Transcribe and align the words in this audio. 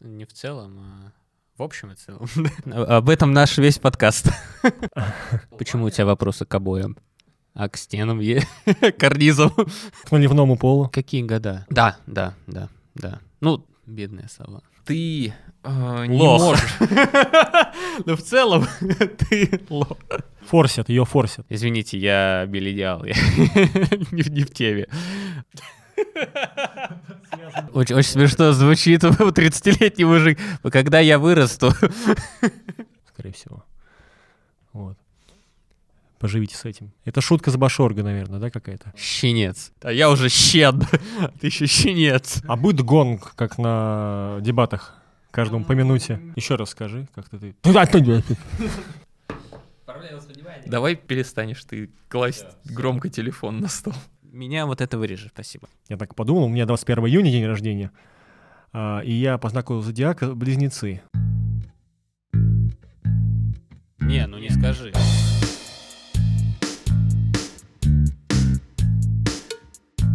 Не 0.00 0.24
в 0.24 0.32
целом, 0.32 0.78
а 0.78 1.12
в 1.58 1.62
общем 1.62 1.92
и 1.92 1.94
целом. 1.94 2.26
Об 2.72 3.10
этом 3.10 3.32
наш 3.32 3.58
весь 3.58 3.78
подкаст. 3.78 4.30
Почему 5.58 5.84
у 5.86 5.90
тебя 5.90 6.06
вопросы 6.06 6.46
к 6.46 6.54
обоям? 6.54 6.96
А 7.52 7.68
к 7.68 7.76
стенам, 7.76 8.20
е... 8.20 8.42
карнизам? 8.98 9.50
К 9.50 10.10
наливному 10.10 10.56
полу. 10.56 10.88
Какие 10.88 11.22
года? 11.22 11.66
Да, 11.68 11.98
да, 12.06 12.34
да, 12.46 12.68
да. 12.94 13.20
Ну, 13.40 13.66
бедная 13.86 14.28
сова. 14.28 14.62
Ты 14.86 15.34
э, 15.64 16.06
не 16.06 16.18
Лох. 16.18 16.40
можешь. 16.40 16.76
Ну, 18.06 18.16
в 18.16 18.22
целом, 18.22 18.66
ты 19.18 19.60
лох. 19.68 19.98
Форсят, 20.46 20.88
ее 20.88 21.04
форсят. 21.04 21.44
Извините, 21.50 21.98
я 21.98 22.46
билидиал, 22.46 23.04
я 23.04 23.14
не, 24.10 24.22
в- 24.22 24.30
не 24.30 24.42
в 24.44 24.50
теме. 24.52 24.86
Очень, 27.72 27.96
очень 27.96 28.10
смешно 28.10 28.52
звучит 28.52 29.04
у 29.04 29.08
30-летний 29.08 30.04
мужик. 30.04 30.38
Когда 30.62 31.00
я 31.00 31.18
вырасту... 31.18 31.72
скорее 33.08 33.32
всего. 33.32 33.64
Вот. 34.72 34.96
Поживите 36.18 36.54
с 36.56 36.64
этим. 36.64 36.92
Это 37.04 37.20
шутка 37.20 37.50
с 37.50 37.56
Башорга, 37.56 38.02
наверное, 38.02 38.38
да, 38.38 38.50
какая-то? 38.50 38.92
Щенец. 38.96 39.72
А 39.80 39.90
я 39.90 40.10
уже 40.10 40.28
щен. 40.28 40.82
Ты 41.40 41.46
еще 41.46 41.66
щенец. 41.66 42.42
А 42.46 42.56
будет 42.56 42.82
гонг, 42.82 43.34
как 43.36 43.56
на 43.56 44.38
дебатах, 44.40 45.00
каждому 45.30 45.64
по 45.64 45.72
минуте. 45.72 46.20
Еще 46.36 46.56
раз 46.56 46.70
скажи, 46.70 47.08
как 47.14 47.28
ты... 47.30 47.54
Давай 50.66 50.94
перестанешь 50.94 51.64
ты 51.64 51.90
класть 52.08 52.46
громко 52.64 53.08
телефон 53.08 53.60
на 53.60 53.68
стол. 53.68 53.94
Меня 54.32 54.66
вот 54.66 54.80
это 54.80 54.96
вырежет, 54.96 55.32
спасибо. 55.34 55.68
Я 55.88 55.96
так 55.96 56.14
подумал, 56.14 56.44
у 56.44 56.48
меня 56.48 56.64
21 56.64 57.04
июня 57.06 57.32
день 57.32 57.46
рождения, 57.46 57.90
а, 58.72 59.00
и 59.00 59.10
я 59.12 59.38
по 59.38 59.48
знаку 59.48 59.80
зодиака 59.80 60.36
близнецы. 60.36 61.02
Не, 63.98 64.26
ну 64.28 64.38
не 64.38 64.50
скажи. 64.50 64.92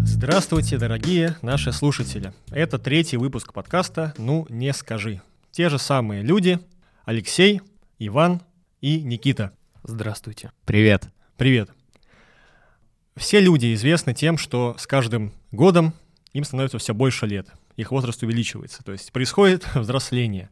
Здравствуйте, 0.05 0.77
дорогие 0.77 1.35
наши 1.41 1.73
слушатели. 1.73 2.33
Это 2.51 2.79
третий 2.79 3.17
выпуск 3.17 3.51
подкаста 3.51 4.13
«Ну, 4.17 4.45
не 4.49 4.71
скажи». 4.71 5.21
Те 5.51 5.67
же 5.67 5.77
самые 5.77 6.23
люди– 6.23 6.59
Алексей, 7.05 7.61
Иван 7.99 8.41
и 8.79 9.01
Никита. 9.01 9.51
Здравствуйте. 9.83 10.51
Привет. 10.65 11.09
Привет. 11.35 11.69
Все 13.17 13.39
люди 13.39 13.73
известны 13.73 14.13
тем, 14.13 14.37
что 14.37 14.75
с 14.77 14.85
каждым 14.85 15.31
годом 15.51 15.93
им 16.33 16.43
становится 16.43 16.77
все 16.79 16.93
больше 16.93 17.25
лет. 17.25 17.47
Их 17.77 17.91
возраст 17.91 18.21
увеличивается. 18.23 18.83
То 18.83 18.91
есть 18.91 19.11
происходит 19.13 19.65
взросление. 19.75 20.49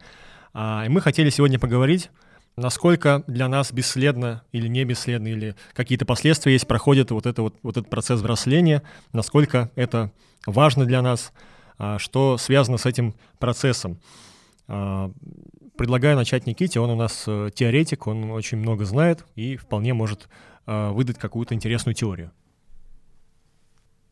А, 0.54 0.86
И 0.86 0.90
мы 0.90 1.02
хотели 1.02 1.30
сегодня 1.30 1.60
поговорить, 1.60 2.10
насколько 2.56 3.24
для 3.28 3.50
нас 3.50 3.74
бесследно 3.74 4.44
или 4.54 4.70
не 4.70 4.86
бесследно, 4.86 5.28
или 5.28 5.56
какие-то 5.74 6.06
последствия 6.06 6.54
есть, 6.54 6.66
проходит 6.66 7.12
вот, 7.12 7.26
это 7.26 7.42
вот, 7.42 7.56
вот 7.64 7.76
этот 7.76 7.90
процесс 7.90 8.20
взросления, 8.20 8.82
насколько 9.12 9.70
это 9.76 10.12
важно 10.46 10.86
для 10.86 11.02
нас, 11.02 11.34
а, 11.78 12.00
что 12.00 12.38
связано 12.38 12.78
с 12.78 12.86
этим 12.86 13.14
процессом. 13.40 14.00
А, 14.70 15.12
Предлагаю 15.76 16.16
начать 16.16 16.46
Никите, 16.46 16.80
он 16.80 16.92
у 16.92 16.96
нас 16.96 17.24
э, 17.26 17.50
теоретик, 17.54 18.06
он 18.06 18.30
очень 18.30 18.60
много 18.60 18.86
знает 18.86 19.26
и 19.36 19.58
вполне 19.58 19.96
может 19.96 20.30
э, 20.68 20.90
выдать 20.92 21.18
какую-то 21.18 21.56
интересную 21.56 21.96
теорию. 21.96 22.32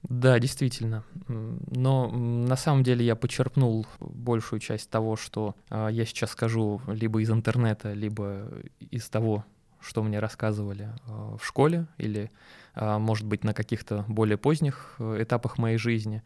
Да, 0.03 0.39
действительно. 0.39 1.03
Но 1.27 2.07
на 2.09 2.55
самом 2.55 2.83
деле 2.83 3.05
я 3.05 3.16
почерпнул 3.16 3.85
большую 3.99 4.59
часть 4.59 4.89
того, 4.89 5.16
что 5.16 5.55
а, 5.69 5.89
я 5.89 6.05
сейчас 6.05 6.31
скажу 6.31 6.81
либо 6.88 7.21
из 7.21 7.30
интернета, 7.30 7.93
либо 7.93 8.47
из 8.80 9.08
того, 9.09 9.45
что 9.80 10.03
мне 10.03 10.19
рассказывали 10.19 10.89
а, 11.08 11.38
в 11.38 11.45
школе 11.45 11.88
или, 11.97 12.31
а, 12.73 12.99
может 12.99 13.27
быть, 13.27 13.43
на 13.43 13.53
каких-то 13.53 14.05
более 14.08 14.37
поздних 14.37 14.95
э, 14.99 15.23
этапах 15.23 15.58
моей 15.58 15.77
жизни. 15.77 16.23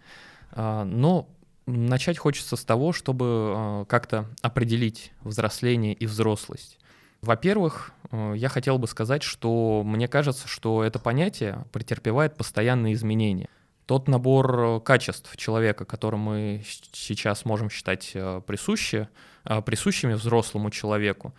Но 0.56 1.28
начать 1.66 2.18
хочется 2.18 2.56
с 2.56 2.64
того, 2.64 2.94
чтобы 2.94 3.86
как-то 3.90 4.26
определить 4.42 5.12
взросление 5.24 5.94
и 5.94 6.06
взрослость. 6.06 6.80
Во-первых, 7.26 7.92
э, 8.12 8.34
я 8.38 8.50
хотел 8.50 8.78
бы 8.78 8.88
сказать, 8.88 9.24
что 9.24 9.82
мне 9.84 10.08
кажется, 10.08 10.48
что 10.48 10.84
это 10.84 11.00
понятие 11.00 11.66
претерпевает 11.72 12.38
постоянные 12.38 12.94
изменения. 12.94 13.50
Тот 13.86 14.08
набор 14.08 14.60
э, 14.60 14.80
качеств 14.80 15.36
человека, 15.38 15.86
который 15.86 16.20
мы 16.20 16.64
сейчас 16.92 17.46
можем 17.46 17.70
считать 17.70 18.12
э, 18.16 18.42
присущи, 18.46 19.08
э, 19.44 19.62
присущими 19.62 20.14
взрослому 20.14 20.72
человеку, 20.72 21.34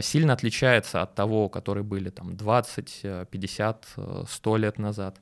сильно 0.00 0.32
отличается 0.32 1.02
от 1.02 1.14
того, 1.14 1.48
которые 1.48 1.84
были 1.84 2.10
там 2.10 2.36
20, 2.36 3.00
э, 3.02 3.26
50, 3.30 3.86
э, 3.96 4.24
100 4.28 4.56
лет 4.56 4.78
назад. 4.78 5.20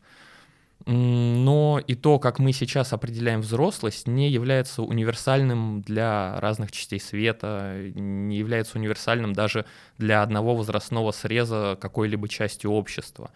Но 0.86 1.80
и 1.86 1.94
то, 1.94 2.18
как 2.18 2.38
мы 2.38 2.52
сейчас 2.52 2.92
определяем 2.92 3.40
взрослость, 3.40 4.08
не 4.08 4.30
является 4.30 4.82
универсальным 4.82 5.82
для 5.82 6.40
разных 6.40 6.72
частей 6.72 6.98
света, 6.98 7.76
не 7.94 8.36
является 8.36 8.78
универсальным 8.78 9.32
даже 9.32 9.64
для 9.98 10.22
одного 10.22 10.56
возрастного 10.56 11.12
среза 11.12 11.78
какой-либо 11.80 12.28
части 12.28 12.66
общества. 12.66 13.30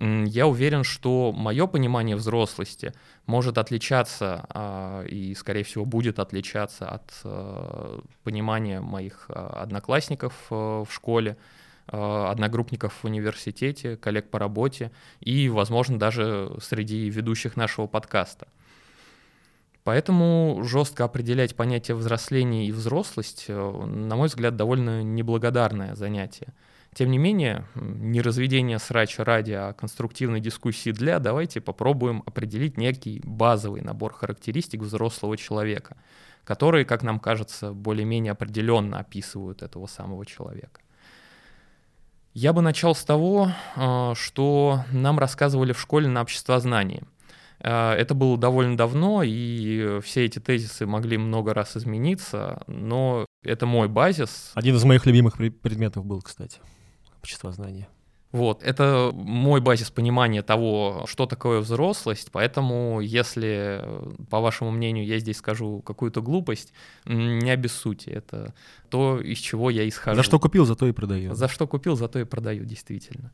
Я 0.00 0.46
уверен, 0.46 0.84
что 0.84 1.32
мое 1.32 1.66
понимание 1.66 2.16
взрослости 2.16 2.92
может 3.26 3.58
отличаться 3.58 4.44
а, 4.48 5.04
и, 5.04 5.34
скорее 5.34 5.64
всего, 5.64 5.84
будет 5.84 6.18
отличаться 6.18 6.88
от 6.88 7.12
э, 7.24 8.00
понимания 8.24 8.80
моих 8.80 9.26
а, 9.28 9.62
одноклассников 9.62 10.32
э, 10.50 10.54
в 10.54 10.88
школе, 10.90 11.36
э, 11.88 12.26
одногруппников 12.30 12.94
в 12.94 13.04
университете, 13.04 13.96
коллег 13.96 14.30
по 14.30 14.38
работе 14.38 14.90
и, 15.20 15.48
возможно, 15.48 15.98
даже 15.98 16.50
среди 16.60 17.08
ведущих 17.10 17.56
нашего 17.56 17.86
подкаста. 17.86 18.48
Поэтому 19.84 20.60
жестко 20.62 21.04
определять 21.04 21.56
понятие 21.56 21.96
взросления 21.96 22.66
и 22.66 22.72
взрослость, 22.72 23.46
э, 23.48 23.54
на 23.54 24.16
мой 24.16 24.28
взгляд, 24.28 24.56
довольно 24.56 25.02
неблагодарное 25.02 25.94
занятие. 25.96 26.54
Тем 26.94 27.10
не 27.10 27.16
менее, 27.16 27.64
не 27.74 28.20
разведение 28.20 28.78
срача 28.78 29.24
ради, 29.24 29.52
а 29.52 29.72
конструктивной 29.72 30.40
дискуссии 30.40 30.90
для, 30.90 31.18
давайте 31.20 31.60
попробуем 31.62 32.22
определить 32.26 32.76
некий 32.76 33.22
базовый 33.24 33.80
набор 33.80 34.12
характеристик 34.12 34.82
взрослого 34.82 35.38
человека, 35.38 35.96
которые, 36.44 36.84
как 36.84 37.02
нам 37.02 37.18
кажется, 37.18 37.72
более-менее 37.72 38.32
определенно 38.32 38.98
описывают 38.98 39.62
этого 39.62 39.86
самого 39.86 40.26
человека. 40.26 40.82
Я 42.34 42.52
бы 42.52 42.60
начал 42.62 42.94
с 42.94 43.04
того, 43.04 43.50
э, 43.76 44.12
что 44.14 44.84
нам 44.90 45.18
рассказывали 45.18 45.72
в 45.72 45.80
школе 45.80 46.08
на 46.08 46.22
обществознании. 46.22 47.02
Э, 47.60 47.92
Это 47.92 48.14
было 48.14 48.36
довольно 48.36 48.76
давно, 48.76 49.22
и 49.22 50.00
все 50.02 50.24
эти 50.24 50.38
тезисы 50.38 50.86
могли 50.86 51.16
много 51.16 51.54
раз 51.54 51.76
измениться, 51.76 52.62
но 52.66 53.24
это 53.42 53.66
мой 53.66 53.88
базис. 53.88 54.52
Один 54.54 54.76
из 54.76 54.84
моих 54.84 55.06
любимых 55.06 55.38
пре- 55.38 55.50
предметов 55.50 56.04
был, 56.06 56.22
кстати, 56.22 56.60
обществознание. 57.22 57.88
Вот, 58.32 58.62
это 58.62 59.10
мой 59.12 59.60
базис 59.60 59.90
понимания 59.90 60.42
того, 60.42 61.04
что 61.06 61.26
такое 61.26 61.60
взрослость, 61.60 62.30
поэтому 62.32 63.00
если, 63.00 63.80
э, 63.82 64.10
по 64.30 64.40
вашему 64.40 64.70
мнению, 64.70 65.04
я 65.04 65.18
здесь 65.18 65.36
скажу 65.36 65.82
какую-то 65.82 66.22
глупость, 66.22 66.72
не 67.04 67.50
обессудьте, 67.50 68.10
это 68.10 68.54
то, 68.88 69.20
из 69.20 69.36
чего 69.36 69.68
я 69.68 69.86
исхожу. 69.86 70.16
За 70.16 70.22
что 70.22 70.38
купил, 70.38 70.64
зато 70.64 70.86
и 70.86 70.92
продаю. 70.92 71.34
За 71.34 71.46
что 71.46 71.66
купил, 71.66 71.94
зато 71.94 72.20
и 72.20 72.24
продаю, 72.24 72.64
действительно. 72.64 73.32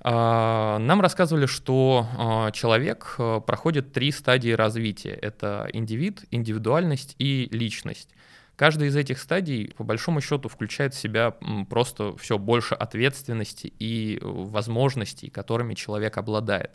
А, 0.00 0.78
Нам 0.78 1.00
рассказывали, 1.00 1.46
что 1.46 2.06
а, 2.18 2.50
человек 2.50 3.14
а, 3.18 3.38
проходит 3.38 3.92
три 3.92 4.10
стадии 4.10 4.50
развития. 4.50 5.18
Это 5.22 5.68
индивид, 5.72 6.24
индивидуальность 6.32 7.14
и 7.20 7.48
личность. 7.52 8.08
Каждая 8.56 8.88
из 8.88 8.96
этих 8.96 9.18
стадий, 9.18 9.72
по 9.76 9.82
большому 9.82 10.20
счету, 10.20 10.48
включает 10.48 10.94
в 10.94 10.98
себя 10.98 11.34
просто 11.68 12.16
все 12.16 12.38
больше 12.38 12.74
ответственности 12.74 13.72
и 13.78 14.16
э, 14.16 14.20
возможностей, 14.22 15.28
которыми 15.28 15.74
человек 15.74 16.18
обладает. 16.18 16.70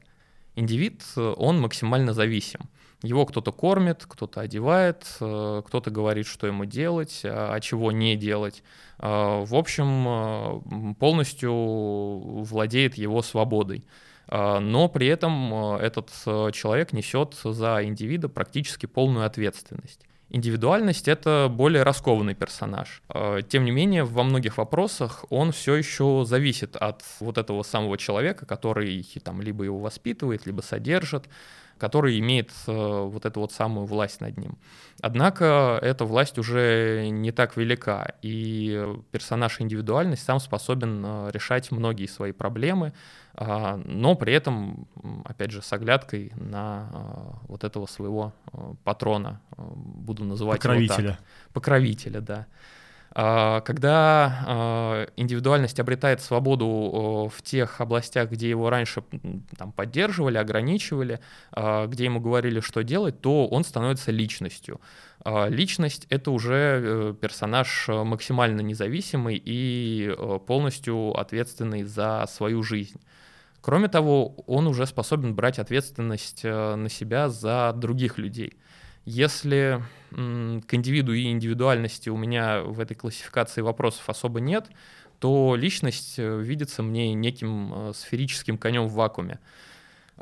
Индивид, 0.56 1.02
э, 1.16 1.34
он 1.38 1.62
максимально 1.62 2.14
зависим. 2.14 2.70
Его 3.02 3.26
кто-то 3.26 3.54
кормит, 3.54 4.04
кто-то 4.06 4.42
одевает, 4.42 5.08
э, 5.22 5.62
кто-то 5.66 5.90
говорит, 5.90 6.28
что 6.28 6.48
ему 6.48 6.66
делать, 6.66 7.22
а 7.24 7.54
а 7.54 7.62
чего 7.62 7.94
не 7.94 8.18
делать. 8.18 8.62
В 8.98 9.56
общем, 9.56 10.96
полностью 10.96 11.54
владеет 11.54 12.96
его 12.96 13.22
свободой. 13.22 13.86
Но 14.28 14.90
при 14.90 15.08
этом 15.08 15.54
этот 15.76 16.10
человек 16.54 16.92
несет 16.92 17.36
за 17.42 17.82
индивида 17.86 18.28
практически 18.28 18.88
полную 18.88 19.26
ответственность. 19.26 20.09
Индивидуальность— 20.32 21.08
это 21.08 21.48
более 21.50 21.82
раскованный 21.84 22.36
персонаж. 22.36 23.02
Э, 23.10 23.42
Тем 23.48 23.66
не 23.66 23.72
менее, 23.72 24.04
во 24.04 24.24
многих 24.24 24.58
вопросах 24.58 25.26
он 25.30 25.52
все 25.52 25.76
еще 25.76 26.24
зависит 26.26 26.76
от 26.76 27.04
вот 27.20 27.38
этого 27.38 27.64
самого 27.64 27.98
человека, 27.98 28.46
который 28.46 29.04
там 29.24 29.42
либо 29.42 29.64
его 29.64 29.80
воспитывает, 29.80 30.46
либо 30.46 30.62
содержит. 30.62 31.26
Который 31.80 32.20
имеет 32.20 32.52
э, 32.68 32.72
вот 32.72 33.26
эту 33.26 33.40
вот 33.40 33.52
самую 33.52 33.88
власть 33.88 34.22
над 34.22 34.38
ним. 34.38 34.58
Однако 35.02 35.80
эта 35.82 36.06
власть 36.06 36.38
уже 36.38 37.08
не 37.10 37.32
так 37.32 37.58
велика, 37.58 38.14
и 38.22 38.86
персонаж 39.12 39.62
индивидуальность 39.62 40.24
сам 40.24 40.40
способен 40.40 41.04
э, 41.06 41.30
решать 41.32 41.72
многие 41.72 42.06
свои 42.06 42.34
проблемы, 42.34 42.94
а, 43.34 43.78
но 43.86 44.16
при 44.16 44.34
этом, 44.34 44.88
опять 45.24 45.52
же, 45.52 45.62
с 45.62 45.72
оглядкой 45.72 46.34
на 46.36 46.90
э, 46.92 47.48
вот 47.48 47.64
этого 47.64 47.86
своего 47.86 48.34
патрона, 48.84 49.42
буду 49.56 50.26
называть 50.26 50.58
Покровителя. 50.58 50.98
его 51.00 51.12
так. 51.14 51.24
Покровителя, 51.54 52.22
да. 52.22 52.48
А, 53.12 53.62
когда 53.62 54.44
а, 54.46 55.08
индивидуальность 55.16 55.80
обретает 55.80 56.22
свободу 56.22 57.32
в 57.36 57.42
тех 57.42 57.82
областях, 57.82 58.30
где 58.30 58.50
его 58.50 58.70
раньше 58.70 59.04
там, 59.58 59.72
поддерживали, 59.72 60.38
ограничивали, 60.38 61.20
а, 61.52 61.88
где 61.88 62.06
ему 62.06 62.20
говорили, 62.20 62.60
что 62.60 62.84
делать, 62.84 63.20
то 63.22 63.48
он 63.48 63.64
становится 63.64 64.12
личностью. 64.12 64.80
Личность— 65.26 66.08
это 66.10 66.32
уже 66.32 66.82
э, 66.82 67.14
персонаж 67.20 67.90
максимально 67.90 68.62
независимый 68.62 69.36
и 69.36 70.16
э, 70.18 70.40
полностью 70.48 71.12
ответственный 71.12 71.84
за 71.84 72.26
свою 72.32 72.64
жизнь. 72.64 73.02
Кроме 73.60 73.90
того, 73.90 74.36
он 74.48 74.68
уже 74.68 74.88
способен 74.88 75.36
брать 75.36 75.60
ответственность 75.60 76.42
э, 76.44 76.76
на 76.76 76.88
себя 76.88 77.28
за 77.28 77.74
других 77.76 78.18
людей— 78.18 78.54
если 79.10 79.84
к 80.12 80.74
индивиду 80.74 81.14
и 81.14 81.30
индивидуальности 81.30 82.10
у 82.10 82.18
меня 82.18 82.62
в 82.62 82.80
этой 82.80 82.96
классификации 82.96 83.62
вопросов 83.62 84.10
особо 84.10 84.40
нет, 84.40 84.68
то 85.20 85.56
личность 85.56 86.16
э, 86.18 86.42
видится 86.42 86.82
мне 86.82 87.14
неким 87.14 87.74
э, 87.74 87.94
сферическим 87.94 88.58
конем 88.58 88.88
в 88.88 88.94
вакууме. 88.94 89.40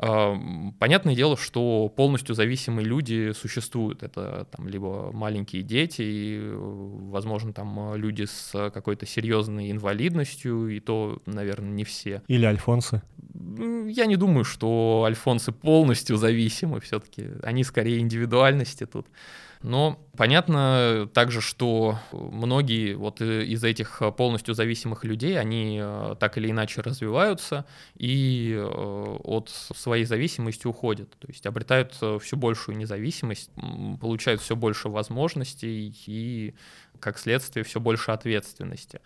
А, 0.00 0.36
понятное 0.78 1.14
дело, 1.14 1.36
что 1.36 1.88
полностью 1.88 2.34
зависимые 2.34 2.86
люди 2.86 3.32
существуют. 3.32 4.02
Это 4.02 4.46
там 4.50 4.68
либо 4.68 5.10
маленькие 5.12 5.62
дети, 5.62 6.02
и, 6.02 6.50
возможно, 6.52 7.52
там 7.52 7.94
люди 7.96 8.24
с 8.24 8.70
какой-то 8.70 9.06
серьезной 9.06 9.70
инвалидностью, 9.70 10.68
и 10.68 10.80
то, 10.80 11.20
наверное, 11.26 11.70
не 11.70 11.84
все. 11.84 12.22
Или 12.28 12.44
альфонсы. 12.44 13.02
Я 13.58 14.06
не 14.06 14.16
думаю, 14.16 14.44
что 14.44 15.04
альфонсы 15.06 15.52
полностью 15.52 16.16
зависимы 16.16 16.80
все-таки. 16.80 17.28
Они 17.42 17.64
скорее 17.64 17.98
индивидуальности 17.98 18.86
тут. 18.86 19.06
Но 19.62 19.98
понятно 20.16 21.08
также, 21.12 21.40
что 21.40 21.98
многие 22.12 22.94
вот 22.94 23.20
из 23.20 23.64
этих 23.64 24.00
полностью 24.16 24.54
зависимых 24.54 25.04
людей, 25.04 25.38
они 25.38 25.80
э, 25.82 26.14
так 26.20 26.38
или 26.38 26.50
иначе 26.50 26.80
развиваются 26.80 27.64
и 27.96 28.54
э, 28.56 28.64
от 28.64 29.48
своей 29.48 30.04
зависимости 30.04 30.66
уходят. 30.68 31.10
То 31.18 31.26
есть 31.26 31.44
обретают 31.46 31.96
э, 32.00 32.18
все 32.22 32.36
большую 32.36 32.78
независимость, 32.78 33.50
получают 34.00 34.40
все 34.40 34.54
больше 34.54 34.88
возможностей 34.88 35.92
и, 36.06 36.54
как 37.00 37.18
следствие, 37.18 37.64
все 37.64 37.80
больше 37.80 38.12
ответственности. 38.12 39.00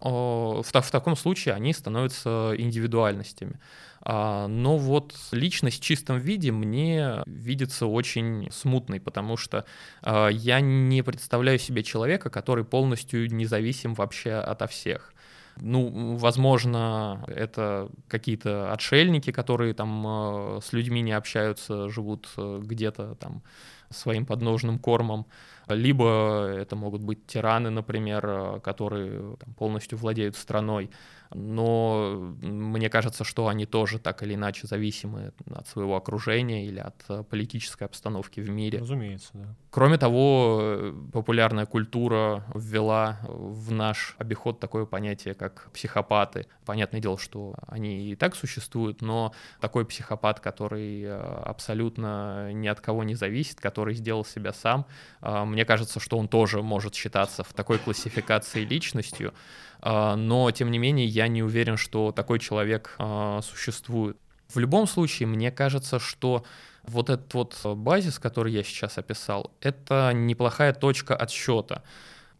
В, 0.00 0.62
в 0.62 0.90
таком 0.90 1.16
случае 1.16 1.54
они 1.54 1.74
становятся 1.74 2.54
индивидуальностями. 2.56 3.58
А, 4.02 4.46
но 4.46 4.76
вот 4.76 5.14
личность 5.32 5.80
в 5.80 5.84
чистом 5.84 6.18
виде 6.18 6.52
мне 6.52 7.22
видится 7.26 7.86
очень 7.86 8.48
смутной, 8.50 9.00
потому 9.00 9.36
что 9.36 9.64
а, 10.02 10.28
я 10.28 10.60
не 10.60 11.02
представляю 11.02 11.58
себе 11.58 11.82
человека, 11.82 12.30
который 12.30 12.64
полностью 12.64 13.32
независим 13.32 13.94
вообще 13.94 14.34
ото 14.34 14.66
всех. 14.66 15.12
Ну, 15.60 16.16
возможно, 16.16 17.24
это 17.26 17.90
какие-то 18.06 18.72
отшельники, 18.72 19.32
которые 19.32 19.74
там 19.74 20.04
а, 20.06 20.60
с 20.62 20.72
людьми 20.72 21.00
не 21.00 21.12
общаются, 21.12 21.88
живут 21.88 22.28
где-то 22.36 23.16
там 23.16 23.42
своим 23.90 24.26
подножным 24.26 24.78
кормом, 24.78 25.26
либо 25.66 26.46
это 26.46 26.76
могут 26.76 27.02
быть 27.02 27.26
тираны, 27.26 27.70
например, 27.70 28.60
которые 28.60 29.36
там, 29.36 29.54
полностью 29.54 29.96
владеют 29.96 30.36
страной 30.36 30.90
но 31.34 32.34
мне 32.40 32.88
кажется, 32.88 33.24
что 33.24 33.48
они 33.48 33.66
тоже 33.66 33.98
так 33.98 34.22
или 34.22 34.34
иначе 34.34 34.66
зависимы 34.66 35.32
от 35.50 35.66
своего 35.68 35.96
окружения 35.96 36.66
или 36.66 36.78
от 36.78 36.96
э, 37.08 37.22
политической 37.22 37.84
обстановки 37.84 38.40
в 38.40 38.48
мире. 38.48 38.78
Разумеется, 38.78 39.30
да. 39.34 39.54
Кроме 39.70 39.98
того, 39.98 40.92
популярная 41.12 41.66
культура 41.66 42.44
ввела 42.54 43.18
в 43.28 43.70
наш 43.70 44.16
обиход 44.18 44.60
такое 44.60 44.86
понятие, 44.86 45.34
как 45.34 45.70
психопаты. 45.72 46.46
Понятное 46.64 47.00
дело, 47.00 47.18
что 47.18 47.54
они 47.66 48.10
и 48.10 48.16
так 48.16 48.34
существуют, 48.34 49.02
но 49.02 49.32
такой 49.60 49.84
психопат, 49.84 50.40
который 50.40 51.02
э, 51.02 51.14
абсолютно 51.44 52.52
ни 52.52 52.66
от 52.66 52.80
кого 52.80 53.04
не 53.04 53.14
зависит, 53.14 53.60
который 53.60 53.94
сделал 53.94 54.24
себя 54.24 54.54
сам, 54.54 54.86
э, 55.20 55.44
мне 55.44 55.64
кажется, 55.66 56.00
что 56.00 56.16
он 56.16 56.28
тоже 56.28 56.62
может 56.62 56.94
считаться 56.94 57.44
в 57.44 57.52
такой 57.52 57.78
классификации 57.78 58.64
личностью. 58.64 59.34
А, 59.80 60.16
но 60.16 60.50
тем 60.50 60.70
не 60.70 60.78
менее 60.78 61.06
я 61.06 61.28
не 61.28 61.42
уверен, 61.42 61.76
что 61.76 62.12
такой 62.12 62.38
человек 62.38 62.94
а, 62.98 63.40
существует. 63.42 64.16
В 64.48 64.58
любом 64.58 64.86
случае, 64.86 65.26
мне 65.28 65.50
кажется, 65.50 65.98
что 65.98 66.44
вот 66.84 67.10
этот 67.10 67.32
вот 67.34 67.76
базис, 67.76 68.18
который 68.18 68.52
я 68.52 68.62
сейчас 68.62 68.96
описал, 68.96 69.52
это 69.60 70.12
неплохая 70.14 70.72
точка 70.72 71.14
отсчета. 71.14 71.82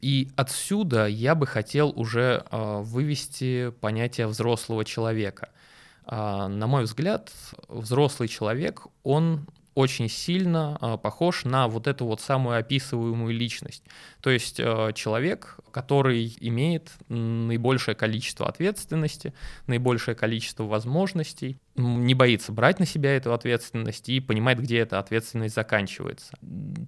И 0.00 0.30
отсюда 0.36 1.06
я 1.06 1.34
бы 1.34 1.46
хотел 1.46 1.92
уже 1.94 2.44
э, 2.50 2.80
вывести 2.82 3.72
понятие 3.80 4.26
взрослого 4.28 4.84
человека. 4.84 5.50
На 6.06 6.66
мой 6.66 6.84
взгляд, 6.84 7.30
взрослый 7.68 8.30
человек, 8.30 8.86
он 9.02 9.46
очень 9.78 10.08
сильно 10.08 10.76
э, 10.80 10.98
похож 11.00 11.44
на 11.44 11.68
вот 11.68 11.86
эту 11.86 12.04
вот 12.04 12.20
самую 12.20 12.58
описываемую 12.58 13.32
личность. 13.32 13.84
То 14.20 14.28
есть 14.28 14.58
э, 14.58 14.90
человек, 14.92 15.56
который 15.70 16.36
имеет 16.40 16.90
наибольшее 17.08 17.94
количество 17.94 18.48
ответственности, 18.48 19.34
наибольшее 19.68 20.16
количество 20.16 20.64
возможностей, 20.64 21.60
не 21.78 22.14
боится 22.14 22.52
брать 22.52 22.78
на 22.78 22.86
себя 22.86 23.16
эту 23.16 23.32
ответственность 23.32 24.08
и 24.08 24.20
понимает, 24.20 24.60
где 24.60 24.78
эта 24.78 24.98
ответственность 24.98 25.54
заканчивается. 25.54 26.32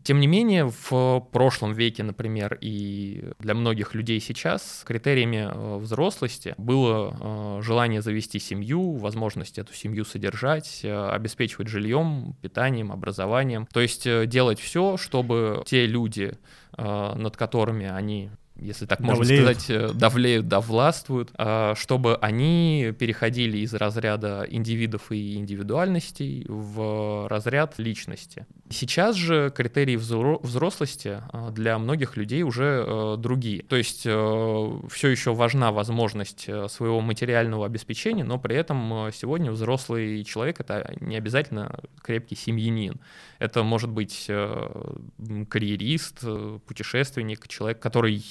Тем 0.02 0.20
не 0.20 0.26
менее, 0.26 0.70
в 0.70 1.20
прошлом 1.32 1.72
веке, 1.72 2.02
например, 2.02 2.58
и 2.60 3.32
для 3.38 3.54
многих 3.54 3.94
людей 3.94 4.20
сейчас 4.20 4.82
критериями 4.86 5.48
э, 5.50 5.76
взрослости 5.78 6.54
было 6.58 7.16
э, 7.58 7.62
желание 7.62 8.02
завести 8.02 8.38
семью, 8.38 8.96
возможность 8.96 9.58
эту 9.58 9.72
семью 9.74 10.04
содержать, 10.04 10.80
э, 10.82 11.10
обеспечивать 11.10 11.68
жильем, 11.68 12.36
питанием, 12.42 12.92
образованием. 12.92 13.66
То 13.72 13.80
есть 13.80 14.06
делать 14.28 14.60
все, 14.60 14.96
чтобы 14.96 15.62
те 15.66 15.86
люди, 15.86 16.32
над 16.76 17.36
которыми 17.36 17.86
они 17.86 18.30
если 18.60 18.86
так 18.86 19.00
можно 19.00 19.24
давлеют. 19.24 19.60
сказать, 19.60 19.90
э, 19.90 19.94
давлеют, 19.94 20.48
да, 20.48 20.60
властвуют, 20.60 21.30
а, 21.36 21.74
чтобы 21.74 22.16
они 22.16 22.92
переходили 22.98 23.58
из 23.58 23.74
разряда 23.74 24.46
индивидов 24.48 25.10
и 25.10 25.36
индивидуальностей 25.36 26.44
в 26.48 27.26
разряд 27.28 27.78
личности. 27.78 28.46
Сейчас 28.68 29.16
же 29.16 29.52
критерии 29.54 29.96
взрослости 29.96 31.20
а, 31.32 31.50
для 31.50 31.78
многих 31.78 32.16
людей 32.16 32.42
уже 32.42 32.84
э, 32.86 33.16
другие. 33.18 33.62
То 33.62 33.76
есть 33.76 34.02
э, 34.04 34.78
все 34.90 35.08
еще 35.08 35.34
важна 35.34 35.72
возможность 35.72 36.48
своего 36.68 37.00
материального 37.00 37.66
обеспечения, 37.66 38.24
но 38.24 38.38
при 38.38 38.56
этом 38.56 39.10
сегодня 39.12 39.50
взрослый 39.50 40.22
человек— 40.24 40.60
это 40.60 40.94
не 41.00 41.16
обязательно 41.16 41.80
крепкий 42.02 42.36
семьянин. 42.36 43.00
Это 43.38 43.62
может 43.62 43.90
быть 43.90 44.26
карьерист, 44.26 46.24
путешественник, 46.66 47.48
человек, 47.48 47.80
который 47.80 48.22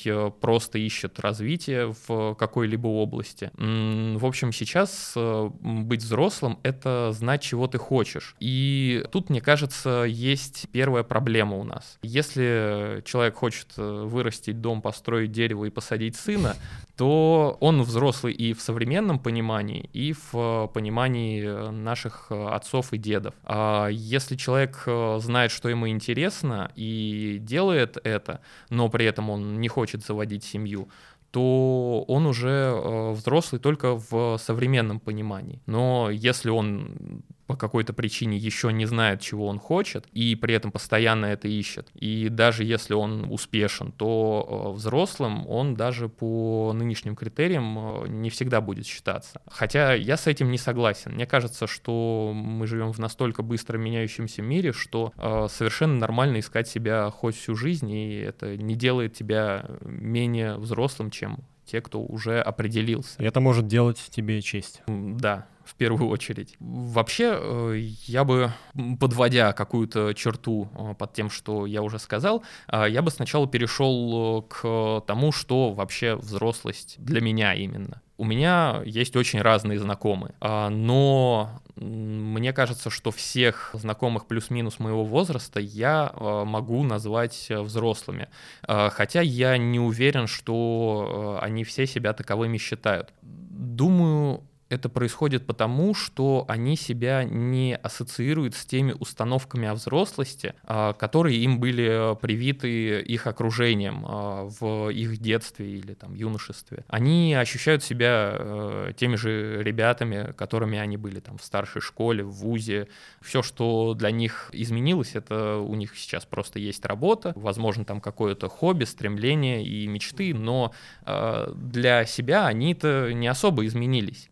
просто 0.41 0.77
ищет 0.79 1.19
развитие 1.19 1.95
в 2.07 2.35
какой-либо 2.35 2.87
области. 2.87 3.51
В 3.55 4.25
общем, 4.25 4.51
сейчас 4.51 5.13
э, 5.15 5.49
быть 5.61 6.01
взрослым— 6.01 6.59
это 6.63 7.11
знать, 7.13 7.41
чего 7.41 7.67
ты 7.67 7.77
хочешь. 7.77 8.35
И 8.39 9.03
тут, 9.11 9.29
мне 9.29 9.41
кажется, 9.41 10.03
есть 10.07 10.67
первая 10.71 11.03
проблема 11.03 11.57
у 11.57 11.63
нас. 11.63 11.97
Если 12.01 13.01
человек 13.05 13.35
хочет 13.35 13.67
э, 13.77 14.03
вырастить 14.05 14.61
дом, 14.61 14.81
построить 14.81 15.31
дерево 15.31 15.65
и 15.65 15.69
посадить 15.69 16.15
сына, 16.15 16.55
то 16.97 17.57
он 17.61 17.81
взрослый 17.81 18.33
и 18.33 18.53
в 18.53 18.61
современном 18.61 19.19
понимании, 19.19 19.89
и 19.93 20.13
в 20.13 20.33
э, 20.33 20.67
понимании 20.73 21.69
наших 21.71 22.31
отцов 22.31 22.93
и 22.93 22.97
дедов. 22.97 23.33
А 23.43 23.87
если 23.87 24.35
человек 24.35 24.85
знает, 25.21 25.51
что 25.51 25.69
ему 25.69 25.87
интересно, 25.87 26.71
и 26.75 27.37
делает 27.39 27.97
это, 28.03 28.41
но 28.69 28.89
при 28.89 29.05
этом 29.05 29.29
он 29.29 29.59
не 29.61 29.67
хочет 29.67 30.03
заводить 30.09 30.43
семью, 30.43 30.87
то 31.31 32.05
он 32.07 32.25
уже 32.25 32.49
э, 32.49 33.11
взрослый 33.11 33.61
только 33.61 33.95
в 34.09 34.37
современном 34.37 34.99
понимании. 34.99 35.61
Но 35.67 36.09
если 36.09 36.49
он 36.51 37.21
по 37.49 37.55
какой-то 37.55 37.93
причине 37.93 38.37
еще 38.37 38.71
не 38.71 38.85
знает, 38.85 39.21
чего 39.21 39.47
он 39.47 39.57
хочет, 39.57 40.05
и 40.13 40.35
при 40.35 40.53
этом 40.53 40.71
постоянно 40.71 41.25
это 41.25 41.47
ищет. 41.47 41.89
И 41.95 42.29
даже 42.29 42.63
если 42.63 42.93
он 42.93 43.25
успешен, 43.31 43.91
то 43.91 44.71
взрослым 44.75 45.47
он 45.47 45.73
даже 45.73 46.09
по 46.09 46.73
нынешним 46.75 47.15
критериям 47.15 48.05
не 48.21 48.29
всегда 48.29 48.61
будет 48.61 48.85
считаться. 48.85 49.41
Хотя 49.47 49.95
я 49.95 50.15
с 50.15 50.27
этим 50.27 50.51
не 50.51 50.59
согласен. 50.59 51.13
Мне 51.13 51.25
кажется, 51.25 51.65
что 51.65 52.33
мы 52.35 52.67
живем 52.67 52.93
в 52.93 52.99
настолько 52.99 53.41
быстро 53.41 53.79
меняющемся 53.79 54.43
мире, 54.43 54.71
что 54.71 55.11
совершенно 55.49 55.95
нормально 55.95 56.41
искать 56.41 56.67
себя 56.67 57.09
хоть 57.09 57.35
всю 57.35 57.55
жизнь, 57.55 57.89
и 57.89 58.19
это 58.19 58.57
не 58.57 58.75
делает 58.75 59.15
тебя 59.15 59.65
менее 59.81 60.55
взрослым, 60.57 61.09
чем 61.09 61.39
те, 61.65 61.81
кто 61.81 61.99
уже 62.01 62.41
определился. 62.41 63.21
И 63.21 63.25
это 63.25 63.39
может 63.39 63.67
делать 63.67 64.03
тебе 64.11 64.39
честь. 64.41 64.81
Да, 64.87 65.47
в 65.69 65.75
первую 65.75 66.09
очередь. 66.09 66.55
Вообще, 66.59 67.37
э, 67.39 67.77
я 68.07 68.23
бы, 68.23 68.51
подводя 68.99 69.53
какую-то 69.53 70.13
черту 70.13 70.67
э, 70.73 70.95
под 70.95 71.13
тем, 71.13 71.29
что 71.29 71.65
я 71.65 71.83
уже 71.83 71.99
сказал, 71.99 72.43
э, 72.67 72.85
я 72.89 73.01
бы 73.01 73.11
сначала 73.11 73.47
перешел 73.47 74.41
к 74.43 75.03
тому, 75.05 75.31
что 75.31 75.71
вообще 75.71 76.15
взрослость 76.15 76.95
для 76.97 77.21
меня 77.21 77.53
именно. 77.53 78.01
У 78.17 78.25
меня 78.25 78.81
есть 78.85 79.15
очень 79.15 79.41
разные 79.41 79.79
знакомые, 79.79 80.33
а, 80.41 80.69
но 80.69 81.61
мне 81.77 82.51
кажется, 82.51 82.89
что 82.89 83.11
всех 83.11 83.69
знакомых 83.71 84.25
плюс-минус 84.25 84.79
моего 84.79 85.05
возраста 85.05 85.61
я 85.61 86.11
могу 86.19 86.83
назвать 86.83 87.47
взрослыми. 87.49 88.27
Хотя 88.67 89.21
я 89.21 89.57
не 89.57 89.79
уверен, 89.79 90.27
что 90.27 91.39
они 91.41 91.63
все 91.63 91.87
себя 91.87 92.11
таковыми 92.11 92.57
считают. 92.57 93.13
Думаю, 93.21 94.43
это 94.69 94.87
происходит 94.87 95.45
потому, 95.45 95.95
что 95.95 96.45
они 96.47 96.75
себя 96.75 97.23
не 97.23 97.75
ассоциируют 97.75 98.55
с 98.55 98.65
теми 98.65 98.95
установками 98.97 99.67
о 99.67 99.73
взрослости, 99.73 100.53
а, 100.63 100.93
которые 100.93 101.37
им 101.39 101.59
были 101.59 102.15
привиты 102.21 103.01
их 103.01 103.27
окружением 103.27 104.05
а, 104.07 104.47
в 104.47 104.89
их 104.89 105.17
детстве 105.17 105.71
или 105.71 105.93
там 105.95 106.13
юношестве. 106.13 106.85
Они 106.87 107.33
ощущают 107.33 107.83
себя 107.83 108.35
э, 108.37 108.93
теми 108.95 109.15
же 109.15 109.63
ребятами, 109.63 110.33
которыми 110.33 110.77
они 110.77 110.97
были 110.97 111.19
там 111.19 111.37
в 111.37 111.43
старшей 111.43 111.81
школе, 111.81 112.23
в 112.23 112.31
вузе. 112.31 112.87
Все, 113.21 113.41
что 113.41 113.95
для 113.95 114.11
них 114.11 114.49
изменилось, 114.53 115.15
это 115.15 115.57
у 115.57 115.75
них 115.75 115.97
сейчас 115.97 116.25
просто 116.25 116.59
есть 116.59 116.85
работа, 116.85 117.33
возможно, 117.35 117.85
там 117.85 118.01
какое-то 118.01 118.49
хобби, 118.49 118.83
стремление 118.83 119.63
и 119.63 119.87
мечты, 119.87 120.33
но 120.33 120.73
а, 121.03 121.51
для 121.55 122.05
себя 122.05 122.45
они-то 122.45 123.11
не 123.13 123.27
особо 123.27 123.65
изменились. 123.65 124.29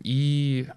И 0.00 0.68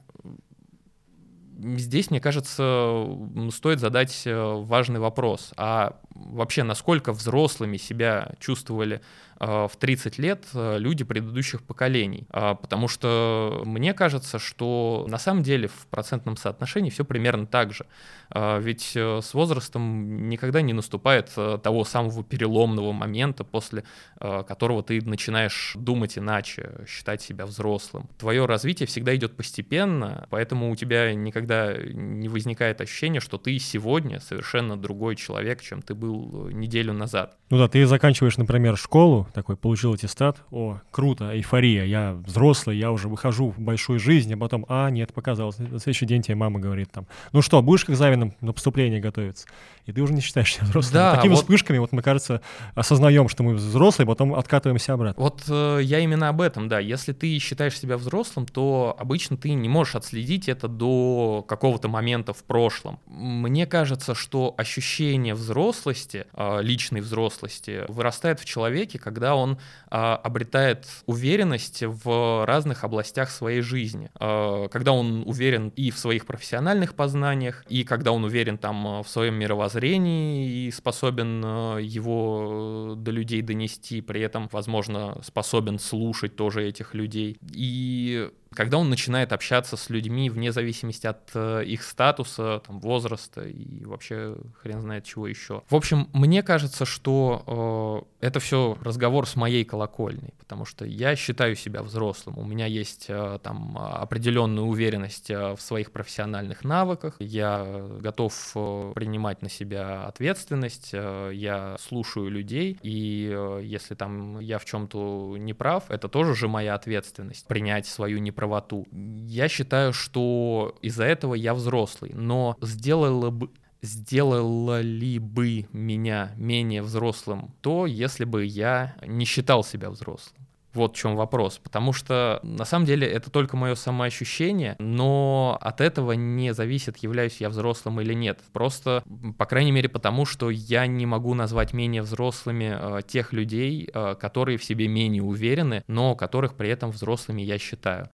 здесь, 1.59 2.11
мне 2.11 2.19
кажется, 2.19 3.07
стоит 3.51 3.79
задать 3.79 4.23
э, 4.25 4.35
важный 4.35 4.99
вопрос. 4.99 5.53
А 5.57 5.99
вообще, 6.13 6.63
насколько 6.63 7.13
взрослыми 7.13 7.77
себя 7.77 8.33
чувствовали 8.39 9.01
в 9.39 9.71
30 9.77 10.17
лет 10.17 10.45
э, 10.53 10.77
люди 10.79 11.03
предыдущих 11.03 11.61
поколений. 11.63 12.25
А, 12.29 12.55
потому 12.55 12.87
что 12.87 13.61
мне 13.65 13.93
кажется, 13.93 14.39
что 14.39 15.05
на 15.09 15.17
самом 15.17 15.43
деле 15.43 15.67
в 15.67 15.87
процентном 15.87 16.37
соотношении 16.37 16.89
все 16.89 17.03
примерно 17.03 17.45
так 17.45 17.73
же. 17.73 17.85
А, 18.29 18.59
ведь 18.59 18.93
э, 18.95 19.19
с 19.21 19.33
возрастом 19.33 20.29
никогда 20.29 20.61
не 20.61 20.73
наступает 20.73 21.31
того 21.35 21.83
самого 21.83 22.23
переломного 22.23 22.91
момента, 22.91 23.43
после 23.43 23.83
которого 24.17 24.83
ты 24.83 25.01
начинаешь 25.01 25.73
думать 25.75 26.17
иначе, 26.17 26.85
считать 26.87 27.21
себя 27.21 27.45
взрослым. 27.45 28.09
Твое 28.17 28.45
развитие 28.45 28.87
всегда 28.87 29.15
идет 29.15 29.35
постепенно, 29.35 30.27
поэтому 30.29 30.71
у 30.71 30.75
тебя 30.75 31.13
никогда 31.13 31.75
не 31.77 32.29
возникает 32.29 32.81
ощущения, 32.81 33.19
что 33.19 33.37
ты 33.37 33.57
сегодня 33.59 34.19
совершенно 34.19 34.77
другой 34.77 35.15
человек, 35.15 35.61
чем 35.61 35.81
ты 35.81 35.93
был 35.93 36.49
неделю 36.49 36.93
назад. 36.93 37.37
Ну 37.49 37.57
да, 37.57 37.67
ты 37.67 37.85
заканчиваешь, 37.85 38.37
например, 38.37 38.77
школу, 38.77 39.24
такой 39.33 39.55
получил 39.57 39.93
аттестат, 39.93 40.41
о, 40.51 40.79
круто, 40.91 41.35
эйфория, 41.35 41.85
я 41.85 42.13
взрослый, 42.13 42.77
я 42.77 42.91
уже 42.91 43.07
выхожу 43.07 43.49
в 43.49 43.59
большую 43.59 43.99
жизнь, 43.99 44.33
а 44.33 44.37
потом, 44.37 44.65
а, 44.69 44.89
нет, 44.89 45.13
показалось. 45.13 45.57
На 45.59 45.79
следующий 45.79 46.05
день 46.05 46.21
тебе 46.21 46.35
мама 46.35 46.59
говорит 46.59 46.91
там, 46.91 47.07
ну 47.31 47.41
что, 47.41 47.61
будешь 47.61 47.85
к 47.85 47.89
экзаменам 47.89 48.33
на 48.41 48.53
поступление 48.53 48.99
готовиться? 48.99 49.47
И 49.85 49.91
ты 49.91 50.01
уже 50.01 50.13
не 50.13 50.21
считаешь 50.21 50.53
себя 50.55 50.65
взрослым. 50.67 50.93
Да, 50.93 51.15
Такими 51.15 51.33
вот... 51.33 51.41
вспышками, 51.41 51.77
вот 51.77 51.91
мы, 51.91 52.01
кажется, 52.01 52.41
осознаем, 52.73 53.29
что 53.29 53.43
мы 53.43 53.53
взрослые, 53.53 54.07
потом 54.07 54.33
откатываемся 54.33 54.93
обратно. 54.93 55.21
Вот 55.21 55.43
э, 55.47 55.79
я 55.83 55.99
именно 55.99 56.29
об 56.29 56.41
этом, 56.41 56.67
да. 56.67 56.79
Если 56.79 57.13
ты 57.13 57.37
считаешь 57.39 57.79
себя 57.79 57.97
взрослым, 57.97 58.45
то 58.45 58.95
обычно 58.99 59.37
ты 59.37 59.53
не 59.53 59.69
можешь 59.69 59.95
отследить 59.95 60.49
это 60.49 60.67
до 60.67 61.45
какого-то 61.47 61.87
момента 61.87 62.33
в 62.33 62.43
прошлом. 62.43 62.99
Мне 63.05 63.65
кажется, 63.65 64.15
что 64.15 64.53
ощущение 64.57 65.35
взрослости, 65.35 66.25
э, 66.33 66.61
личной 66.61 67.01
взрослости, 67.01 67.83
вырастает 67.87 68.39
в 68.39 68.45
человеке, 68.45 68.97
когда 68.97 69.35
он 69.35 69.59
э, 69.91 69.95
обретает 69.95 70.87
уверенность 71.05 71.83
в 71.83 72.45
разных 72.45 72.83
областях 72.83 73.29
своей 73.29 73.61
жизни. 73.61 74.09
Э, 74.19 74.67
когда 74.71 74.93
он 74.93 75.23
уверен 75.25 75.69
и 75.75 75.91
в 75.91 75.97
своих 75.97 76.25
профессиональных 76.25 76.95
познаниях, 76.95 77.63
и 77.69 77.83
когда 77.83 78.11
он 78.11 78.23
уверен 78.23 78.57
там 78.57 78.87
э, 78.87 79.03
в 79.03 79.07
своем 79.07 79.35
мировоззрении, 79.35 79.74
зрении 79.75 80.67
и 80.67 80.71
способен 80.71 81.43
э, 81.43 81.83
его 81.83 82.93
э, 82.93 82.95
до 82.95 83.11
людей 83.11 83.41
донести, 83.41 84.01
при 84.01 84.21
этом, 84.21 84.47
возможно, 84.51 85.21
способен 85.21 85.79
слушать 85.79 86.35
тоже 86.35 86.63
этих 86.63 86.93
людей. 86.93 87.37
И 87.53 88.29
когда 88.55 88.77
он 88.77 88.89
начинает 88.89 89.33
общаться 89.33 89.77
с 89.77 89.89
людьми 89.89 90.29
вне 90.29 90.51
зависимости 90.51 91.05
от 91.05 91.29
э, 91.33 91.63
их 91.65 91.83
статуса, 91.83 92.61
там, 92.65 92.79
возраста 92.79 93.43
и 93.47 93.85
вообще 93.85 94.37
хрен 94.61 94.81
знает 94.81 95.03
чего 95.03 95.27
еще. 95.27 95.61
В 95.69 95.75
общем, 95.75 96.09
мне 96.13 96.41
кажется, 96.41 96.85
что 96.85 98.07
э, 98.21 98.25
это 98.27 98.39
все 98.39 98.77
разговор 98.81 99.27
с 99.27 99.35
моей 99.35 99.65
колокольной, 99.65 100.33
потому 100.39 100.65
что 100.65 100.85
я 100.85 101.15
считаю 101.15 101.55
себя 101.55 101.83
взрослым, 101.83 102.39
у 102.39 102.45
меня 102.45 102.65
есть 102.65 103.05
э, 103.09 103.39
там 103.43 103.77
определенная 103.77 104.63
уверенность 104.63 105.29
э, 105.29 105.55
в 105.55 105.61
своих 105.61 105.91
профессиональных 105.91 106.63
навыках, 106.63 107.15
я 107.19 107.63
готов 107.99 108.33
э, 108.55 108.91
принимать 108.95 109.41
на 109.41 109.49
себя 109.49 110.05
ответственность, 110.05 110.93
я 110.93 111.75
слушаю 111.79 112.29
людей, 112.29 112.79
и 112.81 113.31
э, 113.33 113.61
если 113.63 113.95
там 113.95 114.39
я 114.39 114.59
в 114.59 114.65
чем-то 114.65 115.35
не 115.37 115.53
прав, 115.53 115.89
это 115.89 116.07
тоже 116.07 116.35
же 116.35 116.47
моя 116.47 116.75
ответственность 116.75 117.47
принять 117.47 117.85
свою 117.85 118.19
неправоту 118.19 118.44
правоту. 118.45 118.87
Я 119.27 119.49
считаю, 119.49 119.91
что 119.93 120.75
из-за 120.83 121.03
этого 121.03 121.33
я 121.33 121.53
взрослый, 121.53 122.11
но 122.13 122.55
сделало 122.61 123.31
бы 123.31 123.49
сделало 123.81 124.81
ли 124.81 125.19
бы 125.19 125.67
меня 125.71 126.31
менее 126.37 126.81
взрослым 126.81 127.53
то, 127.61 127.85
если 127.85 128.25
бы 128.25 128.43
я 128.43 128.95
не 129.05 129.25
считал 129.25 129.63
себя 129.63 129.89
взрослым. 129.89 130.44
Вот 130.75 130.95
в 130.95 130.99
чем 130.99 131.15
вопрос. 131.15 131.59
Потому 131.63 131.93
что 131.93 132.39
на 132.43 132.65
самом 132.65 132.85
деле 132.85 133.07
это 133.07 133.31
только 133.31 133.55
мое 133.57 133.75
самоощущение, 133.75 134.75
но 134.79 135.57
от 135.61 135.81
этого 135.81 136.11
не 136.11 136.53
зависит, 136.53 136.97
являюсь 136.97 137.37
я 137.39 137.49
взрослым 137.49 138.01
или 138.01 138.13
нет. 138.13 138.39
Просто, 138.51 139.03
по 139.37 139.45
крайней 139.45 139.71
мере, 139.71 139.89
потому 139.89 140.25
что 140.25 140.49
я 140.49 140.85
не 140.85 141.05
могу 141.05 141.33
назвать 141.33 141.73
менее 141.73 142.01
взрослыми 142.01 142.75
э, 142.77 143.01
тех 143.07 143.31
людей, 143.31 143.89
э, 143.91 144.15
которые 144.19 144.57
в 144.57 144.63
себе 144.63 144.87
менее 144.87 145.23
уверены, 145.23 145.83
но 145.87 146.15
которых 146.15 146.55
при 146.55 146.69
этом 146.69 146.91
взрослыми 146.91 147.41
я 147.41 147.57
считаю. 147.57 148.09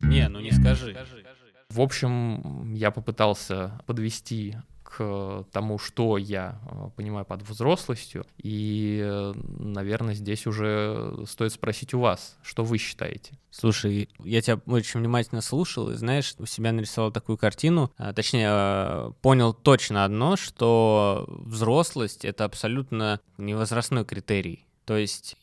Не, 0.00 0.28
ну 0.28 0.40
не 0.40 0.52
скажи. 0.52 0.96
В 1.70 1.80
общем, 1.80 2.74
я 2.74 2.92
попытался 2.92 3.80
подвести 3.86 4.54
к 4.96 5.46
тому, 5.50 5.78
что 5.78 6.18
я 6.18 6.60
э, 6.70 6.90
понимаю 6.96 7.24
под 7.24 7.42
взрослостью. 7.42 8.24
И, 8.38 9.32
наверное, 9.58 10.14
здесь 10.14 10.46
уже 10.46 11.24
стоит 11.26 11.52
спросить 11.52 11.94
у 11.94 12.00
вас, 12.00 12.36
что 12.42 12.62
вы 12.64 12.78
считаете. 12.78 13.38
Слушай, 13.50 14.08
я 14.20 14.40
тебя 14.40 14.60
очень 14.66 15.00
внимательно 15.00 15.40
слушал, 15.40 15.90
и 15.90 15.94
знаешь, 15.94 16.34
у 16.38 16.46
себя 16.46 16.72
нарисовал 16.72 17.12
такую 17.12 17.38
картину, 17.38 17.92
а, 17.96 18.12
точнее, 18.12 18.48
э, 18.50 19.12
понял 19.20 19.52
точно 19.52 20.04
одно, 20.04 20.36
что 20.36 21.24
взрослость— 21.28 22.24
это 22.26 22.44
абсолютно 22.44 23.20
невозрастной 23.38 24.04
критерий. 24.04 24.66
То 24.84 24.96
есть 24.96 25.36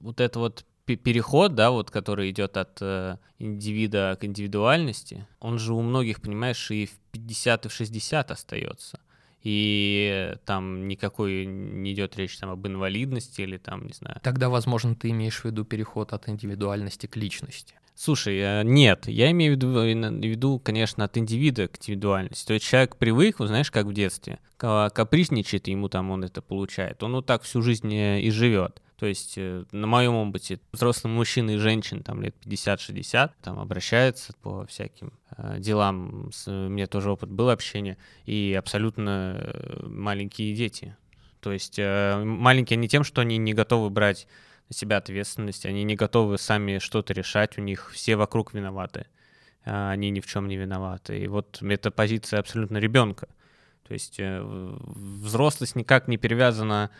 вот 0.00 0.20
это 0.20 0.38
вот 0.38 0.64
переход, 0.86 1.54
да, 1.54 1.70
вот, 1.70 1.90
который 1.90 2.30
идет 2.30 2.56
от 2.56 2.78
э, 2.80 3.16
индивида 3.38 4.16
к 4.20 4.24
индивидуальности, 4.24 5.26
он 5.40 5.58
же 5.58 5.74
у 5.74 5.82
многих, 5.82 6.22
понимаешь, 6.22 6.70
и 6.70 6.86
в 6.86 6.98
50, 7.26 7.66
и 7.66 7.68
в 7.68 7.72
60 7.72 8.30
остается. 8.30 9.00
И 9.42 10.34
там 10.44 10.88
никакой 10.88 11.46
не 11.46 11.92
идет 11.92 12.16
речь 12.16 12.36
там 12.36 12.50
об 12.50 12.66
инвалидности 12.66 13.42
или 13.42 13.58
там, 13.58 13.86
не 13.86 13.92
знаю. 13.92 14.20
Тогда, 14.22 14.48
возможно, 14.48 14.94
ты 14.94 15.10
имеешь 15.10 15.40
в 15.40 15.44
виду 15.44 15.64
переход 15.64 16.12
от 16.12 16.28
индивидуальности 16.28 17.06
к 17.06 17.16
личности. 17.16 17.74
Слушай, 17.94 18.38
э, 18.38 18.62
нет, 18.64 19.06
я 19.08 19.30
имею 19.30 19.54
в 19.54 19.56
виду, 19.56 19.68
в 19.68 20.24
виду, 20.26 20.58
конечно, 20.58 21.04
от 21.04 21.16
индивида 21.16 21.68
к 21.68 21.78
индивидуальности. 21.78 22.46
То 22.46 22.54
есть 22.54 22.66
человек 22.66 22.96
привык, 22.96 23.38
вот 23.38 23.48
знаешь, 23.48 23.70
как 23.70 23.86
в 23.86 23.92
детстве, 23.92 24.38
капризничает, 24.58 25.68
ему 25.68 25.88
там 25.88 26.10
он 26.10 26.24
это 26.24 26.42
получает. 26.42 27.02
Он 27.02 27.12
вот 27.12 27.26
так 27.26 27.42
всю 27.42 27.62
жизнь 27.62 27.94
э, 27.94 28.20
и 28.20 28.30
живет. 28.30 28.82
То 28.98 29.06
есть 29.06 29.34
э, 29.36 29.64
на 29.72 29.86
моем 29.86 30.14
опыте 30.14 30.58
взрослые 30.72 31.14
мужчины 31.14 31.54
и 31.54 31.58
женщины 31.58 32.02
там 32.02 32.22
лет 32.22 32.34
50-60 32.44 33.30
там 33.42 33.58
обращаются 33.58 34.32
по 34.42 34.64
всяким 34.66 35.12
э, 35.36 35.56
делам. 35.58 36.30
С, 36.32 36.48
у 36.48 36.68
меня 36.68 36.86
тоже 36.86 37.10
опыт 37.10 37.30
был 37.30 37.50
общения. 37.50 37.98
И 38.24 38.56
абсолютно 38.58 39.36
э, 39.38 39.86
маленькие 39.86 40.54
дети. 40.54 40.96
То 41.40 41.52
есть 41.52 41.78
э, 41.78 42.22
маленькие 42.24 42.78
не 42.78 42.88
тем, 42.88 43.04
что 43.04 43.20
они 43.20 43.36
не 43.36 43.52
готовы 43.52 43.90
брать 43.90 44.26
на 44.68 44.74
себя 44.74 44.96
ответственность, 44.96 45.66
они 45.66 45.84
не 45.84 45.94
готовы 45.94 46.38
сами 46.38 46.78
что-то 46.78 47.12
решать, 47.12 47.58
у 47.58 47.60
них 47.60 47.92
все 47.92 48.16
вокруг 48.16 48.52
виноваты, 48.52 49.06
а 49.64 49.90
они 49.90 50.10
ни 50.10 50.20
в 50.20 50.26
чем 50.26 50.48
не 50.48 50.56
виноваты. 50.56 51.20
И 51.20 51.28
вот 51.28 51.62
эта 51.62 51.90
позиция 51.90 52.40
абсолютно 52.40 52.78
ребенка. 52.78 53.28
То 53.86 53.92
есть 53.92 54.16
э, 54.18 54.40
взрослость 54.42 55.76
никак 55.76 56.08
не 56.08 56.18
привязана 56.18 56.90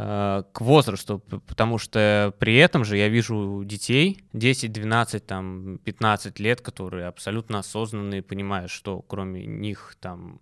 э, 0.00 0.42
к 0.52 0.60
возрасту, 0.62 1.18
потому 1.18 1.76
что 1.78 2.34
при 2.38 2.56
этом 2.56 2.84
же 2.84 2.96
я 2.96 3.08
вижу 3.08 3.62
детей 3.64 4.24
10, 4.32 4.72
12, 4.72 5.26
там, 5.26 5.78
15 5.84 6.40
лет, 6.40 6.60
которые 6.62 7.06
абсолютно 7.06 7.58
осознанные, 7.58 8.22
понимают, 8.22 8.70
что 8.70 9.02
кроме 9.02 9.44
них 9.44 9.96
там 10.00 10.40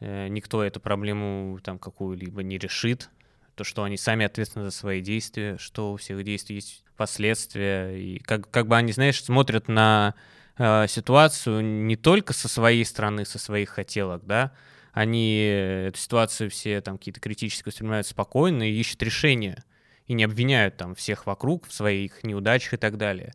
э, 0.00 0.26
никто 0.28 0.62
эту 0.62 0.80
проблему 0.80 1.58
там 1.62 1.78
какую-либо 1.78 2.42
не 2.42 2.58
решит, 2.58 3.10
то, 3.54 3.64
что 3.64 3.84
они 3.84 3.96
сами 3.96 4.26
ответственны 4.26 4.66
за 4.66 4.70
свои 4.70 5.00
действия, 5.00 5.56
что 5.58 5.92
у 5.92 5.96
всех 5.96 6.22
действий 6.24 6.56
есть 6.56 6.84
последствия, 6.96 7.96
и 7.96 8.18
как, 8.18 8.50
как 8.50 8.66
бы 8.66 8.76
они, 8.76 8.92
знаешь, 8.92 9.22
смотрят 9.22 9.68
на 9.68 10.14
э, 10.58 10.86
ситуацию 10.88 11.62
не 11.62 11.96
только 11.96 12.32
со 12.32 12.48
своей 12.48 12.84
стороны, 12.84 13.24
со 13.24 13.38
своих 13.38 13.70
хотелок, 13.70 14.26
да, 14.26 14.52
они 14.96 15.40
эту 15.88 15.98
ситуацию 15.98 16.48
все 16.48 16.80
там 16.80 16.96
какие-то 16.96 17.20
критически 17.20 17.68
воспринимают 17.68 18.06
спокойно 18.06 18.62
и 18.62 18.80
ищут 18.80 19.02
решения, 19.02 19.62
и 20.06 20.14
не 20.14 20.24
обвиняют 20.24 20.78
там 20.78 20.94
всех 20.94 21.26
вокруг 21.26 21.66
в 21.66 21.72
своих 21.74 22.24
неудачах 22.24 22.72
и 22.72 22.76
так 22.78 22.96
далее. 22.96 23.34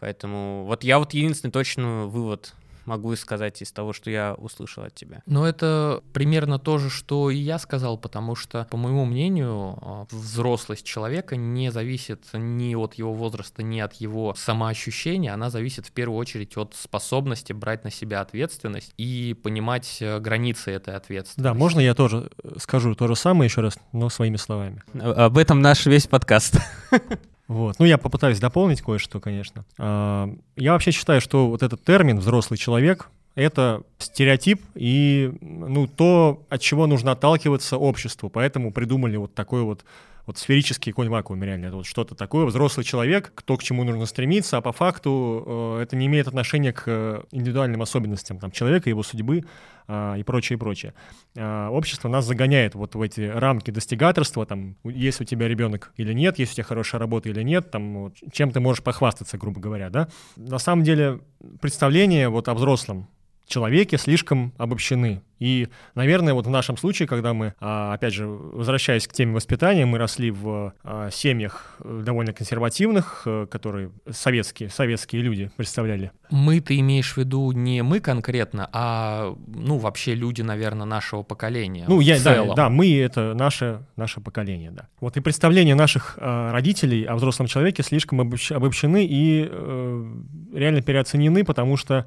Поэтому 0.00 0.64
вот 0.64 0.82
я 0.82 0.98
вот 0.98 1.14
единственный 1.14 1.52
точный 1.52 2.06
вывод 2.06 2.54
могу 2.84 3.14
сказать 3.16 3.62
из 3.62 3.72
того, 3.72 3.92
что 3.92 4.10
я 4.10 4.34
услышал 4.34 4.84
от 4.84 4.94
тебя. 4.94 5.22
Но 5.26 5.46
это 5.46 6.02
примерно 6.12 6.58
то 6.58 6.78
же, 6.78 6.90
что 6.90 7.30
и 7.30 7.36
я 7.36 7.58
сказал, 7.58 7.98
потому 7.98 8.34
что, 8.34 8.66
по 8.70 8.76
моему 8.76 9.04
мнению, 9.04 9.78
а, 9.80 10.06
взрослость 10.10 10.84
человека 10.84 11.36
не 11.36 11.70
зависит 11.70 12.24
ни 12.32 12.74
от 12.74 12.94
его 12.94 13.12
возраста, 13.12 13.62
ни 13.62 13.80
от 13.80 13.94
его 13.94 14.34
самоощущения, 14.36 15.32
она 15.32 15.50
зависит 15.50 15.86
в 15.86 15.92
первую 15.92 16.18
очередь 16.18 16.56
от 16.56 16.74
способности 16.74 17.52
брать 17.52 17.84
на 17.84 17.90
себя 17.90 18.20
ответственность 18.20 18.92
и 18.96 19.36
понимать 19.42 19.98
э, 20.00 20.18
границы 20.18 20.70
этой 20.72 20.94
ответственности. 20.94 21.40
Да, 21.40 21.54
можно 21.54 21.80
я 21.80 21.94
тоже 21.94 22.30
э, 22.42 22.56
скажу 22.58 22.94
то 22.94 23.06
же 23.08 23.16
самое 23.16 23.48
еще 23.48 23.60
раз, 23.60 23.78
но 23.92 24.08
своими 24.08 24.36
словами. 24.36 24.82
Об 25.00 25.38
этом 25.38 25.60
наш 25.60 25.86
весь 25.86 26.06
подкаст. 26.06 26.58
Вот. 27.48 27.78
Ну, 27.78 27.84
я 27.84 27.98
попытаюсь 27.98 28.40
дополнить 28.40 28.82
кое-что, 28.82 29.20
конечно. 29.20 29.64
А, 29.78 30.30
я 30.56 30.72
вообще 30.72 30.90
считаю, 30.90 31.20
что 31.20 31.48
вот 31.48 31.62
этот 31.62 31.84
термин 31.84 32.18
«взрослый 32.18 32.58
человек»— 32.58 33.10
это 33.34 33.82
стереотип 33.98 34.62
и 34.74 35.32
ну, 35.40 35.86
то, 35.86 36.42
от 36.48 36.60
чего 36.60 36.86
нужно 36.86 37.12
отталкиваться 37.12 37.76
обществу. 37.76 38.28
Поэтому 38.28 38.72
придумали 38.72 39.16
вот 39.16 39.34
такой 39.34 39.62
вот 39.62 39.84
вот 40.26 40.38
сферический 40.38 40.92
конь 40.92 41.08
вакуум 41.08 41.42
реально, 41.42 41.66
это 41.66 41.76
вот 41.76 41.86
что-то 41.86 42.14
такое, 42.14 42.46
взрослый 42.46 42.84
человек, 42.84 43.32
кто 43.34 43.56
к 43.56 43.62
чему 43.62 43.84
нужно 43.84 44.06
стремиться, 44.06 44.56
а 44.56 44.60
по 44.60 44.72
факту 44.72 45.44
э, 45.78 45.82
это 45.82 45.96
не 45.96 46.06
имеет 46.06 46.28
отношения 46.28 46.72
к 46.72 46.84
э, 46.86 47.22
индивидуальным 47.32 47.82
особенностям 47.82 48.38
там, 48.38 48.50
человека, 48.50 48.88
его 48.88 49.02
судьбы 49.02 49.44
э, 49.88 50.14
и 50.18 50.22
прочее, 50.22 50.56
и 50.56 50.60
прочее. 50.60 50.94
Э, 51.34 51.68
общество 51.68 52.08
нас 52.08 52.24
загоняет 52.24 52.74
вот 52.74 52.94
в 52.94 53.02
эти 53.02 53.22
рамки 53.22 53.70
достигаторства, 53.70 54.46
там, 54.46 54.76
есть 54.84 55.20
у 55.20 55.24
тебя 55.24 55.48
ребенок 55.48 55.92
или 55.96 56.12
нет, 56.12 56.38
есть 56.38 56.52
у 56.52 56.54
тебя 56.54 56.64
хорошая 56.64 57.00
работа 57.00 57.28
или 57.28 57.42
нет, 57.42 57.70
там, 57.70 58.04
вот, 58.04 58.14
чем 58.32 58.50
ты 58.50 58.60
можешь 58.60 58.82
похвастаться, 58.82 59.38
грубо 59.38 59.60
говоря, 59.60 59.90
да. 59.90 60.08
На 60.36 60.58
самом 60.58 60.84
деле 60.84 61.20
представление 61.60 62.28
вот 62.28 62.48
о 62.48 62.54
взрослом 62.54 63.08
человеке 63.46 63.98
слишком 63.98 64.52
обобщены. 64.58 65.22
И, 65.42 65.68
наверное, 65.96 66.34
вот 66.34 66.46
в 66.46 66.50
нашем 66.50 66.76
случае, 66.76 67.08
когда 67.08 67.34
мы, 67.34 67.54
а, 67.58 67.94
опять 67.94 68.14
же, 68.14 68.28
возвращаясь 68.28 69.08
к 69.08 69.12
теме 69.12 69.34
воспитания, 69.34 69.84
мы 69.86 69.98
росли 69.98 70.30
в 70.30 70.72
а, 70.84 71.10
семьях 71.10 71.78
э, 71.80 72.02
довольно 72.04 72.32
консервативных, 72.32 73.22
э, 73.26 73.46
которые 73.50 73.90
советские, 74.08 74.70
советские 74.70 75.22
люди 75.22 75.50
представляли. 75.56 76.12
Мы, 76.30 76.60
ты 76.60 76.78
имеешь 76.78 77.14
в 77.14 77.16
виду 77.16 77.50
не 77.50 77.82
мы 77.82 77.98
конкретно, 77.98 78.68
а, 78.72 79.36
ну, 79.48 79.78
вообще 79.78 80.14
люди, 80.14 80.42
наверное, 80.42 80.86
нашего 80.86 81.24
поколения. 81.24 81.86
Ну, 81.88 81.98
я, 81.98 82.22
да, 82.22 82.54
да, 82.54 82.68
мы— 82.68 82.96
это 83.00 83.34
наше, 83.34 83.84
наше 83.96 84.20
поколение, 84.20 84.70
да. 84.70 84.86
Вот 85.00 85.16
и 85.16 85.20
представления 85.20 85.74
наших 85.74 86.18
э, 86.18 86.50
родителей 86.52 87.02
о 87.02 87.16
взрослом 87.16 87.48
человеке 87.48 87.82
слишком 87.82 88.20
обобщены 88.20 89.04
и 89.04 89.48
э, 89.50 90.14
реально 90.54 90.82
переоценены, 90.82 91.44
потому 91.44 91.76
что 91.76 92.06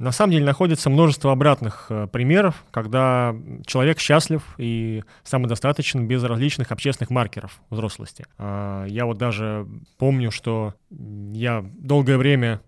на 0.00 0.12
самом 0.12 0.32
деле 0.32 0.46
находится 0.46 0.88
множество 0.88 1.30
обратных 1.30 1.86
э, 1.90 2.06
примеров, 2.06 2.64
когда 2.70 3.36
человек 3.66 4.00
счастлив 4.00 4.42
и 4.56 5.04
самодостаточен 5.24 6.08
без 6.08 6.24
различных 6.24 6.72
общественных 6.72 7.10
маркеров 7.10 7.60
взрослости. 7.68 8.24
Э, 8.38 8.86
я 8.88 9.04
вот 9.04 9.18
даже 9.18 9.68
помню, 9.98 10.30
что 10.30 10.74
я 10.88 11.62
долгое 11.78 12.16
время 12.16 12.62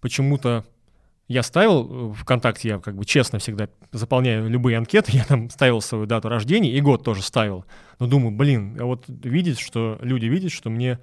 почему-то 0.00 0.64
я 1.28 1.44
ставил 1.44 2.10
э, 2.10 2.14
ВКонтакте, 2.14 2.70
я 2.70 2.78
как 2.80 2.96
бы 2.96 3.04
честно 3.04 3.38
всегда 3.38 3.68
заполняю 3.92 4.50
любые 4.50 4.76
анкеты, 4.76 5.12
я 5.16 5.24
там 5.24 5.50
ставил 5.50 5.80
свою 5.80 6.06
дату 6.06 6.28
рождения 6.28 6.72
и 6.72 6.80
год 6.80 7.04
тоже 7.04 7.22
ставил. 7.22 7.64
Но 8.00 8.08
думаю, 8.08 8.32
блин, 8.32 8.76
а 8.80 8.86
вот 8.86 9.04
видеть, 9.06 9.60
что 9.60 9.98
люди 10.02 10.26
видят, 10.26 10.50
что 10.50 10.68
мне 10.68 10.98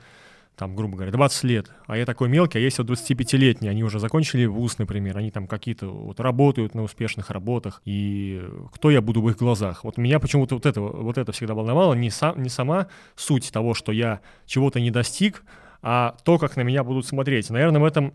там, 0.59 0.75
грубо 0.75 0.97
говоря, 0.97 1.13
20 1.13 1.43
лет, 1.45 1.71
а 1.87 1.95
я 1.95 2.05
такой 2.05 2.27
мелкий, 2.27 2.57
а 2.57 2.61
есть 2.61 2.79
вот 2.79 2.89
25-летние, 2.89 3.71
они 3.71 3.81
уже 3.81 3.97
закончили 3.97 4.45
вуз, 4.45 4.77
например, 4.77 5.17
они 5.17 5.31
там 5.31 5.47
какие-то 5.47 5.87
вот 5.87 6.19
работают 6.19 6.75
на 6.75 6.83
успешных 6.83 7.29
работах, 7.29 7.81
и 7.85 8.43
кто 8.73 8.91
я 8.91 9.01
буду 9.01 9.21
в 9.21 9.29
их 9.29 9.37
глазах? 9.37 9.85
Вот 9.85 9.95
меня 9.97 10.19
почему-то 10.19 10.55
вот 10.55 10.65
это, 10.65 10.81
вот 10.81 11.17
это 11.17 11.31
всегда 11.31 11.53
волновало, 11.53 11.93
не, 11.93 12.09
сам, 12.09 12.43
не 12.43 12.49
сама 12.49 12.87
суть 13.15 13.49
того, 13.53 13.73
что 13.73 13.93
я 13.93 14.19
чего-то 14.45 14.81
не 14.81 14.91
достиг, 14.91 15.43
а 15.81 16.17
то, 16.25 16.37
как 16.37 16.57
на 16.57 16.61
меня 16.61 16.83
будут 16.83 17.07
смотреть. 17.07 17.49
Наверное, 17.49 17.79
в 17.79 17.85
этом 17.85 18.13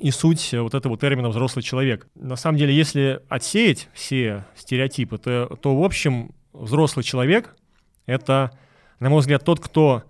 и 0.00 0.10
суть 0.10 0.52
вот 0.52 0.74
этого 0.74 0.98
термина 0.98 1.28
«взрослый 1.28 1.62
человек». 1.62 2.08
На 2.16 2.34
самом 2.34 2.58
деле, 2.58 2.74
если 2.74 3.22
отсеять 3.28 3.88
все 3.94 4.46
стереотипы, 4.56 5.16
то, 5.18 5.46
то 5.62 5.78
в 5.78 5.84
общем, 5.84 6.34
взрослый 6.52 7.04
человек— 7.04 7.54
это, 8.06 8.50
на 8.98 9.10
мой 9.10 9.20
взгляд, 9.20 9.44
тот, 9.44 9.60
кто 9.60 10.02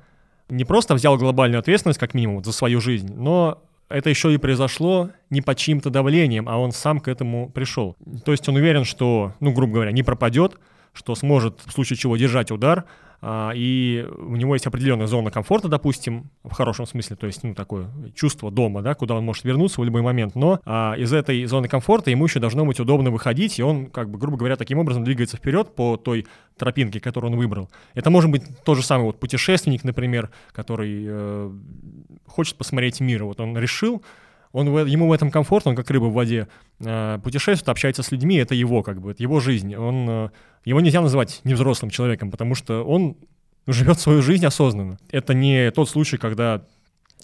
не 0.49 0.65
просто 0.65 0.95
взял 0.95 1.17
глобальную 1.17 1.61
ответственность, 1.61 1.99
как 1.99 2.15
минимум, 2.15 2.45
за 2.45 2.53
свою 2.53 2.81
жизнь, 2.81 3.15
но 3.15 3.63
это 3.89 4.11
еще 4.11 4.33
и 4.33 4.39
произошло 4.39 5.11
не 5.31 5.43
под 5.43 5.59
чьим-то 5.59 5.91
давлением, 5.91 6.49
а 6.49 6.59
он 6.59 6.73
сам 6.73 7.01
к 7.01 7.09
этому 7.09 7.51
пришел. 7.51 7.97
То 8.25 8.33
есть 8.33 8.49
он 8.49 8.57
уверен, 8.57 8.85
что, 8.85 9.35
ну, 9.41 9.53
грубо 9.53 9.75
говоря, 9.75 9.93
не 9.93 10.03
пропадет, 10.03 10.59
что 10.93 11.15
сможет 11.15 11.61
в 11.65 11.73
случае 11.73 11.97
чего 11.97 12.17
держать 12.17 12.51
удар, 12.51 12.85
и 13.25 14.07
у 14.19 14.37
него 14.37 14.55
есть 14.55 14.67
определенная 14.67 15.07
зона 15.07 15.31
комфорта, 15.31 15.69
допустим, 15.69 16.31
в 16.43 16.53
хорошем 16.53 16.87
смысле, 16.87 17.17
то 17.17 17.27
есть, 17.27 17.45
ну, 17.45 17.55
такое 17.55 17.89
чувство 18.15 18.51
дома, 18.51 18.83
да, 18.83 18.95
куда 18.95 19.15
он 19.15 19.25
может 19.25 19.45
вернуться 19.45 19.81
в 19.81 19.85
любой 19.85 20.03
момент, 20.03 20.35
но 20.35 20.61
а, 20.65 20.95
из 20.99 21.13
этой 21.13 21.45
зоны 21.45 21.69
комфорта 21.69 22.11
ему 22.11 22.27
еще 22.27 22.41
должно 22.41 22.65
быть 22.65 22.81
удобно 22.81 23.11
выходить, 23.11 23.59
и 23.59 23.63
он, 23.63 23.87
как 23.87 24.11
бы, 24.11 24.19
грубо 24.19 24.37
говоря, 24.37 24.57
таким 24.57 24.79
образом 24.79 25.05
двигается 25.05 25.37
вперед 25.37 25.75
по 25.75 25.97
той 25.97 26.27
тропинке, 26.57 27.01
которую 27.01 27.33
он 27.33 27.39
выбрал. 27.39 27.71
Это 27.95 28.11
может 28.11 28.31
быть 28.31 28.43
тот 28.65 28.77
же 28.77 28.83
самый 28.83 29.05
вот 29.05 29.21
путешественник, 29.21 29.85
например, 29.85 30.31
который 30.53 31.05
э, 31.07 31.53
хочет 32.27 32.57
посмотреть 32.57 33.01
мир, 33.01 33.25
вот 33.25 33.41
он 33.41 33.57
решил, 33.57 34.03
он, 34.53 34.87
ему 34.87 35.09
в 35.09 35.13
этом 35.13 35.31
комфортно, 35.31 35.71
он 35.71 35.77
как 35.77 35.91
рыба 35.91 36.05
в 36.07 36.13
воде 36.13 36.49
э, 36.81 37.19
путешествует, 37.23 37.69
общается 37.69 38.03
с 38.03 38.13
людьми, 38.13 38.37
это 38.37 38.55
его 38.55 38.83
как 38.83 39.01
бы, 39.01 39.13
это 39.13 39.23
его 39.23 39.41
жизнь. 39.41 39.75
Он, 39.75 40.07
э, 40.09 40.29
его 40.65 40.81
нельзя 40.81 41.01
называть 41.01 41.41
невзрослым 41.45 41.91
человеком, 41.91 42.31
потому 42.31 42.55
что 42.55 42.85
он 42.85 43.17
живет 43.67 43.99
свою 44.01 44.23
жизнь 44.23 44.45
осознанно. 44.45 44.99
Это 45.11 45.35
не 45.35 45.71
тот 45.71 45.89
случай, 45.89 46.17
когда 46.17 46.63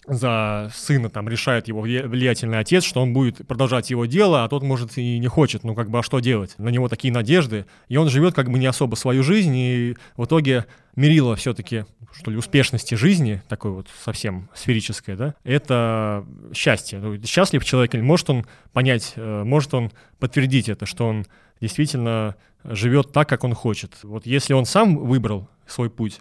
за 0.07 0.71
сына 0.75 1.11
там 1.11 1.29
решает 1.29 1.69
его 1.69 1.81
влиятельный 1.81 2.59
отец, 2.59 2.85
что 2.85 3.03
он 3.03 3.13
будет 3.13 3.47
продолжать 3.47 3.91
его 3.91 4.07
дело, 4.07 4.45
а 4.45 4.49
тот, 4.49 4.63
может, 4.63 4.97
и 4.99 5.19
не 5.19 5.27
хочет, 5.27 5.65
ну 5.65 5.75
как 5.75 5.91
бы, 5.91 5.99
а 5.99 6.03
что 6.03 6.21
делать? 6.21 6.55
На 6.59 6.69
него 6.69 6.89
такие 6.89 7.13
надежды, 7.13 7.67
и 7.89 7.97
он 7.97 8.09
живет 8.09 8.35
как 8.35 8.51
бы 8.51 8.59
не 8.59 8.67
особо 8.67 8.95
свою 8.95 9.23
жизнь, 9.23 9.55
и 9.55 9.97
в 10.17 10.25
итоге 10.25 10.67
мерило 10.97 11.37
все-таки, 11.37 11.85
что 12.13 12.31
ли, 12.31 12.37
успешности 12.37 12.95
жизни, 12.95 13.43
такой 13.49 13.71
вот 13.71 13.89
совсем 14.05 14.49
сферическое, 14.55 15.17
да, 15.17 15.35
это 15.45 16.25
счастье. 16.55 16.99
Ну, 16.99 17.23
счастлив 17.25 17.65
человек, 17.65 17.95
или 17.95 18.03
может 18.03 18.31
он 18.31 18.47
понять, 18.73 19.13
э, 19.17 19.43
может 19.45 19.75
он 19.75 19.93
подтвердить 20.19 20.69
это, 20.69 20.87
что 20.87 21.07
он 21.07 21.27
действительно 21.61 22.37
живет 22.65 23.13
так, 23.13 23.29
как 23.29 23.45
он 23.45 23.55
хочет. 23.55 23.93
Вот 24.03 24.27
если 24.27 24.53
он 24.53 24.65
сам 24.65 24.97
выбрал 24.97 25.49
свой 25.67 25.91
путь, 25.91 26.21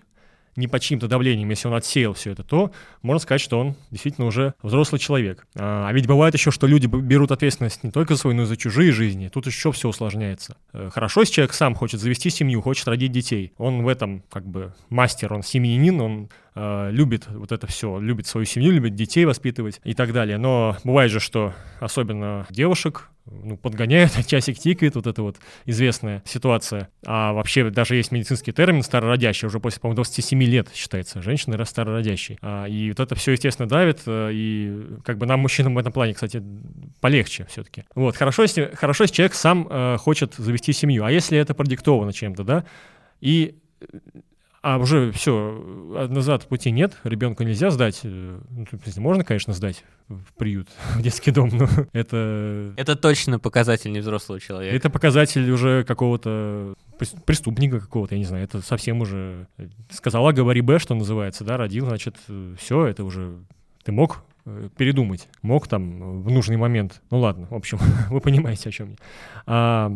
не 0.57 0.67
под 0.67 0.81
чьим-то 0.81 1.07
давлением, 1.07 1.49
если 1.49 1.67
он 1.67 1.75
отсеял 1.75 2.13
все 2.13 2.31
это, 2.31 2.43
то 2.43 2.71
можно 3.03 3.19
сказать, 3.19 3.41
что 3.41 3.59
он 3.59 3.75
действительно 3.91 4.27
уже 4.27 4.55
взрослый 4.61 4.99
человек. 4.99 5.47
А, 5.55 5.87
а 5.87 5.93
ведь 5.93 6.07
бывает 6.07 6.33
еще, 6.33 6.51
что 6.51 6.67
люди 6.67 6.87
берут 6.87 7.31
ответственность 7.31 7.83
не 7.83 7.91
только 7.91 8.15
за 8.15 8.21
свою, 8.21 8.35
но 8.35 8.43
и 8.43 8.45
за 8.45 8.57
чужие 8.57 8.91
жизни. 8.91 9.29
Тут 9.29 9.45
еще 9.45 9.71
все 9.71 9.87
усложняется. 9.87 10.57
Э, 10.73 10.89
хорошо, 10.91 11.21
если 11.21 11.35
человек 11.35 11.53
сам 11.53 11.75
хочет 11.75 12.01
завести 12.01 12.29
семью, 12.29 12.61
хочет 12.61 12.87
родить 12.87 13.11
детей. 13.11 13.53
Он 13.57 13.83
в 13.83 13.87
этом 13.87 14.23
как 14.29 14.45
бы 14.45 14.73
мастер, 14.89 15.31
он 15.31 15.43
семьянин, 15.43 16.01
он 16.01 16.29
э, 16.55 16.89
любит 16.91 17.27
вот 17.29 17.51
это 17.51 17.67
все, 17.67 17.99
любит 17.99 18.25
свою 18.25 18.45
семью, 18.45 18.71
любит 18.71 18.95
детей 18.95 19.25
воспитывать 19.25 19.79
и 19.83 19.93
так 19.93 20.11
далее. 20.11 20.37
Но 20.37 20.75
бывает 20.83 21.11
же, 21.11 21.19
что 21.19 21.53
особенно 21.79 22.47
девушек 22.49 23.09
ну, 23.31 23.57
подгоняют, 23.57 24.11
часик 24.27 24.57
тикает, 24.57 24.95
вот 24.95 25.07
это 25.07 25.21
вот 25.21 25.37
известная 25.65 26.21
ситуация. 26.25 26.89
А 27.05 27.33
вообще 27.33 27.69
даже 27.69 27.95
есть 27.95 28.11
медицинский 28.11 28.51
термин 28.51 28.83
старородящий, 28.83 29.47
уже 29.47 29.59
после, 29.59 29.79
по-моему, 29.79 29.95
27 29.97 30.43
лет 30.43 30.69
считается 30.73 31.21
женщина 31.21 31.63
старородящий. 31.65 32.37
А, 32.41 32.65
и 32.65 32.89
вот 32.89 32.99
это 32.99 33.15
все, 33.15 33.33
естественно, 33.33 33.67
давит, 33.67 34.01
э, 34.05 34.29
и 34.33 34.85
как 35.03 35.17
бы 35.17 35.25
нам, 35.25 35.39
мужчинам, 35.39 35.75
в 35.75 35.77
этом 35.77 35.91
плане, 35.91 36.13
кстати, 36.13 36.41
полегче 37.01 37.45
все-таки. 37.49 37.83
Вот, 37.95 38.15
хорошо, 38.15 38.43
если, 38.43 38.71
хорошо, 38.73 39.03
если 39.03 39.15
человек 39.15 39.33
сам 39.33 39.67
э, 39.69 39.97
хочет 39.97 40.35
завести 40.35 40.73
семью, 40.73 41.03
а 41.03 41.11
если 41.11 41.37
это 41.37 41.53
продиктовано 41.53 42.13
чем-то, 42.13 42.43
да, 42.43 42.63
и 43.21 43.55
а 44.61 44.77
уже 44.77 45.11
все, 45.11 46.07
назад 46.09 46.47
пути 46.47 46.71
нет, 46.71 46.97
ребенку 47.03 47.43
нельзя 47.43 47.69
сдать. 47.69 48.01
Э, 48.03 48.39
ну, 48.49 48.65
можно, 48.97 49.23
конечно, 49.23 49.53
сдать 49.53 49.83
в 50.07 50.33
приют, 50.33 50.67
в 50.95 51.01
детский 51.01 51.31
дом, 51.31 51.49
но 51.53 51.67
это... 51.93 52.73
Это 52.75 52.95
точно 52.95 53.39
показатель 53.39 53.91
невзрослого 53.91 54.39
человека. 54.39 54.75
Это 54.75 54.89
показатель 54.89 55.49
уже 55.51 55.83
какого-то 55.83 56.73
преступника 57.25 57.79
какого-то, 57.79 58.15
я 58.15 58.19
не 58.19 58.25
знаю, 58.25 58.43
это 58.43 58.61
совсем 58.61 59.01
уже... 59.01 59.47
Сказала, 59.89 60.31
говори 60.31 60.61
Б, 60.61 60.79
что 60.79 60.95
называется, 60.95 61.43
да, 61.43 61.57
родил, 61.57 61.85
значит, 61.85 62.15
все, 62.57 62.85
это 62.85 63.03
уже... 63.03 63.37
Ты 63.83 63.91
мог 63.91 64.23
э, 64.45 64.69
передумать, 64.75 65.29
мог 65.43 65.67
там 65.67 66.23
в 66.23 66.31
нужный 66.31 66.57
момент. 66.57 67.01
Ну 67.09 67.19
ладно, 67.19 67.47
в 67.49 67.55
общем, 67.55 67.77
вы 68.09 68.19
понимаете, 68.19 68.69
о 68.69 68.71
чем 68.71 68.89
я. 68.89 68.95
А, 69.45 69.91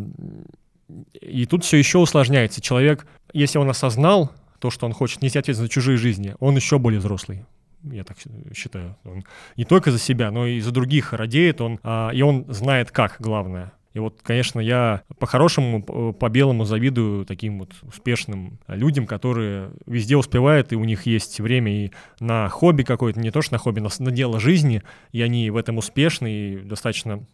и 1.20 1.46
тут 1.46 1.64
все 1.64 1.78
еще 1.78 1.98
усложняется. 1.98 2.62
Человек, 2.62 3.06
если 3.34 3.58
он 3.58 3.70
осознал, 3.70 4.32
то, 4.62 4.70
что 4.70 4.86
он 4.86 4.94
хочет 4.94 5.22
нести 5.22 5.40
ответственность 5.40 5.74
за 5.74 5.74
чужие 5.74 5.98
жизни, 5.98 6.36
он 6.40 6.56
еще 6.56 6.78
более 6.78 7.00
взрослый. 7.00 7.46
Я 7.84 8.04
так 8.04 8.16
считаю. 8.56 8.96
Он 9.04 9.24
не 9.58 9.66
только 9.66 9.92
за 9.92 9.98
себя, 9.98 10.30
но 10.30 10.46
и 10.46 10.60
за 10.60 10.72
других 10.72 11.14
радеет, 11.14 11.62
он, 11.62 11.80
а, 11.84 12.12
и 12.14 12.22
он 12.22 12.46
знает 12.48 12.92
как, 12.92 13.16
главное. 13.20 13.74
И 13.94 14.00
вот, 14.00 14.20
конечно, 14.22 14.60
я 14.60 15.02
по-хорошему, 15.20 16.14
по-белому 16.14 16.64
завидую 16.64 17.26
таким 17.26 17.60
вот 17.60 17.72
успешным 17.82 18.60
людям, 18.68 19.06
которые 19.06 19.72
везде 19.86 20.16
успевают, 20.16 20.72
и 20.72 20.78
у 20.78 20.84
них 20.86 21.08
есть 21.08 21.42
время 21.42 21.86
и 21.86 21.92
на 22.20 22.48
хобби 22.48 22.84
какое-то, 22.84 23.20
не 23.20 23.32
то 23.32 23.42
что 23.42 23.54
на 23.54 23.58
хобби, 23.58 23.80
но 23.80 23.90
на 24.00 24.12
дело 24.12 24.40
жизни, 24.40 24.84
и 25.12 25.22
они 25.22 25.50
в 25.50 25.58
этом 25.58 25.78
успешны 25.78 26.32
и 26.32 26.58
достаточно 26.60 27.26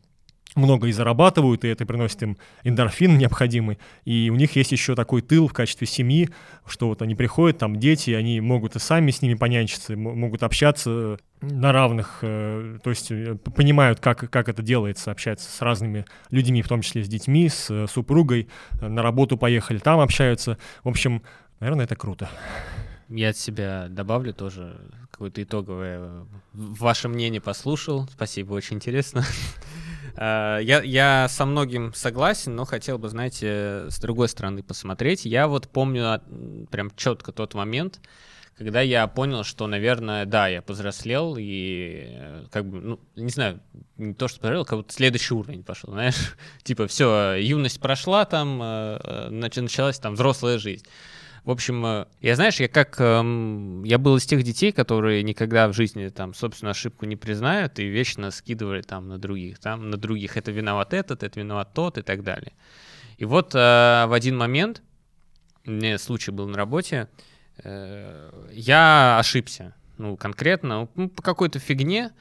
много 0.58 0.88
и 0.88 0.92
зарабатывают, 0.92 1.64
и 1.64 1.68
это 1.68 1.86
приносит 1.86 2.24
им 2.24 2.38
эндорфин 2.64 3.18
необходимый. 3.18 3.78
И 4.06 4.30
у 4.32 4.36
них 4.36 4.56
есть 4.56 4.72
еще 4.72 4.96
такой 4.96 5.22
тыл 5.22 5.48
в 5.48 5.54
качестве 5.54 5.88
семьи, 5.88 6.30
что 6.66 6.88
вот 6.90 7.02
они 7.02 7.16
приходят, 7.16 7.58
там 7.58 7.78
дети, 7.78 8.12
они 8.12 8.42
могут 8.42 8.76
и 8.76 8.80
сами 8.80 9.12
с 9.12 9.22
ними 9.22 9.36
понянчиться, 9.36 9.96
могут 9.96 10.44
общаться 10.44 11.18
на 11.42 11.72
равных, 11.72 12.20
э, 12.24 12.80
то 12.84 12.90
есть 12.90 13.12
э, 13.12 13.36
понимают, 13.36 14.00
как, 14.00 14.30
как 14.30 14.50
это 14.50 14.64
делается, 14.64 15.12
общаются 15.12 15.50
с 15.50 15.62
разными 15.62 16.06
людьми, 16.32 16.62
в 16.62 16.68
том 16.68 16.82
числе 16.82 17.04
с 17.04 17.08
детьми, 17.08 17.48
с 17.48 17.70
э, 17.70 17.86
супругой, 17.88 18.48
на 18.82 19.04
работу 19.04 19.38
поехали, 19.38 19.78
там 19.78 20.00
общаются. 20.00 20.58
В 20.84 20.90
общем, 20.90 21.22
наверное, 21.60 21.86
это 21.86 21.96
круто. 21.96 22.30
Я 23.10 23.30
от 23.30 23.38
себя 23.38 23.88
добавлю 23.90 24.34
тоже 24.34 24.82
какое-то 25.12 25.42
итоговое. 25.42 26.26
Ваше 26.54 27.08
мнение 27.08 27.40
послушал. 27.40 28.08
Спасибо, 28.12 28.54
очень 28.54 28.78
интересно. 28.78 29.24
Э, 30.18 30.60
я, 30.62 30.82
я 30.82 31.28
со 31.30 31.46
многим 31.46 31.94
согласен, 31.94 32.56
но 32.56 32.66
хотел 32.66 32.98
бы, 32.98 33.10
знаете, 33.10 33.86
с 33.90 34.00
другой 34.00 34.28
стороны 34.28 34.64
посмотреть. 34.64 35.26
Я 35.26 35.48
вот 35.48 35.70
помню 35.70 36.22
прям 36.72 36.92
четко 36.96 37.32
тот 37.32 37.54
момент, 37.54 38.02
когда 38.58 38.82
я 38.82 39.08
понял, 39.08 39.44
что, 39.44 39.68
наверное, 39.68 40.26
да, 40.26 40.48
я 40.48 40.62
повзрослел 40.64 41.36
и 41.38 42.08
э, 42.10 42.46
как 42.52 42.66
бы, 42.66 42.82
ну, 42.82 43.00
не 43.16 43.30
знаю, 43.30 43.62
не 43.98 44.16
то, 44.16 44.28
что 44.28 44.40
повзрослел, 44.40 44.66
как 44.66 44.80
будто 44.80 44.94
следующий 44.94 45.36
уровень 45.36 45.64
пошел, 45.64 45.92
знаешь, 45.92 46.36
типа, 46.64 46.88
все, 46.88 47.36
юность 47.36 47.80
прошла 47.80 48.26
там, 48.26 48.60
э, 48.62 49.30
началась 49.30 50.00
там 50.00 50.16
взрослая 50.16 50.58
жизнь. 50.58 50.86
В 51.48 51.52
общем, 51.52 51.86
э, 51.86 52.06
я, 52.20 52.36
знаешь, 52.36 52.60
я 52.60 52.68
как... 52.68 53.00
Эм, 53.00 53.82
я 53.86 53.98
был 53.98 54.18
из 54.18 54.26
тех 54.26 54.44
детей, 54.44 54.74
которые 54.74 55.24
никогда 55.24 55.70
в 55.70 55.74
жизни 55.74 56.10
там 56.10 56.34
собственную 56.34 56.72
ошибку 56.72 57.06
не 57.06 57.16
признают 57.16 57.80
и 57.80 57.88
вечно 57.88 58.32
скидывали 58.32 58.82
там 58.82 59.08
на 59.08 59.18
других. 59.18 59.58
Там 59.60 59.90
на 59.90 59.96
других 59.96 60.36
это 60.36 60.52
виноват 60.52 60.94
этот, 60.94 61.24
это 61.24 61.40
виноват 61.40 61.74
тот 61.74 61.98
и 61.98 62.02
так 62.02 62.22
далее. 62.22 62.52
И 63.16 63.24
вот 63.24 63.56
э, 63.56 63.58
в 63.58 64.14
один 64.14 64.36
момент, 64.36 64.82
меня 65.64 65.98
случай 66.00 66.32
был 66.32 66.50
на 66.50 66.58
работе, 66.58 67.08
э, 67.64 68.30
я 68.52 69.18
ошибся. 69.18 69.74
Ну, 69.98 70.18
конкретно, 70.18 70.90
ну, 70.96 71.08
по 71.08 71.22
какой-то 71.22 71.60
фигне, 71.60 72.12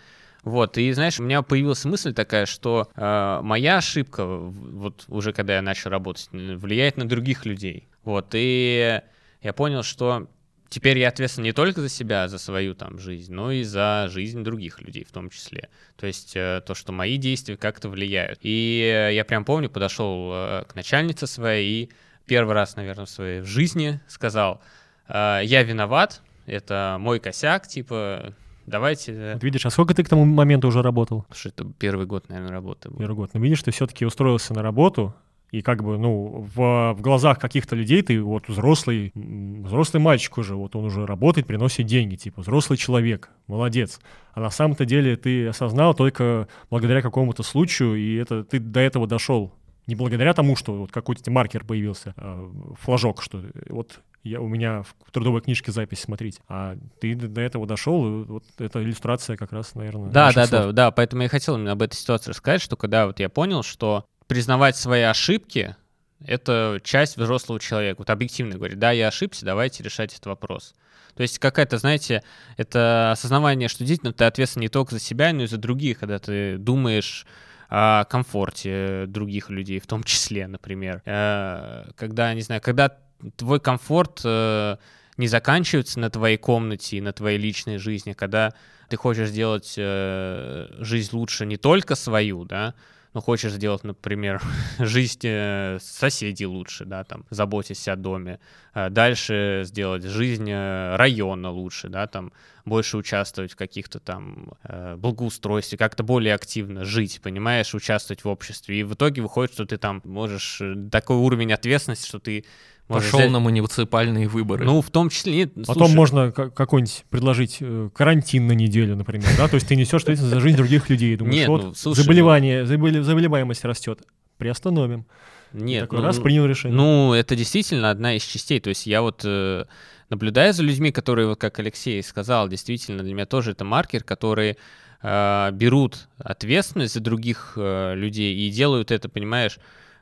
вот, 0.45 0.79
и 0.79 0.93
знаешь, 0.93 1.19
у 1.19 1.25
меня 1.25 1.43
появилась 1.43 1.85
мысль 1.85 2.15
такая, 2.15 2.47
что 2.47 2.89
э, 2.95 3.41
моя 3.43 3.79
ошибка, 3.79 4.25
вот 4.25 5.05
уже 5.09 5.33
когда 5.33 5.57
я 5.57 5.63
начал 5.63 5.91
работать, 5.91 6.29
влияет 6.31 6.97
на 6.97 7.09
других 7.09 7.45
людей. 7.45 7.89
Вот, 8.05 8.29
и 8.35 9.01
я 9.43 9.53
понял, 9.53 9.83
что 9.83 10.29
теперь 10.69 10.99
я 10.99 11.09
ответственен 11.09 11.45
не 11.45 11.53
только 11.53 11.81
за 11.81 11.89
себя, 11.89 12.29
за 12.29 12.39
свою 12.39 12.75
там 12.75 12.99
жизнь, 12.99 13.33
но 13.33 13.53
и 13.53 13.63
за 13.63 14.09
жизнь 14.11 14.43
других 14.43 14.81
людей 14.81 15.05
в 15.05 15.13
том 15.13 15.31
числе. 15.31 15.69
То 15.97 16.07
есть 16.07 16.37
э, 16.37 16.63
то, 16.67 16.75
что 16.75 16.93
мои 16.93 17.17
действия 17.17 17.57
как-то 17.57 17.89
влияют. 17.89 18.41
И 18.43 18.81
э, 18.83 19.15
я 19.15 19.25
прям 19.25 19.45
помню, 19.45 19.71
подошел 19.71 20.31
э, 20.33 20.65
к 20.69 20.75
начальнице 20.75 21.27
своей 21.27 21.85
и 21.85 21.91
первый 22.27 22.55
раз, 22.55 22.77
наверное, 22.77 23.07
в 23.07 23.11
своей 23.11 23.43
жизни 23.43 24.01
сказал, 24.09 24.61
я 25.09 25.63
виноват, 25.63 26.23
это 26.47 26.97
мой 26.99 27.21
косяк, 27.21 27.69
типа, 27.69 28.35
давайте... 28.67 29.35
Вот 29.35 29.45
видишь, 29.45 29.65
а 29.65 29.71
сколько 29.71 29.95
ты 29.95 30.03
к 30.03 30.09
тому 30.09 30.25
моменту 30.25 30.67
уже 30.67 30.83
работал? 30.83 31.25
Что 31.33 31.51
это 31.51 31.65
первый 31.79 32.07
год, 32.07 32.29
наверное, 32.29 32.51
работы 32.51 32.91
был. 32.91 32.99
Первый 32.99 33.15
год. 33.15 33.31
Но 33.33 33.41
видишь, 33.41 33.63
ты 33.63 33.71
все-таки 33.71 34.05
устроился 34.05 34.55
на 34.55 34.63
работу, 34.63 35.15
и 35.51 35.63
как 35.63 35.85
бы, 35.85 35.97
ну, 35.97 36.49
в, 36.55 36.95
в 36.95 37.01
глазах 37.01 37.39
каких-то 37.39 37.77
людей 37.77 38.03
ты 38.03 38.21
вот 38.21 38.49
взрослый, 38.49 39.13
взрослый 39.15 40.03
мальчик 40.03 40.39
уже, 40.39 40.57
вот 40.57 40.75
он 40.75 40.87
уже 40.87 41.07
работает, 41.07 41.47
приносит 41.47 41.87
деньги, 41.87 42.17
типа 42.17 42.41
взрослый 42.43 42.77
человек, 42.77 43.31
молодец. 43.47 44.01
А 44.33 44.41
на 44.41 44.51
самом-то 44.51 44.85
деле 44.85 45.17
ты 45.17 45.47
осознал 45.47 45.95
только 45.95 46.49
благодаря 46.71 47.01
какому-то 47.01 47.43
случаю, 47.43 47.97
и 47.97 48.17
это 48.17 48.45
ты 48.45 48.59
до 48.59 48.81
этого 48.81 49.07
дошел. 49.07 49.55
Не 49.87 49.95
благодаря 49.95 50.35
тому, 50.35 50.57
что 50.57 50.75
вот 50.75 50.91
какой-то 50.91 51.31
маркер 51.31 51.65
появился, 51.65 52.13
а, 52.17 52.51
флажок, 52.81 53.23
что 53.23 53.41
вот 53.69 54.01
я, 54.25 54.41
у 54.41 54.49
меня 54.49 54.83
в 54.83 55.13
трудовой 55.13 55.41
книжке 55.41 55.71
запись 55.71 56.01
смотрите. 56.01 56.41
А 56.49 56.77
ты 57.01 57.15
до 57.15 57.41
этого 57.41 57.67
дошел, 57.69 58.25
вот 58.25 58.45
эта 58.59 58.83
иллюстрация 58.83 59.37
как 59.37 59.53
раз, 59.53 59.77
наверное. 59.77 60.11
Да, 60.11 60.33
да, 60.33 60.47
слов. 60.47 60.51
да, 60.51 60.73
да. 60.73 60.91
Поэтому 60.91 61.23
я 61.23 61.29
хотел 61.29 61.55
именно 61.55 61.73
об 61.73 61.83
этой 61.83 61.95
ситуации 61.95 62.31
рассказать, 62.31 62.61
что 62.61 62.77
когда 62.77 63.07
вот 63.07 63.21
я 63.21 63.29
понял, 63.29 63.63
что 63.63 64.05
признавать 64.27 64.77
свои 64.77 65.03
ошибки— 65.03 65.77
это 66.25 66.81
часть 66.83 67.17
взрослого 67.17 67.61
человека. 67.61 67.99
Вот 68.01 68.11
объективно 68.11 68.57
говорит, 68.57 68.79
да, 68.79 68.91
я 68.91 69.09
ошибся, 69.09 69.45
давайте 69.45 69.83
решать 69.83 70.13
этот 70.13 70.27
вопрос. 70.27 70.75
То 71.15 71.23
есть 71.23 71.39
какая-то, 71.39 71.79
знаете, 71.79 72.23
это 72.57 73.11
осознавание, 73.13 73.69
что 73.69 73.85
действительно 73.85 74.13
ты 74.13 74.25
ответственен 74.25 74.63
не 74.63 74.69
только 74.69 74.95
за 74.95 75.01
себя, 75.01 75.33
но 75.33 75.45
и 75.45 75.47
за 75.47 75.57
других, 75.57 75.99
когда 75.99 76.19
ты 76.19 76.59
думаешь 76.59 77.27
о 77.69 78.05
комфорте 78.05 79.07
других 79.07 79.51
людей, 79.51 79.81
в 79.81 79.87
том 79.87 80.05
числе, 80.05 80.47
например. 80.47 81.03
Э, 81.05 81.91
когда, 81.97 82.33
не 82.35 82.43
знаю, 82.43 82.61
когда 82.61 82.97
твой 83.37 83.61
комфорт 83.61 84.21
э, 84.25 84.77
не 85.17 85.27
заканчивается 85.27 85.99
на 85.99 86.11
твоей 86.11 86.37
комнате 86.37 86.99
и 86.99 87.01
на 87.01 87.13
твоей 87.13 87.39
личной 87.39 87.79
жизни, 87.79 88.13
когда 88.13 88.53
ты 88.89 88.97
хочешь 88.97 89.31
сделать 89.31 89.75
э, 89.77 90.69
жизнь 90.79 91.17
лучше 91.17 91.47
не 91.47 91.57
только 91.57 91.95
свою, 91.95 92.45
да, 92.45 92.75
ну, 93.17 93.23
хочешь 93.23 93.53
сделать, 93.53 93.83
например, 93.83 94.43
жизнь 94.79 95.21
э, 95.23 95.79
соседей 95.81 96.45
лучше, 96.45 96.85
да, 96.85 97.03
там, 97.03 97.25
заботясь 97.31 97.89
о 97.89 97.97
доме, 97.97 98.41
а 98.75 98.91
дальше 98.91 99.63
сделать 99.65 100.03
жизнь 100.03 100.51
э, 100.51 100.97
района 100.97 101.51
лучше, 101.51 101.89
да, 101.89 102.07
там, 102.09 102.31
больше 102.67 102.99
участвовать 102.99 103.53
в 103.53 103.57
каких-то 103.57 104.01
там 104.01 104.53
э, 104.65 104.97
благоустройстве, 104.97 105.79
как-то 105.79 106.03
более 106.03 106.35
активно 106.35 106.85
жить, 106.85 107.21
понимаешь, 107.23 107.75
участвовать 107.75 108.23
в 108.23 108.29
обществе. 108.29 108.81
И 108.81 108.83
в 108.83 108.93
итоге 108.93 109.23
выходит, 109.23 109.55
что 109.55 109.65
ты 109.65 109.79
там 109.79 110.03
можешь 110.05 110.61
такой 110.93 111.17
уровень 111.17 111.55
ответственности, 111.55 112.07
что 112.07 112.19
ты 112.19 112.45
Пошел 112.89 113.19
взять... 113.19 113.33
на 113.33 113.41
муниципальные 113.41 114.29
выборы. 114.29 114.65
Ну, 114.65 114.81
в 114.81 114.91
том 114.91 115.09
числе... 115.09 115.35
Нет, 115.35 115.55
Потом 115.67 115.89
слушай... 115.89 115.95
можно 115.95 116.31
какой-нибудь 116.31 117.05
предложить 117.11 117.59
э, 117.61 117.91
карантин 117.93 118.47
на 118.47 118.53
неделю, 118.53 118.95
например, 118.95 119.29
да? 119.37 119.49
То 119.49 119.57
есть 119.57 119.67
ты 119.67 119.75
несешь 119.75 120.03
ответственность 120.03 120.35
за 120.35 120.41
жизнь 120.41 120.57
других 120.57 120.89
людей. 120.89 121.17
Думаешь, 121.17 121.37
Нет, 121.37 121.49
вот 121.49 121.63
ну, 121.65 121.75
слушай, 121.75 122.03
заболевание, 122.03 122.63
ну... 122.63 123.03
заболеваемость 123.03 123.65
растет. 123.65 124.03
Приостановим. 124.39 125.07
Нет, 125.53 125.85
такой 125.85 125.99
ну, 125.99 126.05
раз 126.05 126.19
ну, 126.19 126.23
принял 126.23 126.47
решение. 126.47 126.77
Ну, 126.77 127.13
это 127.13 127.35
действительно 127.35 127.91
одна 127.91 128.15
из 128.15 128.23
частей. 128.23 128.61
То 128.61 128.69
есть 128.69 128.87
я 128.87 129.03
вот 129.03 129.23
э, 129.25 129.65
наблюдаю 130.09 130.53
за 130.53 130.63
людьми, 130.63 130.93
которые, 130.93 131.27
вот 131.27 131.41
как 131.41 131.59
Алексей 131.59 132.03
сказал, 132.03 132.49
действительно 132.49 133.03
для 133.03 133.15
меня 133.15 133.27
тоже 133.27 133.53
это 133.53 133.65
маркер, 133.65 134.05
которые 134.05 134.57
э, 135.03 135.51
берут 135.53 136.09
ответственность 136.19 136.95
за 136.95 137.01
других 137.01 137.55
э, 137.57 137.95
людей 137.97 138.37
и 138.37 138.51
делают 138.51 138.91
это, 138.91 139.09
понимаешь, 139.09 139.59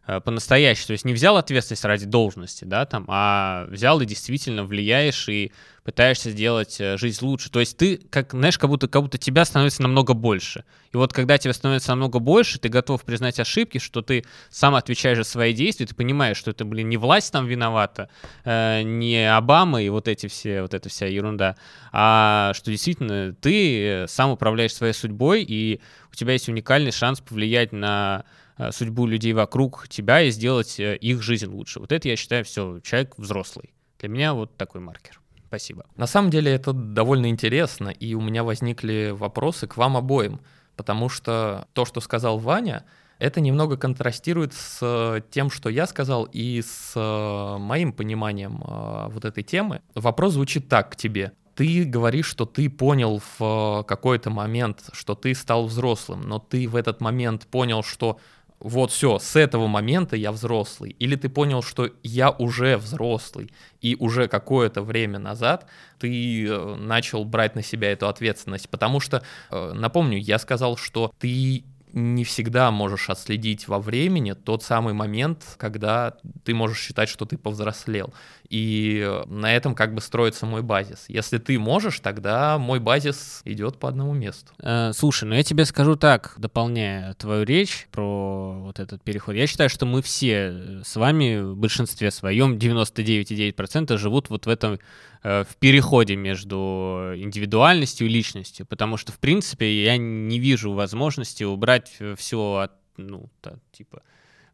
по-настоящему. 0.07 0.89
То 0.89 0.93
есть 0.93 1.05
не 1.05 1.13
взял 1.13 1.37
ответственность 1.37 1.85
ради 1.85 2.07
должности, 2.07 2.65
да, 2.65 2.85
там, 2.87 3.05
а 3.09 3.67
взял 3.69 4.01
и 4.01 4.07
действительно 4.07 4.65
влияешь 4.65 5.29
и 5.29 5.53
пытаешься 5.85 6.31
сделать 6.31 6.81
э, 6.81 6.97
жизнь 6.97 7.25
лучше. 7.25 7.51
То 7.51 7.61
есть 7.61 7.77
ты, 7.77 7.99
как, 8.11 8.33
знаешь, 8.33 8.59
как 8.59 8.71
будто, 8.71 8.89
как 8.89 9.03
будто 9.03 9.19
тебя 9.19 9.45
становится 9.45 9.83
намного 9.83 10.15
больше. 10.15 10.65
И 10.93 10.97
вот 10.97 11.13
когда 11.13 11.37
тебя 11.37 11.53
становится 11.53 11.91
намного 11.91 12.19
больше, 12.19 12.59
ты 12.59 12.71
готов 12.71 13.05
признать 13.05 13.39
ошибки, 13.39 13.79
что 13.79 14.01
ты 14.01 14.25
сам 14.49 14.75
отвечаешь 14.75 15.19
за 15.19 15.25
свои 15.25 15.53
действия, 15.53 15.87
ты 15.87 15.95
понимаешь, 15.95 16.39
что 16.39 16.51
это, 16.51 16.65
блин, 16.65 16.89
не 16.89 16.97
власть 16.97 17.33
там 17.33 17.47
виновата, 17.47 18.09
э, 18.45 18.83
не 18.83 19.31
Обама 19.31 19.83
и 19.83 19.91
вот 19.91 20.09
эти 20.09 20.27
все, 20.27 20.63
вот 20.63 20.73
эта 20.73 20.89
вся 20.89 21.07
ерунда, 21.07 21.57
а 21.93 22.53
что 22.55 22.71
действительно 22.71 23.35
ты 23.35 23.87
э, 23.87 24.07
сам 24.09 24.31
управляешь 24.31 24.75
своей 24.75 24.95
судьбой, 24.95 25.45
и 25.47 25.81
у 26.11 26.15
тебя 26.15 26.33
есть 26.33 26.49
уникальный 26.49 26.93
шанс 26.93 27.21
повлиять 27.21 27.73
на 27.73 28.25
э, 28.25 28.44
судьбу 28.71 29.07
людей 29.07 29.33
вокруг 29.33 29.89
тебя 29.89 30.23
и 30.23 30.31
сделать 30.31 30.77
их 30.79 31.23
жизнь 31.23 31.47
лучше. 31.47 31.81
Вот 31.81 31.93
это, 31.93 32.09
я 32.09 32.17
считаю, 32.17 32.45
все, 32.45 32.81
человек 32.81 33.15
взрослый. 33.17 33.75
Для 33.99 34.09
меня 34.09 34.35
вот 34.35 34.57
такой 34.57 34.81
маркер. 34.81 35.21
Спасибо. 35.49 35.87
На 35.97 36.07
самом 36.07 36.31
деле 36.31 36.53
это 36.53 36.73
довольно 36.73 37.29
интересно, 37.29 37.89
и 37.89 38.15
у 38.15 38.21
меня 38.21 38.43
возникли 38.43 39.15
вопросы 39.17 39.67
к 39.67 39.77
вам 39.77 39.97
обоим, 39.97 40.41
потому 40.77 41.09
что 41.09 41.69
то, 41.73 41.85
что 41.85 42.01
сказал 42.01 42.39
Ваня, 42.39 42.85
это 43.21 43.41
немного 43.41 43.77
контрастирует 43.77 44.53
с 44.53 45.23
тем, 45.31 45.51
что 45.51 45.69
я 45.69 45.87
сказал, 45.87 46.25
и 46.25 46.61
с 46.61 46.93
э, 46.97 47.59
моим 47.59 47.93
пониманием 47.93 48.63
э, 48.67 49.09
вот 49.11 49.25
этой 49.25 49.45
темы. 49.45 49.81
Вопрос 49.95 50.33
звучит 50.33 50.69
так 50.69 50.91
к 50.91 50.97
тебе. 50.97 51.33
Ты 51.55 51.85
говоришь, 51.85 52.27
что 52.27 52.47
ты 52.47 52.69
понял 52.69 53.23
в 53.39 53.85
какой-то 53.87 54.31
момент, 54.31 54.91
что 54.93 55.15
ты 55.15 55.33
стал 55.37 55.67
взрослым, 55.67 56.23
но 56.23 56.41
ты 56.41 56.69
в 56.69 56.75
этот 56.75 57.01
момент 57.01 57.47
понял, 57.47 57.85
что 57.85 58.19
вот 58.65 58.91
все, 58.91 59.19
с 59.19 59.37
этого 59.37 59.67
момента 59.67 60.17
я 60.17 60.33
взрослый. 60.33 60.97
Или 60.99 61.17
ты 61.17 61.29
понял, 61.29 61.63
что 61.63 61.91
я 62.03 62.31
уже 62.31 62.79
взрослый, 62.79 63.53
и 63.83 63.95
уже 63.95 64.27
какое-то 64.27 64.81
время 64.81 65.19
назад 65.19 65.67
ты 65.99 66.47
э, 66.47 66.75
начал 66.77 67.27
брать 67.27 67.57
на 67.57 67.63
себя 67.63 67.93
эту 67.93 68.09
ответственность. 68.09 68.71
Потому 68.71 69.01
что, 69.01 69.23
э, 69.51 69.73
напомню, 69.75 70.17
я 70.19 70.39
сказал, 70.39 70.79
что 70.79 71.13
ты 71.19 71.65
не 71.93 72.25
всегда 72.25 72.71
можешь 72.71 73.11
отследить 73.11 73.69
во 73.69 73.79
времени 73.79 74.33
тот 74.33 74.63
самый 74.65 74.95
момент, 74.95 75.45
когда 75.59 76.17
ты 76.43 76.55
можешь 76.55 76.81
считать, 76.81 77.11
что 77.11 77.27
ты 77.27 77.37
повзрослел. 77.37 78.15
И 78.49 79.23
на 79.27 79.55
этом 79.55 79.75
как 79.75 79.95
бы 79.95 80.01
строится 80.01 80.47
мой 80.47 80.63
базис. 80.63 81.05
Если 81.09 81.39
ты 81.39 81.59
можешь, 81.59 82.01
тогда 82.01 82.59
мой 82.59 82.79
базис 82.79 83.41
идет 83.45 83.79
по 83.79 83.89
одному 83.89 84.13
месту. 84.13 84.53
Э, 84.61 84.93
слушай, 84.95 85.25
ну 85.25 85.35
я 85.35 85.43
тебе 85.43 85.65
скажу 85.65 85.97
так, 85.97 86.35
дополняя 86.37 87.15
твою 87.15 87.45
речь 87.45 87.89
про 87.91 88.61
вот 88.61 88.81
этот 88.81 89.03
переход. 89.03 89.35
Я 89.35 89.47
считаю, 89.47 89.71
что 89.71 89.87
мы 89.87 90.03
все 90.03 90.83
с 90.85 90.97
вами 90.97 91.41
в 91.41 91.57
большинстве 91.57 92.11
своем, 92.11 92.57
99,9% 92.59 93.97
живут 93.97 94.29
вот 94.29 94.47
в 94.47 94.49
этом 94.49 94.79
э, 95.23 95.45
в 95.45 95.57
переходе 95.57 96.17
между 96.17 97.13
индивидуальностью 97.17 98.07
и 98.07 98.11
личностью, 98.11 98.67
потому 98.67 98.97
что, 98.97 99.13
в 99.13 99.19
принципе, 99.19 99.83
я 99.85 99.97
не 99.97 100.39
вижу 100.39 100.73
возможности 100.73 101.45
убрать 101.45 101.97
все 102.17 102.57
от, 102.57 102.73
ну, 102.97 103.31
та, 103.41 103.55
типа, 103.73 104.03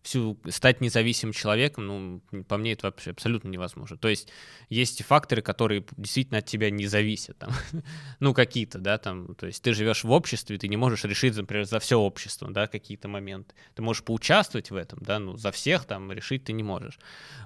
всю 0.02 0.38
стать 0.48 0.80
независимым 0.80 1.32
человеком, 1.32 1.86
ну, 1.86 2.44
по 2.44 2.56
мне 2.56 2.72
это 2.72 2.86
вообще 2.86 3.10
абсолютно 3.10 3.48
невозможно. 3.48 3.96
То 3.98 4.08
есть 4.08 4.28
есть 4.68 5.02
факторы, 5.04 5.42
которые 5.42 5.84
действительно 5.96 6.38
от 6.38 6.46
тебя 6.46 6.70
не 6.70 6.86
зависят, 6.86 7.38
там, 7.38 7.50
ну, 8.20 8.32
какие-то, 8.32 8.78
да, 8.78 8.98
там, 8.98 9.34
то 9.34 9.46
есть 9.46 9.62
ты 9.62 9.74
живешь 9.74 10.04
в 10.04 10.10
обществе, 10.10 10.56
ты 10.56 10.68
не 10.68 10.76
можешь 10.76 11.04
решить, 11.04 11.36
например, 11.36 11.66
за 11.66 11.80
все 11.80 11.98
общество, 11.98 12.50
да, 12.50 12.66
какие-то 12.66 13.08
моменты. 13.08 13.54
Ты 13.74 13.82
можешь 13.82 14.02
поучаствовать 14.02 14.70
в 14.70 14.76
этом, 14.76 15.00
да, 15.02 15.18
ну, 15.18 15.36
за 15.36 15.52
всех 15.52 15.84
там 15.84 16.10
решить 16.12 16.44
ты 16.44 16.52
не 16.52 16.62
можешь. 16.62 16.98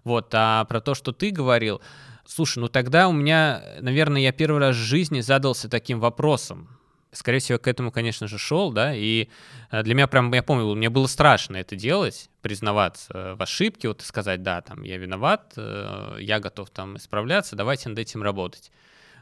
Вот, 0.04 0.30
а 0.32 0.64
про 0.66 0.80
то, 0.80 0.94
что 0.94 1.12
ты 1.12 1.30
говорил, 1.30 1.82
слушай, 2.24 2.58
ну, 2.58 2.68
тогда 2.68 3.08
у 3.08 3.12
меня, 3.12 3.62
наверное, 3.80 4.22
я 4.22 4.32
первый 4.32 4.60
раз 4.60 4.76
в 4.76 4.80
жизни 4.80 5.20
задался 5.20 5.68
таким 5.68 5.98
вопросом, 5.98 6.68
скорее 7.14 7.38
всего, 7.38 7.58
к 7.58 7.66
этому, 7.68 7.90
конечно 7.90 8.28
же, 8.28 8.38
шел, 8.38 8.72
да, 8.72 8.94
и 8.94 9.28
э, 9.70 9.82
для 9.82 9.94
меня 9.94 10.06
прям, 10.06 10.32
я 10.34 10.42
помню, 10.42 10.74
мне 10.74 10.90
было 10.90 11.06
страшно 11.06 11.56
это 11.56 11.76
делать, 11.76 12.28
признаваться 12.42 13.34
в 13.36 13.42
ошибке, 13.42 13.88
вот 13.88 14.02
сказать, 14.02 14.42
да, 14.42 14.60
там, 14.60 14.82
я 14.82 14.98
виноват, 14.98 15.54
э, 15.56 16.16
я 16.20 16.40
готов 16.40 16.70
там 16.70 16.96
исправляться, 16.96 17.56
давайте 17.56 17.88
над 17.88 17.98
этим 17.98 18.22
работать. 18.22 18.70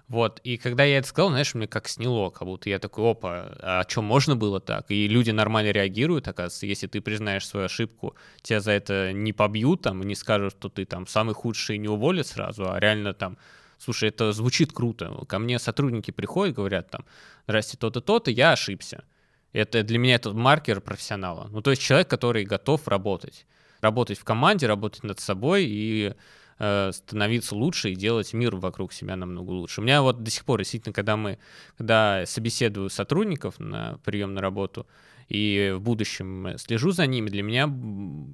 Вот, 0.09 0.41
и 0.45 0.59
когда 0.59 0.85
я 0.85 0.99
это 0.99 1.09
сказал, 1.09 1.31
знаешь, 1.31 1.55
мне 1.55 1.67
как 1.67 1.89
сняло, 1.89 2.31
как 2.31 2.47
будто 2.47 2.69
я 2.69 2.79
такой, 2.79 3.11
опа, 3.13 3.57
а 3.61 3.85
что, 3.89 4.03
можно 4.03 4.37
было 4.37 4.61
так? 4.61 4.91
И 4.91 5.09
люди 5.09 5.31
нормально 5.31 5.71
реагируют, 5.71 6.29
оказывается, 6.29 6.67
если 6.67 6.87
ты 6.87 7.01
признаешь 7.01 7.47
свою 7.47 7.67
ошибку, 7.67 8.15
тебя 8.43 8.61
за 8.61 8.73
это 8.73 9.13
не 9.13 9.33
побьют, 9.33 9.83
там, 9.83 10.03
и 10.03 10.07
не 10.07 10.15
скажут, 10.15 10.55
что 10.59 10.69
ты 10.69 10.85
там 10.85 11.07
самый 11.07 11.35
худший 11.35 11.79
не 11.79 11.89
уволят 11.89 12.27
сразу, 12.27 12.71
а 12.71 12.79
реально 12.79 13.15
там 13.15 13.39
слушай, 13.83 14.09
это 14.09 14.33
звучит 14.33 14.73
круто. 14.73 15.25
Ко 15.27 15.39
мне 15.39 15.59
сотрудники 15.59 16.11
приходят, 16.11 16.55
говорят 16.55 16.91
там, 16.91 17.05
здрасте, 17.47 17.77
то-то, 17.77 18.01
то-то, 18.01 18.31
я 18.31 18.53
ошибся. 18.53 19.05
Это 19.53 19.83
для 19.83 19.99
меня 19.99 20.15
это 20.15 20.33
маркер 20.33 20.81
профессионала. 20.81 21.49
Ну, 21.51 21.61
то 21.61 21.71
есть 21.71 21.83
человек, 21.83 22.09
который 22.09 22.45
готов 22.45 22.87
работать. 22.89 23.47
Работать 23.81 24.19
в 24.19 24.25
команде, 24.25 24.67
работать 24.67 25.03
над 25.03 25.21
собой 25.21 25.65
и 25.67 26.15
э, 26.59 26.91
становиться 26.93 27.55
лучше 27.55 27.91
и 27.91 27.97
делать 27.97 28.33
мир 28.33 28.57
вокруг 28.57 28.93
себя 28.93 29.17
намного 29.17 29.51
лучше. 29.51 29.81
У 29.81 29.85
меня 29.85 30.01
вот 30.03 30.23
до 30.23 30.31
сих 30.31 30.45
пор, 30.45 30.61
действительно, 30.61 30.93
когда 30.93 31.17
мы, 31.17 31.39
когда 31.77 32.25
собеседую 32.25 32.89
сотрудников 32.89 33.59
на 33.59 33.99
прием 34.05 34.35
на 34.35 34.41
работу, 34.41 34.87
и 35.29 35.73
в 35.75 35.81
будущем 35.81 36.59
слежу 36.59 36.91
за 36.91 37.07
ними, 37.07 37.31
для 37.31 37.43
меня 37.43 37.65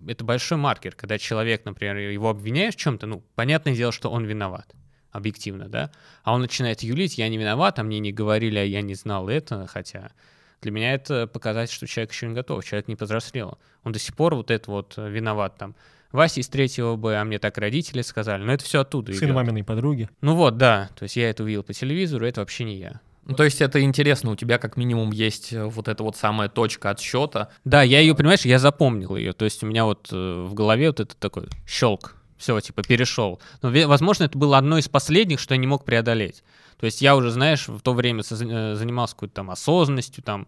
это 0.09 0.25
большой 0.25 0.59
маркер, 0.59 0.95
когда 0.95 1.19
человек, 1.19 1.65
например, 1.65 1.97
его 1.97 2.29
обвиняешь 2.29 2.75
в 2.75 2.79
чем-то, 2.79 3.07
ну, 3.07 3.23
понятное 3.35 3.75
дело, 3.75 3.93
что 3.93 4.11
он 4.11 4.25
виноват 4.25 4.75
объективно, 5.11 5.68
да, 5.68 5.90
а 6.23 6.35
он 6.35 6.40
начинает 6.40 6.83
юлить, 6.83 7.18
я 7.18 7.29
не 7.29 7.38
виноват, 7.38 7.79
а 7.79 7.83
мне 7.83 7.99
не 7.99 8.12
говорили, 8.12 8.59
а 8.59 8.64
я 8.64 8.83
не 8.83 8.94
знал 8.94 9.29
это, 9.29 9.66
хотя 9.66 10.11
для 10.61 10.73
меня 10.73 10.94
это 10.94 11.27
показатель, 11.27 11.73
что 11.73 11.87
человек 11.87 12.12
еще 12.12 12.27
не 12.27 12.35
готов, 12.35 12.64
человек 12.64 12.88
не 12.88 12.97
повзрослел. 12.97 13.59
Он 13.85 13.92
до 13.92 13.99
сих 13.99 14.16
пор 14.16 14.35
вот 14.35 14.51
это 14.51 14.71
вот 14.71 14.94
э, 14.97 15.09
виноват 15.09 15.57
там. 15.57 15.75
Вася 16.11 16.40
из 16.40 16.49
третьего 16.49 16.97
Б, 16.97 17.16
а 17.16 17.25
мне 17.25 17.38
так 17.38 17.59
родители 17.59 18.03
сказали. 18.03 18.42
Но 18.42 18.53
это 18.53 18.64
все 18.64 18.81
оттуда 18.81 19.12
Сын 19.12 19.27
идет. 19.27 19.37
маминой 19.37 19.62
подруги. 19.62 20.09
Ну 20.21 20.35
вот, 20.35 20.57
да. 20.57 20.90
То 20.97 21.05
есть 21.05 21.16
я 21.16 21.31
это 21.31 21.42
увидел 21.42 21.62
по 21.62 21.75
телевизору, 21.75 22.27
это 22.27 22.40
вообще 22.40 22.64
не 22.64 22.77
я. 22.77 23.01
Ну, 23.27 23.35
то 23.35 23.44
есть 23.44 23.61
это 23.61 23.83
интересно, 23.83 24.31
у 24.31 24.37
тебя 24.37 24.57
как 24.57 24.79
минимум 24.79 25.12
есть 25.12 25.53
э, 25.53 25.64
вот 25.64 25.87
эта 25.87 26.03
вот 26.03 26.16
самая 26.16 26.49
точка 26.49 26.90
отсчета. 26.90 27.51
Да, 27.64 27.83
я 27.83 28.01
ее, 28.01 28.14
понимаешь, 28.14 28.47
я 28.47 28.59
запомнил 28.59 29.16
ее. 29.16 29.35
То 29.35 29.44
есть 29.44 29.62
у 29.62 29.66
меня 29.66 29.85
вот 29.85 30.09
э, 30.11 30.44
в 30.44 30.55
голове 30.55 30.88
вот 30.88 31.01
это 31.01 31.14
такой 31.14 31.49
щелк 31.66 32.16
все, 32.38 32.59
типа, 32.61 32.83
перешел. 32.83 33.40
Но, 33.62 33.70
возможно, 33.87 34.24
это 34.24 34.38
было 34.38 34.57
одно 34.57 34.79
из 34.79 34.88
последних, 34.88 35.40
что 35.40 35.55
я 35.55 35.59
не 35.59 35.66
мог 35.66 35.85
преодолеть. 35.85 36.42
То 36.79 36.87
есть 36.87 37.03
я 37.03 37.16
уже, 37.16 37.31
знаешь, 37.31 37.68
в 37.68 37.81
то 37.81 37.92
время 37.92 38.22
э, 38.22 38.74
занимался 38.74 39.14
какой-то 39.14 39.35
там 39.35 39.51
осознанностью, 39.51 40.22
там, 40.22 40.46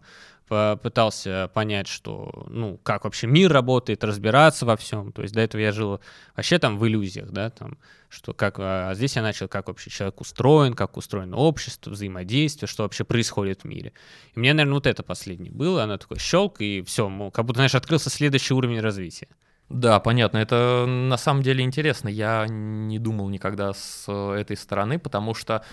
пытался 0.81 1.49
понять, 1.53 1.87
что, 1.87 2.45
ну, 2.49 2.77
как 2.83 3.05
вообще 3.05 3.25
мир 3.25 3.53
работает, 3.53 4.03
разбираться 4.03 4.65
во 4.65 4.75
всем. 4.75 5.13
То 5.13 5.21
есть 5.21 5.33
до 5.33 5.39
этого 5.39 5.61
я 5.61 5.71
жил 5.71 6.01
вообще 6.35 6.59
там 6.59 6.77
в 6.77 6.85
иллюзиях, 6.85 7.29
да, 7.29 7.49
там, 7.51 7.77
что 8.09 8.33
как, 8.33 8.55
а 8.59 8.93
здесь 8.93 9.15
я 9.15 9.21
начал, 9.21 9.47
как 9.47 9.69
вообще 9.69 9.89
человек 9.89 10.19
устроен, 10.19 10.73
как 10.73 10.97
устроено 10.97 11.37
общество, 11.37 11.91
взаимодействие, 11.91 12.67
что 12.67 12.83
вообще 12.83 13.05
происходит 13.05 13.61
в 13.61 13.65
мире. 13.65 13.93
И 14.35 14.39
мне, 14.39 14.51
наверное, 14.51 14.73
вот 14.73 14.87
это 14.87 15.03
последнее 15.03 15.53
было, 15.53 15.83
она 15.83 15.97
такой 15.97 16.19
щелк, 16.19 16.59
и 16.59 16.81
все, 16.81 17.31
как 17.33 17.45
будто, 17.45 17.59
знаешь, 17.59 17.75
открылся 17.75 18.09
следующий 18.09 18.53
уровень 18.53 18.81
развития. 18.81 19.29
Да, 19.73 19.99
понятно. 19.99 20.37
Это 20.37 20.85
на 20.87 21.17
самом 21.17 21.43
деле 21.43 21.63
интересно. 21.63 22.09
Я 22.09 22.45
не 22.47 22.99
думал 22.99 23.29
никогда 23.29 23.73
с 23.73 24.11
этой 24.11 24.57
стороны, 24.57 24.99
потому 24.99 25.33
что 25.33 25.63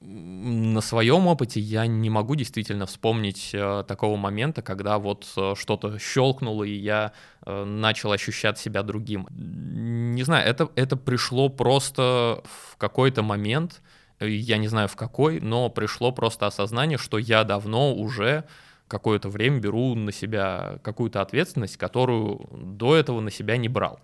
на 0.00 0.80
своем 0.80 1.26
опыте 1.26 1.58
я 1.58 1.86
не 1.86 2.08
могу 2.08 2.36
действительно 2.36 2.86
вспомнить 2.86 3.50
э, 3.52 3.82
такого 3.88 4.16
момента, 4.16 4.62
когда 4.62 4.96
вот 4.98 5.26
э, 5.36 5.54
что-то 5.58 5.98
щелкнуло, 5.98 6.62
и 6.62 6.72
я 6.72 7.12
э, 7.44 7.64
начал 7.64 8.12
ощущать 8.12 8.58
себя 8.58 8.84
другим. 8.84 9.26
Не 9.30 10.22
знаю, 10.22 10.48
это, 10.48 10.68
это 10.76 10.96
пришло 10.96 11.48
просто 11.48 12.42
в 12.44 12.76
какой-то 12.76 13.22
момент, 13.22 13.82
я 14.20 14.58
не 14.58 14.68
знаю 14.68 14.86
в 14.86 14.94
какой, 14.94 15.40
но 15.40 15.68
пришло 15.68 16.12
просто 16.12 16.46
осознание, 16.46 16.96
что 16.98 17.18
я 17.18 17.42
давно 17.42 17.92
уже 17.92 18.44
какое-то 18.88 19.28
время 19.28 19.60
беру 19.60 19.94
на 19.94 20.12
себя 20.12 20.78
какую-то 20.82 21.20
ответственность, 21.20 21.76
которую 21.76 22.48
до 22.52 22.96
этого 22.96 23.20
на 23.20 23.30
себя 23.30 23.56
не 23.56 23.68
брал. 23.68 24.00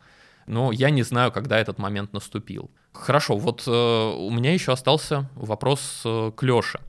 Но 0.47 0.73
я 0.73 0.91
не 0.91 1.03
знаю, 1.03 1.33
когда 1.33 1.59
этот 1.59 1.79
момент 1.79 2.13
наступил. 2.13 2.71
Хорошо, 2.93 3.37
вот 3.37 3.65
э, 3.67 3.71
у 3.71 4.31
меня 4.31 4.53
еще 4.53 4.73
остался 4.73 5.29
вопрос 5.35 6.03
э, 6.05 6.33
к 6.37 6.43
Леше. 6.43 6.81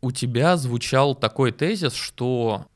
У 0.00 0.10
тебя 0.10 0.56
звучал 0.56 1.14
такой 1.14 1.52
тезис, 1.52 1.92
что 1.94 2.66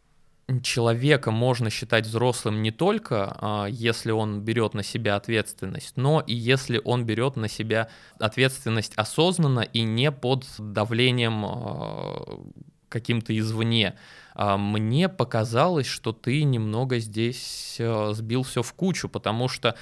человека 0.62 1.30
можно 1.30 1.70
считать 1.70 2.06
взрослым 2.06 2.62
не 2.62 2.70
только 2.70 3.36
а, 3.40 3.66
если 3.66 4.12
он 4.12 4.40
берет 4.42 4.74
на 4.74 4.84
себя 4.84 5.16
ответственность, 5.16 5.96
но 5.96 6.20
и 6.20 6.34
если 6.34 6.80
он 6.84 7.04
берет 7.04 7.36
на 7.36 7.48
себя 7.48 7.88
ответственность 8.20 8.92
осознанно 8.94 9.60
и 9.60 9.82
не 9.82 10.12
под 10.12 10.46
давлением 10.58 11.44
а, 11.44 12.40
каким-то 12.88 13.36
извне. 13.36 13.96
А, 14.38 14.58
мне 14.58 15.08
показалось, 15.08 15.86
что 15.86 16.12
ты 16.12 16.42
немного 16.44 16.98
здесь 16.98 17.76
э, 17.78 18.10
сбил 18.12 18.42
все 18.42 18.62
в 18.62 18.70
кучу, 18.74 19.08
потому 19.08 19.48
что, 19.48 19.76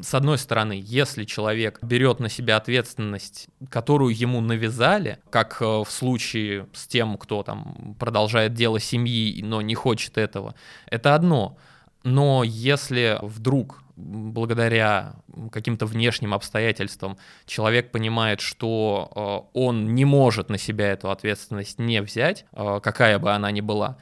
с 0.00 0.14
одной 0.14 0.38
стороны, 0.38 0.80
если 0.82 1.24
человек 1.24 1.78
берет 1.82 2.18
на 2.18 2.30
себя 2.30 2.56
ответственность, 2.56 3.48
которую 3.68 4.18
ему 4.18 4.40
навязали, 4.40 5.18
как 5.28 5.58
э, 5.60 5.64
в 5.66 5.90
случае 5.90 6.68
с 6.72 6.86
тем, 6.86 7.18
кто 7.18 7.42
там 7.42 7.96
продолжает 7.98 8.54
дело 8.54 8.80
семьи, 8.80 9.42
но 9.42 9.60
не 9.60 9.74
хочет 9.74 10.16
этого, 10.16 10.54
это 10.86 11.14
одно. 11.14 11.58
Но 12.02 12.44
если 12.44 13.18
вдруг 13.20 13.82
благодаря 13.98 15.16
каким-то 15.50 15.86
внешним 15.86 16.32
обстоятельствам 16.32 17.18
человек 17.46 17.90
понимает, 17.90 18.40
что 18.40 19.10
э, 19.54 19.58
он 19.58 19.94
не 19.94 20.04
может 20.04 20.50
на 20.50 20.58
себя 20.58 20.92
эту 20.92 21.10
ответственность 21.10 21.78
не 21.78 22.00
взять, 22.00 22.46
э, 22.52 22.80
какая 22.82 23.18
бы 23.18 23.32
она 23.32 23.50
ни 23.50 23.60
была, 23.60 23.96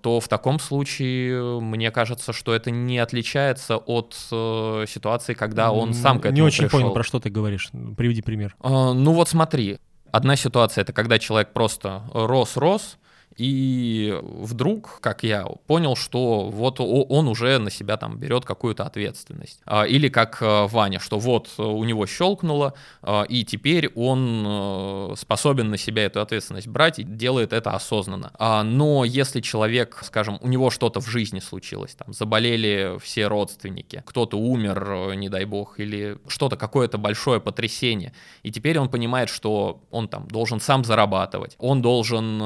то 0.00 0.20
в 0.20 0.28
таком 0.28 0.58
случае 0.58 1.60
мне 1.60 1.90
кажется, 1.90 2.32
что 2.32 2.54
это 2.54 2.70
не 2.70 2.98
отличается 2.98 3.76
от 3.76 4.16
э, 4.30 4.84
ситуации, 4.88 5.34
когда 5.34 5.72
он 5.72 5.94
сам 5.94 6.18
к 6.18 6.26
этому 6.26 6.34
Не 6.34 6.42
очень 6.42 6.64
пришел. 6.64 6.80
понял, 6.80 6.92
про 6.92 7.04
что 7.04 7.20
ты 7.20 7.30
говоришь. 7.30 7.70
Приведи 7.96 8.22
пример. 8.22 8.56
Э, 8.62 8.92
ну 8.92 9.12
вот 9.12 9.28
смотри, 9.28 9.78
одна 10.10 10.36
ситуация 10.36 10.82
это 10.82 10.92
когда 10.92 11.18
человек 11.18 11.52
просто 11.52 12.02
рос-рос, 12.12 12.98
и 13.36 14.18
вдруг, 14.22 14.98
как 15.00 15.22
я 15.22 15.44
понял, 15.66 15.94
что 15.94 16.48
вот 16.48 16.80
он 16.80 17.28
уже 17.28 17.58
на 17.58 17.70
себя 17.70 17.96
там 17.96 18.16
берет 18.18 18.44
какую-то 18.44 18.84
ответственность. 18.84 19.60
А, 19.66 19.84
или 19.84 20.08
как 20.08 20.38
э, 20.40 20.66
Ваня, 20.66 21.00
что 21.00 21.18
вот 21.18 21.50
у 21.58 21.84
него 21.84 22.06
щелкнуло, 22.06 22.74
а, 23.02 23.24
и 23.24 23.44
теперь 23.44 23.88
он 23.94 24.44
э, 24.46 25.14
способен 25.16 25.70
на 25.70 25.76
себя 25.76 26.04
эту 26.04 26.20
ответственность 26.20 26.68
брать 26.68 26.98
и 26.98 27.02
делает 27.02 27.52
это 27.52 27.72
осознанно. 27.72 28.32
А, 28.38 28.62
но 28.62 29.04
если 29.04 29.40
человек, 29.40 30.00
скажем, 30.02 30.38
у 30.40 30.48
него 30.48 30.70
что-то 30.70 31.00
в 31.00 31.08
жизни 31.08 31.40
случилось, 31.40 31.94
там 31.94 32.14
заболели 32.14 32.98
все 33.02 33.26
родственники, 33.26 34.02
кто-то 34.06 34.38
умер, 34.38 34.90
э, 34.90 35.14
не 35.14 35.28
дай 35.28 35.44
бог, 35.44 35.78
или 35.78 36.18
что-то, 36.26 36.56
какое-то 36.56 36.96
большое 36.96 37.40
потрясение, 37.40 38.14
и 38.42 38.50
теперь 38.50 38.78
он 38.78 38.88
понимает, 38.88 39.28
что 39.28 39.82
он 39.90 40.08
там 40.08 40.26
должен 40.28 40.60
сам 40.60 40.84
зарабатывать, 40.84 41.54
он 41.58 41.82
должен 41.82 42.40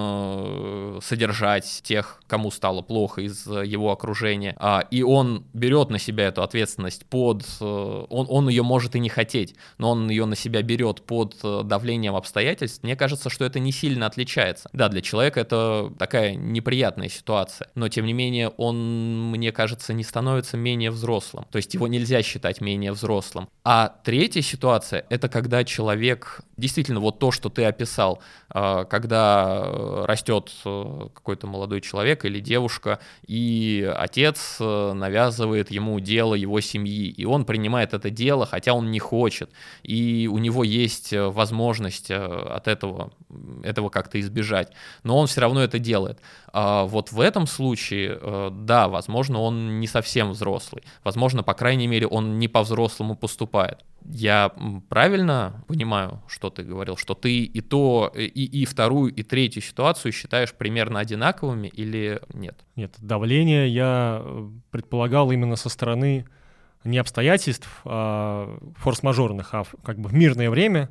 содержать 1.03 1.81
тех, 1.83 2.21
кому 2.27 2.51
стало 2.51 2.83
плохо 2.83 3.23
из 3.23 3.47
его 3.47 3.90
окружения, 3.90 4.55
а, 4.59 4.87
и 4.90 5.03
он 5.03 5.45
берет 5.53 5.90
на 5.90 5.99
себя 5.99 6.29
эту 6.29 6.43
ответственность 6.43 7.07
под... 7.07 7.45
Э, 7.61 8.07
он, 8.09 8.27
он 8.29 8.49
ее 8.49 8.62
может 8.62 8.95
и 8.97 9.01
не 9.01 9.09
хотеть, 9.09 9.55
но 9.79 9.90
он 9.90 10.09
ее 10.11 10.25
на 10.27 10.37
себя 10.37 10.62
берет 10.62 11.03
под 11.03 11.37
э, 11.43 11.62
давлением 11.64 12.16
обстоятельств, 12.16 12.83
мне 12.83 12.97
кажется, 12.97 13.31
что 13.31 13.45
это 13.45 13.59
не 13.59 13.73
сильно 13.73 14.07
отличается. 14.07 14.69
Да, 14.73 14.88
для 14.88 15.01
человека 15.01 15.40
это 15.40 15.93
такая 15.99 16.35
неприятная 16.35 17.09
ситуация, 17.09 17.69
но 17.75 17.88
тем 17.88 18.07
не 18.07 18.12
менее 18.12 18.49
он, 18.49 19.31
мне 19.31 19.53
кажется, 19.53 19.93
не 19.93 20.05
становится 20.05 20.57
менее 20.57 20.90
взрослым. 20.90 21.47
То 21.51 21.57
есть 21.57 21.75
его 21.75 21.88
нельзя 21.88 22.23
считать 22.23 22.61
менее 22.61 22.93
взрослым. 22.93 23.49
А 23.64 23.95
третья 24.05 24.43
ситуация— 24.43 25.05
это 25.11 25.29
когда 25.29 25.64
человек, 25.64 26.40
действительно, 26.57 27.01
вот 27.01 27.19
то, 27.19 27.31
что 27.31 27.49
ты 27.49 27.64
описал, 27.64 28.21
э, 28.55 28.85
когда 28.88 30.07
растет 30.07 30.51
какой-то 30.64 31.46
молодой 31.46 31.81
человек 31.81 32.25
или 32.25 32.40
девушка, 32.40 33.01
и 33.27 33.90
отец 33.96 34.57
э, 34.61 34.92
навязывает 34.92 35.70
ему 35.70 36.01
дело 36.01 36.35
его 36.35 36.61
семьи, 36.61 37.09
и 37.09 37.25
он 37.25 37.44
принимает 37.44 37.94
это 37.94 38.11
дело, 38.11 38.46
хотя 38.46 38.75
он 38.75 38.90
не 38.90 38.99
хочет, 38.99 39.51
и 39.83 40.29
у 40.31 40.38
него 40.38 40.64
есть 40.64 41.12
э, 41.12 41.29
возможность 41.29 42.11
э, 42.11 42.16
от 42.16 42.68
этого, 42.68 43.12
этого 43.62 43.88
как-то 43.88 44.20
избежать, 44.20 44.73
но 45.03 45.18
он 45.18 45.27
все 45.27 45.40
равно 45.40 45.62
это 45.62 45.79
делает. 45.79 46.18
А 46.53 46.85
вот 46.85 47.12
в 47.12 47.20
этом 47.20 47.46
случае, 47.46 48.18
да, 48.51 48.88
возможно, 48.88 49.38
он 49.40 49.81
не 49.81 49.87
совсем 49.87 50.31
взрослый, 50.31 50.83
возможно, 51.05 51.42
по 51.42 51.55
крайней 51.55 51.87
мере, 51.87 52.07
он 52.07 52.38
не 52.38 52.49
по-взрослому 52.49 53.14
поступает. 53.14 53.79
Я 54.04 54.52
правильно 54.88 55.64
понимаю, 55.66 56.22
что 56.26 56.50
ты 56.50 56.62
говорил, 56.62 56.96
что 56.96 57.14
ты 57.14 57.44
и 57.44 57.60
то, 57.60 58.12
и, 58.14 58.26
и 58.26 58.64
вторую, 58.64 59.12
и 59.12 59.22
третью 59.22 59.62
ситуацию 59.62 60.12
считаешь 60.12 60.52
примерно 60.52 61.00
одинаковыми 61.00 61.68
или 61.68 62.20
нет? 62.32 62.64
Нет, 62.76 62.94
давление 62.98 63.68
я 63.68 64.22
э, 64.22 64.48
предполагал 64.70 65.30
именно 65.30 65.56
со 65.56 65.68
стороны 65.68 66.26
не 66.82 66.98
обстоятельств 66.98 67.68
а 67.84 68.58
форс-мажорных, 68.78 69.54
а 69.54 69.64
как 69.84 69.98
бы 69.98 70.08
в 70.08 70.14
мирное 70.14 70.48
время 70.48 70.88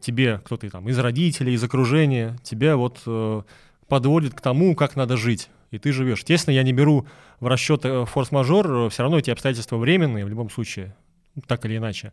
тебе 0.00 0.40
кто-то 0.44 0.70
там 0.70 0.88
из 0.88 0.98
родителей, 0.98 1.54
из 1.54 1.64
окружения, 1.64 2.36
тебя 2.44 2.76
вот 2.76 3.00
э, 3.06 3.42
подводит 3.88 4.34
к 4.34 4.40
тому, 4.40 4.74
как 4.76 4.96
надо 4.96 5.16
жить 5.16 5.50
и 5.70 5.78
ты 5.78 5.92
живешь. 5.92 6.20
Естественно, 6.20 6.54
я 6.54 6.62
не 6.62 6.72
беру 6.72 7.06
в 7.40 7.46
расчет 7.46 7.84
э, 7.84 8.04
форс-мажор, 8.06 8.88
все 8.90 9.02
равно 9.02 9.18
эти 9.18 9.30
обстоятельства 9.30 9.76
временные 9.76 10.24
в 10.24 10.28
любом 10.28 10.50
случае 10.50 10.94
так 11.46 11.64
или 11.64 11.76
иначе. 11.76 12.12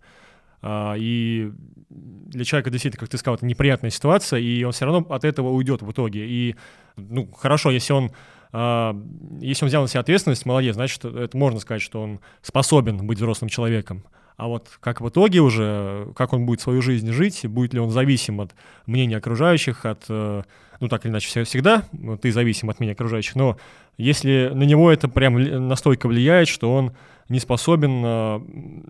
А, 0.62 0.96
и 0.98 1.52
для 1.90 2.44
человека 2.44 2.70
действительно, 2.70 3.00
как 3.00 3.10
ты 3.10 3.18
сказал, 3.18 3.36
это 3.36 3.46
неприятная 3.46 3.92
ситуация, 3.92 4.40
и 4.40 4.64
он 4.64 4.72
все 4.72 4.86
равно 4.86 5.06
от 5.14 5.24
этого 5.24 5.50
уйдет 5.50 5.82
в 5.82 5.92
итоге. 5.92 6.26
И, 6.28 6.56
ну, 6.98 7.30
хорошо, 7.32 7.72
если 7.72 7.94
он, 7.94 8.12
а, 8.52 8.96
если 9.40 9.66
он 9.66 9.70
взял 9.70 9.84
на 9.84 9.88
себя 9.88 10.00
ответственность, 10.00 10.46
молодец, 10.46 10.76
значит, 10.76 11.06
это 11.06 11.38
можно 11.38 11.60
сказать, 11.60 11.82
что 11.82 12.02
он 12.02 12.20
способен 12.42 13.06
быть 13.06 13.18
взрослым 13.18 13.50
человеком. 13.50 14.06
А 14.38 14.48
вот 14.48 14.70
как 14.82 15.02
в 15.02 15.08
итоге 15.08 15.40
уже, 15.40 16.08
как 16.16 16.34
он 16.34 16.46
будет 16.46 16.60
свою 16.60 16.82
жизнь 16.82 17.10
жить, 17.12 17.46
будет 17.46 17.74
ли 17.74 17.80
он 17.80 17.90
зависим 17.90 18.42
от 18.42 18.54
мнения 18.86 19.18
окружающих, 19.18 19.86
от, 19.86 20.06
э, 20.10 20.44
ну 20.82 20.88
так 20.90 21.06
или 21.06 21.12
иначе, 21.12 21.44
всегда 21.46 21.84
ты 22.22 22.32
зависим 22.34 22.70
от 22.70 22.80
мнения 22.80 22.94
окружающих, 22.94 23.36
но 23.36 23.58
если 23.98 24.52
на 24.54 24.64
него 24.64 24.92
это 24.92 25.08
прям 25.08 25.68
настолько 25.70 26.08
влияет, 26.08 26.50
что 26.50 26.74
он 26.74 26.92
не 27.30 27.40
способен 27.40 28.04
э, 28.06 28.40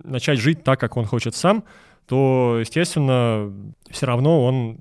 начать 0.04 0.40
жить 0.40 0.64
так, 0.64 0.80
как 0.80 0.98
он 0.98 1.06
хочет 1.06 1.36
сам, 1.36 1.64
то, 2.08 2.58
естественно, 2.60 3.52
все 3.90 4.06
равно 4.06 4.44
он 4.44 4.78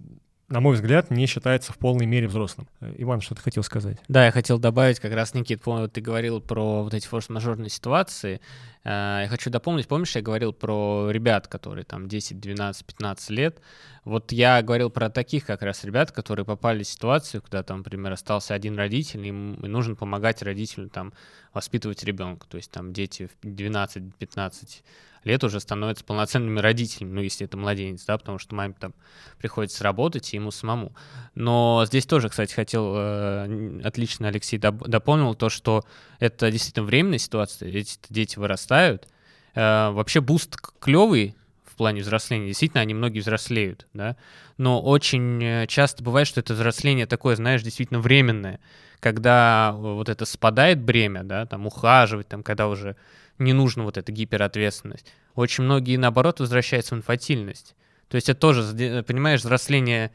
на 0.55 0.61
мой 0.61 0.77
взгляд, 0.77 1.11
не 1.11 1.27
считается 1.27 1.73
в 1.73 1.79
полной 1.79 2.07
мере 2.07 2.29
взрослым. 2.29 2.69
Э, 2.81 2.95
Иван, 2.99 3.21
что 3.21 3.35
ты 3.35 3.43
хотел 3.43 3.65
сказать? 3.65 3.99
Да, 4.07 4.25
я 4.25 4.31
хотел 4.31 4.61
добавить, 4.61 5.01
как 5.01 5.13
раз, 5.13 5.35
Никит, 5.35 5.61
помню, 5.61 5.89
ты 5.89 6.01
говорил 6.01 6.41
про 6.41 6.85
вот 6.85 6.95
эти 6.95 7.09
форс-мажорные 7.09 7.71
ситуации. 7.71 8.41
Э, 8.85 9.23
я 9.23 9.27
хочу 9.29 9.51
дополнить, 9.51 9.89
помнишь, 9.89 10.15
я 10.15 10.23
говорил 10.23 10.53
про 10.53 11.11
ребят, 11.11 11.49
которые 11.49 11.85
там 11.85 12.07
10, 12.07 12.39
12, 12.39 12.87
15 12.87 13.31
лет. 13.31 13.61
Вот 14.05 14.31
я 14.31 14.63
говорил 14.63 14.91
про 14.91 15.11
таких 15.11 15.45
как 15.45 15.63
раз 15.63 15.83
ребят, 15.83 16.13
которые 16.13 16.47
попали 16.47 16.85
в 16.85 16.89
ситуацию, 16.89 17.43
когда 17.43 17.65
там, 17.65 17.79
например, 17.79 18.13
остался 18.13 18.55
один 18.55 18.77
родитель, 18.77 19.27
им 19.27 19.55
нужно 19.55 19.97
помогать 19.97 20.41
родителю 20.41 20.89
там 20.89 21.13
воспитывать 21.53 22.05
ребенка. 22.05 22.47
То 22.49 22.59
есть 22.59 22.71
там 22.71 22.93
дети 22.93 23.29
в 23.43 23.45
12-15 23.45 24.85
лет 25.25 25.43
уже 25.45 25.61
становятся 25.61 26.05
полноценными 26.05 26.61
родителями, 26.61 27.13
ну, 27.13 27.21
если 27.21 27.47
это 27.47 27.57
младенец, 27.57 28.05
да, 28.05 28.19
потому 28.19 28.39
что 28.39 28.55
маме 28.55 28.75
там 28.79 28.95
приходится 29.39 29.85
работать 29.85 30.33
и 30.33 30.37
ему 30.37 30.51
самому. 30.51 30.93
Но 31.35 31.85
здесь 31.87 32.07
тоже, 32.07 32.29
кстати, 32.29 32.55
хотел, 32.55 32.95
э, 32.97 33.81
отлично 33.85 34.29
Алексей 34.29 34.59
доп- 34.59 34.87
дополнил 34.89 35.35
то, 35.35 35.49
что 35.49 35.85
это 36.19 36.51
действительно 36.51 36.87
временная 36.87 37.19
ситуация, 37.19 37.69
эти 37.71 37.99
дети 38.09 38.39
вырастают. 38.39 39.09
Э, 39.55 39.91
вообще 39.91 40.21
boost 40.21 40.57
клевый, 40.81 41.35
в 41.75 41.77
плане 41.77 42.03
взросления. 42.03 42.47
Действительно, 42.47 42.83
они 42.83 42.95
многие 42.95 43.19
взрослеют, 43.19 43.89
да, 43.95 44.17
но 44.59 44.81
очень 44.81 45.43
э, 45.43 45.67
часто 45.67 46.05
бывает, 46.05 46.29
что 46.29 46.39
это 46.39 46.55
взросление 46.55 47.07
такое, 47.07 47.35
знаешь, 47.35 47.63
действительно 47.63 47.99
временное, 47.99 48.61
когда 49.01 49.73
вот 49.77 50.09
это 50.09 50.25
спадает 50.25 50.81
бремя, 50.81 51.25
да, 51.25 51.47
там 51.47 51.67
ухаживать, 51.67 52.29
там, 52.29 52.45
когда 52.45 52.69
уже 52.69 52.95
не 53.39 53.53
нужно 53.53 53.85
вот 53.85 53.97
эта 53.97 54.13
гиперответственность. 54.13 55.07
Очень 55.35 55.65
многие, 55.65 55.97
наоборот, 55.97 56.41
возвращаются 56.41 56.95
в 56.95 56.99
инфантильность. 56.99 57.75
То 58.09 58.17
есть 58.17 58.29
это 58.29 58.39
тоже, 58.41 59.03
понимаешь, 59.03 59.41
взросление 59.41 60.13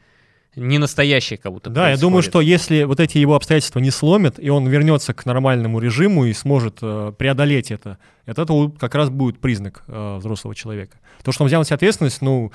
не 0.56 0.78
настоящее 0.78 1.38
как 1.38 1.52
будто 1.52 1.70
Да, 1.70 1.82
происходит. 1.82 1.98
я 1.98 2.00
думаю, 2.00 2.22
что 2.22 2.40
если 2.40 2.82
вот 2.82 2.98
эти 2.98 3.18
его 3.18 3.36
обстоятельства 3.36 3.78
не 3.78 3.90
сломят, 3.90 4.38
и 4.38 4.48
он 4.48 4.66
вернется 4.66 5.14
к 5.14 5.24
нормальному 5.24 5.78
режиму 5.78 6.24
и 6.24 6.32
сможет 6.32 6.78
э, 6.82 7.12
преодолеть 7.16 7.70
это, 7.70 7.98
это 8.26 8.46
как 8.78 8.94
раз 8.96 9.10
будет 9.10 9.38
признак 9.38 9.84
э, 9.86 10.16
взрослого 10.16 10.54
человека. 10.56 10.98
То, 11.22 11.30
что 11.30 11.44
он 11.44 11.48
взял 11.48 11.60
на 11.60 11.64
себя 11.64 11.76
ответственность, 11.76 12.20
ну, 12.20 12.50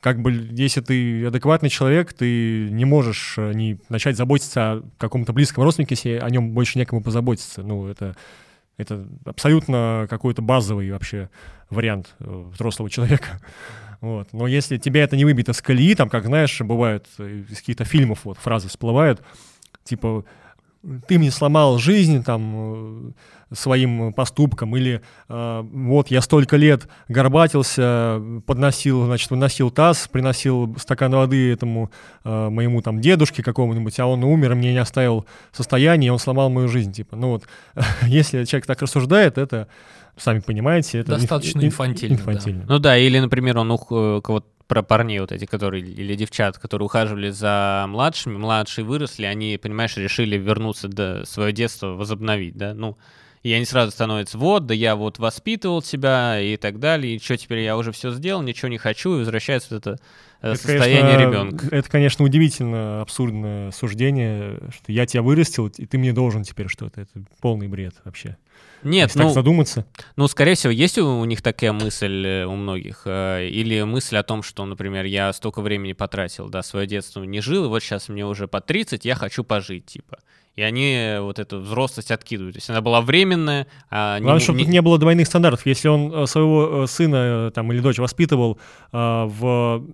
как 0.00 0.20
бы, 0.20 0.32
если 0.32 0.80
ты 0.80 1.26
адекватный 1.26 1.70
человек, 1.70 2.12
ты 2.12 2.68
не 2.70 2.84
можешь 2.84 3.34
э, 3.36 3.52
не 3.52 3.78
начать 3.88 4.16
заботиться 4.16 4.60
о 4.72 4.82
каком-то 4.98 5.32
близком 5.32 5.62
родственнике, 5.62 5.94
если 5.94 6.14
о 6.18 6.28
нем 6.30 6.50
больше 6.52 6.78
некому 6.78 7.02
позаботиться. 7.02 7.62
Ну, 7.62 7.86
это 7.86 8.16
это 8.78 9.06
абсолютно 9.26 10.06
какой-то 10.08 10.40
базовый 10.40 10.90
вообще 10.90 11.28
вариант 11.68 12.14
э, 12.20 12.44
взрослого 12.52 12.88
человека. 12.88 13.40
Вот. 14.00 14.28
Но 14.32 14.46
если 14.46 14.76
тебя 14.76 15.02
это 15.02 15.16
не 15.16 15.24
выбито 15.24 15.52
с 15.52 15.60
колеи, 15.60 15.92
там, 15.96 16.08
как 16.08 16.26
знаешь, 16.26 16.60
бывает 16.60 17.08
из 17.18 17.58
каких-то 17.58 17.84
фильмов 17.84 18.20
вот 18.22 18.38
фразы 18.38 18.68
всплывают, 18.68 19.20
типа 19.82 20.24
ты 21.06 21.18
мне 21.18 21.30
сломал 21.30 21.78
жизнь 21.78 22.22
там 22.22 23.12
э, 23.50 23.54
своим 23.54 24.12
поступком, 24.12 24.76
или 24.76 25.00
э, 25.28 25.64
вот 25.72 26.08
я 26.08 26.22
столько 26.22 26.56
лет 26.56 26.88
горбатился, 27.08 28.22
подносил, 28.46 29.06
значит, 29.06 29.30
выносил 29.30 29.70
таз, 29.70 30.08
приносил 30.08 30.76
стакан 30.78 31.12
воды 31.12 31.52
этому 31.52 31.90
э, 32.24 32.48
моему 32.48 32.80
там 32.82 33.00
дедушке 33.00 33.42
какому-нибудь, 33.42 33.98
а 33.98 34.06
он 34.06 34.22
умер, 34.22 34.54
мне 34.54 34.72
не 34.72 34.78
оставил 34.78 35.26
состояние, 35.52 36.08
и 36.08 36.10
он 36.10 36.18
сломал 36.18 36.48
мою 36.48 36.68
жизнь, 36.68 36.92
типа, 36.92 37.16
ну 37.16 37.30
вот, 37.30 37.44
если 38.02 38.44
человек 38.44 38.66
так 38.66 38.80
рассуждает, 38.80 39.36
это 39.38 39.68
сами 40.18 40.40
понимаете, 40.40 40.98
это 40.98 41.12
достаточно 41.12 41.64
инфантильно. 41.64 42.14
инфантильно. 42.14 42.64
Да. 42.64 42.74
Ну 42.74 42.78
да, 42.78 42.98
или, 42.98 43.18
например, 43.18 43.58
он 43.58 43.70
ух, 43.70 43.86
э, 43.90 44.20
кого-то 44.22 44.46
про 44.68 44.82
парней 44.82 45.18
вот 45.20 45.32
эти, 45.32 45.46
которые, 45.46 45.82
или 45.82 46.14
девчат, 46.14 46.58
которые 46.58 46.86
ухаживали 46.86 47.30
за 47.30 47.86
младшими, 47.88 48.36
младшие 48.36 48.84
выросли, 48.84 49.24
они, 49.24 49.58
понимаешь, 49.60 49.96
решили 49.96 50.36
вернуться 50.36 50.88
до 50.88 51.24
свое 51.24 51.52
детство, 51.52 51.88
возобновить, 51.88 52.56
да, 52.56 52.74
ну, 52.74 52.98
и 53.42 53.52
они 53.52 53.64
сразу 53.64 53.92
становятся, 53.92 54.36
вот, 54.36 54.66
да 54.66 54.74
я 54.74 54.94
вот 54.94 55.18
воспитывал 55.18 55.82
себя 55.82 56.40
и 56.40 56.56
так 56.56 56.78
далее, 56.80 57.16
и 57.16 57.18
что 57.18 57.36
теперь 57.36 57.60
я 57.60 57.76
уже 57.76 57.92
все 57.92 58.10
сделал, 58.10 58.42
ничего 58.42 58.68
не 58.68 58.78
хочу, 58.78 59.14
и 59.14 59.18
возвращается 59.20 59.74
вот 59.74 59.86
это, 59.86 59.98
э, 60.42 60.52
это 60.52 60.56
состояние 60.56 61.14
конечно, 61.14 61.30
ребенка. 61.30 61.66
Это, 61.70 61.90
конечно, 61.90 62.24
удивительно 62.24 63.00
абсурдное 63.00 63.70
суждение, 63.70 64.60
что 64.70 64.92
я 64.92 65.06
тебя 65.06 65.22
вырастил, 65.22 65.68
и 65.68 65.86
ты 65.86 65.96
мне 65.96 66.12
должен 66.12 66.42
теперь 66.42 66.68
что-то. 66.68 67.00
Это 67.00 67.22
полный 67.40 67.68
бред 67.68 67.94
вообще. 68.04 68.36
Нет, 68.82 69.08
Если 69.08 69.18
ну, 69.18 69.24
так 69.26 69.34
задуматься. 69.34 69.86
ну, 70.16 70.28
скорее 70.28 70.54
всего, 70.54 70.72
есть 70.72 70.98
у, 70.98 71.20
у 71.20 71.24
них 71.24 71.42
такая 71.42 71.72
мысль 71.72 72.26
э, 72.26 72.44
у 72.46 72.54
многих, 72.54 73.02
э, 73.06 73.48
или 73.48 73.82
мысль 73.82 74.16
о 74.16 74.22
том, 74.22 74.42
что, 74.42 74.64
например, 74.64 75.04
я 75.04 75.32
столько 75.32 75.60
времени 75.62 75.92
потратил, 75.92 76.48
да, 76.48 76.62
свое 76.62 76.86
детство 76.86 77.22
не 77.24 77.40
жил, 77.40 77.64
и 77.64 77.68
вот 77.68 77.82
сейчас 77.82 78.08
мне 78.08 78.24
уже 78.24 78.46
по 78.48 78.60
30, 78.60 79.04
я 79.04 79.14
хочу 79.14 79.44
пожить, 79.44 79.86
типа. 79.86 80.18
И 80.56 80.62
они 80.62 81.18
вот 81.20 81.38
эту 81.38 81.60
взрослость 81.60 82.10
откидывают. 82.10 82.54
То 82.54 82.58
есть 82.58 82.68
она 82.68 82.80
была 82.80 83.00
временная. 83.00 83.68
А 83.90 84.18
Главное, 84.18 84.40
не, 84.40 84.40
чтобы 84.44 84.58
не- 84.58 84.64
тут 84.64 84.72
не 84.72 84.82
было 84.82 84.98
двойных 84.98 85.28
стандартов. 85.28 85.64
Если 85.66 85.86
он 85.86 86.12
э, 86.12 86.26
своего 86.26 86.82
э, 86.82 86.86
сына 86.88 87.16
э, 87.46 87.50
там, 87.54 87.72
или 87.72 87.78
дочь 87.78 87.98
воспитывал 87.98 88.58
э, 88.92 88.96
в 88.96 89.84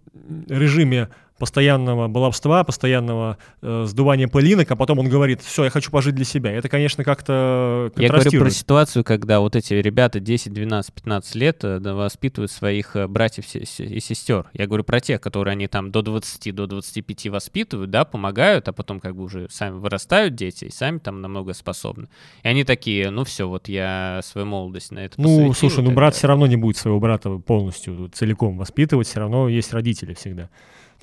режиме 0.48 1.10
постоянного 1.44 2.08
баловства, 2.08 2.64
постоянного 2.64 3.36
э, 3.60 3.84
сдувания 3.86 4.28
пылинок, 4.28 4.70
а 4.70 4.76
потом 4.76 5.00
он 5.00 5.10
говорит, 5.10 5.42
все, 5.42 5.64
я 5.64 5.70
хочу 5.70 5.90
пожить 5.90 6.14
для 6.14 6.24
себя. 6.24 6.50
Это, 6.50 6.70
конечно, 6.70 7.04
как-то 7.04 7.92
Я 7.96 8.08
говорю 8.08 8.30
про 8.30 8.48
ситуацию, 8.48 9.04
когда 9.04 9.40
вот 9.40 9.54
эти 9.54 9.74
ребята 9.74 10.20
10, 10.20 10.54
12, 10.54 10.94
15 10.94 11.34
лет 11.34 11.62
э, 11.62 11.78
воспитывают 11.80 12.50
своих 12.50 12.96
э, 12.96 13.06
братьев 13.08 13.44
и 13.54 14.00
сестер. 14.00 14.46
Я 14.54 14.66
говорю 14.66 14.84
про 14.84 15.00
тех, 15.00 15.20
которые 15.20 15.52
они 15.52 15.66
там 15.66 15.90
до 15.90 16.00
20, 16.00 16.54
до 16.54 16.66
25 16.66 17.26
воспитывают, 17.26 17.90
да, 17.90 18.06
помогают, 18.06 18.66
а 18.68 18.72
потом 18.72 18.98
как 18.98 19.14
бы 19.14 19.24
уже 19.24 19.46
сами 19.50 19.74
вырастают 19.74 20.34
дети 20.34 20.64
и 20.64 20.70
сами 20.70 20.96
там 20.96 21.20
намного 21.20 21.52
способны. 21.52 22.08
И 22.42 22.48
они 22.48 22.64
такие, 22.64 23.10
ну 23.10 23.24
все, 23.24 23.46
вот 23.46 23.68
я 23.68 24.20
свою 24.24 24.46
молодость 24.46 24.92
на 24.92 25.00
это 25.00 25.20
Ну, 25.20 25.52
слушай, 25.52 25.84
ну 25.84 25.90
брат 25.90 26.14
все 26.14 26.26
равно 26.26 26.46
не 26.46 26.56
будет 26.56 26.78
своего 26.78 27.00
брата 27.00 27.28
полностью 27.36 28.08
целиком 28.14 28.56
воспитывать, 28.56 29.08
все 29.08 29.20
равно 29.20 29.50
есть 29.50 29.74
родители 29.74 30.14
всегда. 30.14 30.48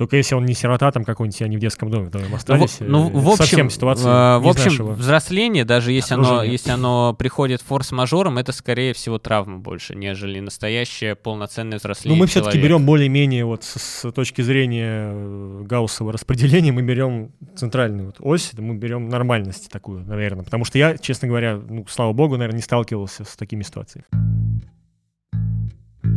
Только 0.01 0.17
если 0.17 0.33
он 0.33 0.45
не 0.45 0.55
сирота 0.55 0.91
там 0.91 1.03
какой-нибудь, 1.03 1.39
они 1.43 1.57
в 1.57 1.59
детском 1.59 1.91
доме 1.91 2.07
вдвоем 2.07 2.29
Ну, 2.31 2.35
остались. 2.35 2.79
в- 2.79 2.81
ну, 2.81 3.07
э, 3.07 3.13
в 3.13 3.27
общем, 3.29 3.37
совсем 3.37 3.69
ситуация 3.69 4.37
э, 4.37 4.39
в 4.39 4.43
не 4.45 4.49
общем, 4.49 4.63
нашего. 4.71 4.91
взросление, 4.93 5.63
даже 5.63 5.91
если 5.91 6.15
оно, 6.15 6.41
если 6.41 6.71
оно 6.71 7.13
приходит 7.13 7.61
форс-мажором, 7.61 8.39
это 8.39 8.51
скорее 8.51 8.93
всего 8.95 9.19
травма 9.19 9.59
больше, 9.59 9.93
нежели 9.93 10.39
настоящее 10.39 11.13
полноценное 11.13 11.77
взросление 11.77 12.17
Ну, 12.17 12.19
мы 12.19 12.25
все-таки 12.25 12.57
берем 12.59 12.83
более-менее 12.83 13.45
вот 13.45 13.63
с, 13.63 13.79
с 13.79 14.11
точки 14.11 14.41
зрения 14.41 15.11
э, 15.13 15.61
Гауссова 15.65 16.11
распределения, 16.11 16.71
мы 16.71 16.81
берем 16.81 17.29
центральную 17.55 18.07
вот 18.07 18.15
ось, 18.21 18.53
мы 18.57 18.73
берем 18.73 19.07
нормальность 19.07 19.69
такую, 19.69 20.03
наверное. 20.03 20.43
Потому 20.43 20.65
что 20.65 20.79
я, 20.79 20.97
честно 20.97 21.27
говоря, 21.27 21.57
ну, 21.57 21.85
слава 21.87 22.11
богу, 22.13 22.37
наверное, 22.37 22.57
не 22.57 22.63
сталкивался 22.63 23.23
с 23.23 23.35
такими 23.35 23.61
ситуациями. 23.61 24.05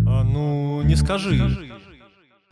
А, 0.06 0.24
ну, 0.24 0.80
не 0.84 0.96
скажи. 0.96 1.36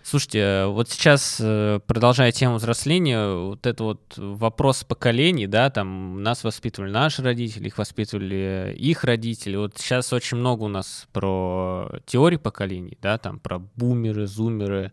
Слушайте, 0.02 0.38
э, 0.38 0.66
вот 0.66 0.90
сейчас, 0.90 1.38
э, 1.40 1.80
продолжая 1.86 2.32
тему 2.32 2.56
взросления, 2.56 3.34
вот 3.34 3.66
это 3.66 3.84
вот 3.84 4.14
вопрос 4.16 4.84
поколений, 4.84 5.46
да, 5.46 5.70
там 5.70 6.22
нас 6.22 6.42
воспитывали 6.42 6.90
наши 6.90 7.22
родители, 7.22 7.68
их 7.68 7.78
воспитывали 7.78 8.74
их 8.76 9.04
родители. 9.04 9.56
Вот 9.56 9.78
сейчас 9.78 10.12
очень 10.12 10.38
много 10.38 10.62
у 10.64 10.68
нас 10.68 11.06
про 11.12 12.00
теории 12.06 12.36
поколений, 12.36 12.98
да, 13.00 13.18
там 13.18 13.38
про 13.38 13.60
бумеры, 13.76 14.26
зумеры. 14.26 14.92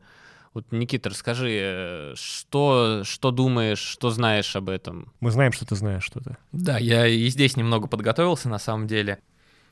Вот, 0.54 0.72
Никита, 0.72 1.10
расскажи, 1.10 1.50
э, 1.52 2.14
что, 2.16 3.02
что 3.04 3.32
думаешь, 3.32 3.80
что 3.80 4.12
знаешь 4.12 4.56
об 4.56 4.70
этом? 4.70 5.12
Мы 5.20 5.32
знаем, 5.32 5.52
что 5.52 5.66
ты 5.66 5.76
знаешь 5.76 6.04
что-то. 6.04 6.38
Да, 6.52 6.78
я 6.78 7.08
и 7.08 7.28
здесь 7.30 7.56
немного 7.56 7.88
подготовился 7.88 8.50
на 8.50 8.60
самом 8.60 8.88
деле. 8.88 9.20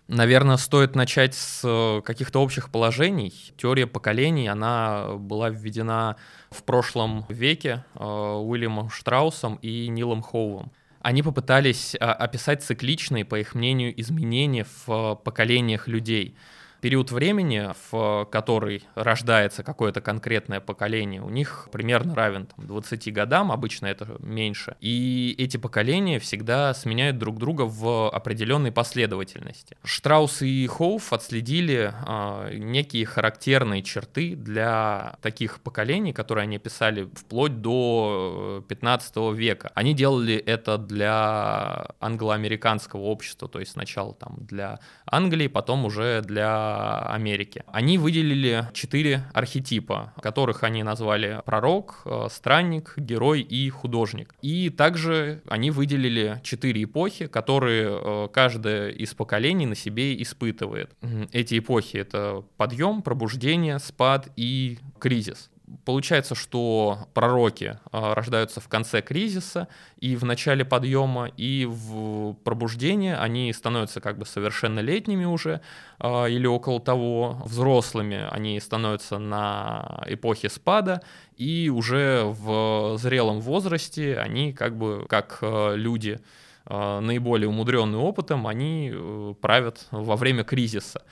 Наверное, 0.07 0.55
стоит 0.55 0.95
начать 0.95 1.35
с 1.35 1.61
э, 1.65 2.01
каких-то 2.01 2.41
общих 2.41 2.69
положений. 2.69 3.33
Теория 3.57 3.87
поколений, 3.87 4.47
она 4.47 5.15
была 5.17 5.49
введена 5.49 6.15
в 6.49 6.63
прошлом 6.63 7.25
веке 7.27 7.83
э, 7.93 8.03
Уильямом 8.03 8.89
Штраусом 8.89 9.55
и 9.61 9.89
Нилом 9.89 10.21
Хоувом. 10.21 10.71
Они 11.01 11.23
попытались 11.23 11.95
а, 11.99 12.13
описать 12.13 12.63
цикличные, 12.63 13.23
по 13.23 13.39
их 13.39 13.53
мнению, 13.53 13.99
изменения 13.99 14.65
в 14.65 14.89
э, 14.89 15.15
поколениях 15.23 15.87
людей. 15.87 16.35
Период 16.79 17.11
времени, 17.11 17.71
в 17.89 18.25
который 18.31 18.83
рождается 18.93 19.63
какое-то 19.63 19.99
конкретное 19.99 20.59
поколение, 20.59 21.21
у 21.21 21.29
них 21.29 21.69
примерно 21.71 22.13
равен 22.13 22.45
там, 22.45 22.67
20 22.67 23.11
годам, 23.13 23.51
обычно 23.51 23.87
это 23.87 24.17
меньше. 24.19 24.75
И 24.79 25.35
эти 25.39 25.57
поколения 25.57 26.19
всегда 26.19 26.73
сменяют 26.75 27.17
друг 27.17 27.39
друга 27.39 27.63
в 27.63 28.09
определенной 28.09 28.71
последовательности. 28.71 29.75
Штраус 29.83 30.43
и 30.43 30.67
Хоуф 30.67 31.13
отследили 31.13 31.91
а, 32.05 32.51
некие 32.53 33.05
характерные 33.05 33.81
черты 33.81 34.35
для 34.35 35.15
таких 35.21 35.61
поколений, 35.61 36.13
которые 36.13 36.43
они 36.43 36.59
писали 36.59 37.09
вплоть 37.15 37.59
до 37.61 38.61
э, 38.61 38.67
15 38.69 39.15
века. 39.33 39.71
Они 39.73 39.95
делали 39.95 40.35
это 40.35 40.77
для 40.77 41.87
англо-американского 41.99 43.01
общества, 43.01 43.47
то 43.47 43.59
есть 43.59 43.71
сначала 43.71 44.13
там 44.13 44.35
для 44.39 44.79
Англии, 45.05 45.47
потом 45.47 45.85
уже 45.85 46.21
для 46.21 46.66
Америки. 47.13 47.63
Они 47.67 47.97
выделили 47.97 48.67
четыре 48.73 49.23
архетипа, 49.33 50.13
которых 50.21 50.63
они 50.63 50.83
назвали 50.83 51.41
пророк, 51.45 52.01
э, 52.05 52.27
странник, 52.31 52.93
герой 52.97 53.41
и 53.41 53.69
художник. 53.69 54.33
И 54.41 54.69
также 54.69 55.41
они 55.47 55.71
выделили 55.71 56.39
четыре 56.43 56.83
эпохи, 56.83 57.27
которые 57.27 57.89
э, 57.89 58.27
каждая 58.31 58.89
из 58.89 59.13
поколений 59.13 59.65
на 59.65 59.75
себе 59.75 60.21
испытывает. 60.21 60.91
Эти 61.31 61.59
эпохи— 61.59 61.97
это 61.97 62.43
подъем, 62.57 63.01
пробуждение, 63.01 63.79
спад 63.79 64.29
и 64.35 64.79
кризис. 64.99 65.49
Получается, 65.83 66.33
что 66.33 67.07
пророки 67.13 67.77
э, 67.91 68.13
рождаются 68.13 68.61
в 68.61 68.69
конце 68.69 69.01
кризиса 69.01 69.67
и 69.99 70.15
в 70.15 70.23
начале 70.23 70.63
подъема, 70.63 71.27
и 71.35 71.65
в 71.69 72.35
пробуждении. 72.45 73.13
Они 73.13 73.51
становятся 73.51 73.99
как 73.99 74.17
бы 74.17 74.25
совершеннолетними 74.25 75.25
уже, 75.25 75.59
э, 75.99 76.29
или 76.29 76.47
около 76.47 76.79
того, 76.79 77.41
взрослыми 77.43 78.27
они 78.31 78.57
становятся 78.61 79.17
на 79.17 80.03
эпохе 80.07 80.49
спада, 80.49 81.01
и 81.35 81.69
уже 81.69 82.23
в 82.23 82.97
зрелом 82.97 83.41
возрасте 83.41 84.17
они 84.17 84.53
как 84.53 84.77
бы 84.77 85.05
как 85.09 85.39
э, 85.41 85.73
люди 85.75 86.21
наиболее 86.69 87.47
умудренные 87.47 87.99
опытом, 87.99 88.47
они 88.47 88.91
э, 88.93 89.33
правят 89.41 89.87
во 89.91 90.15
время 90.15 90.43
кризиса. 90.43 91.03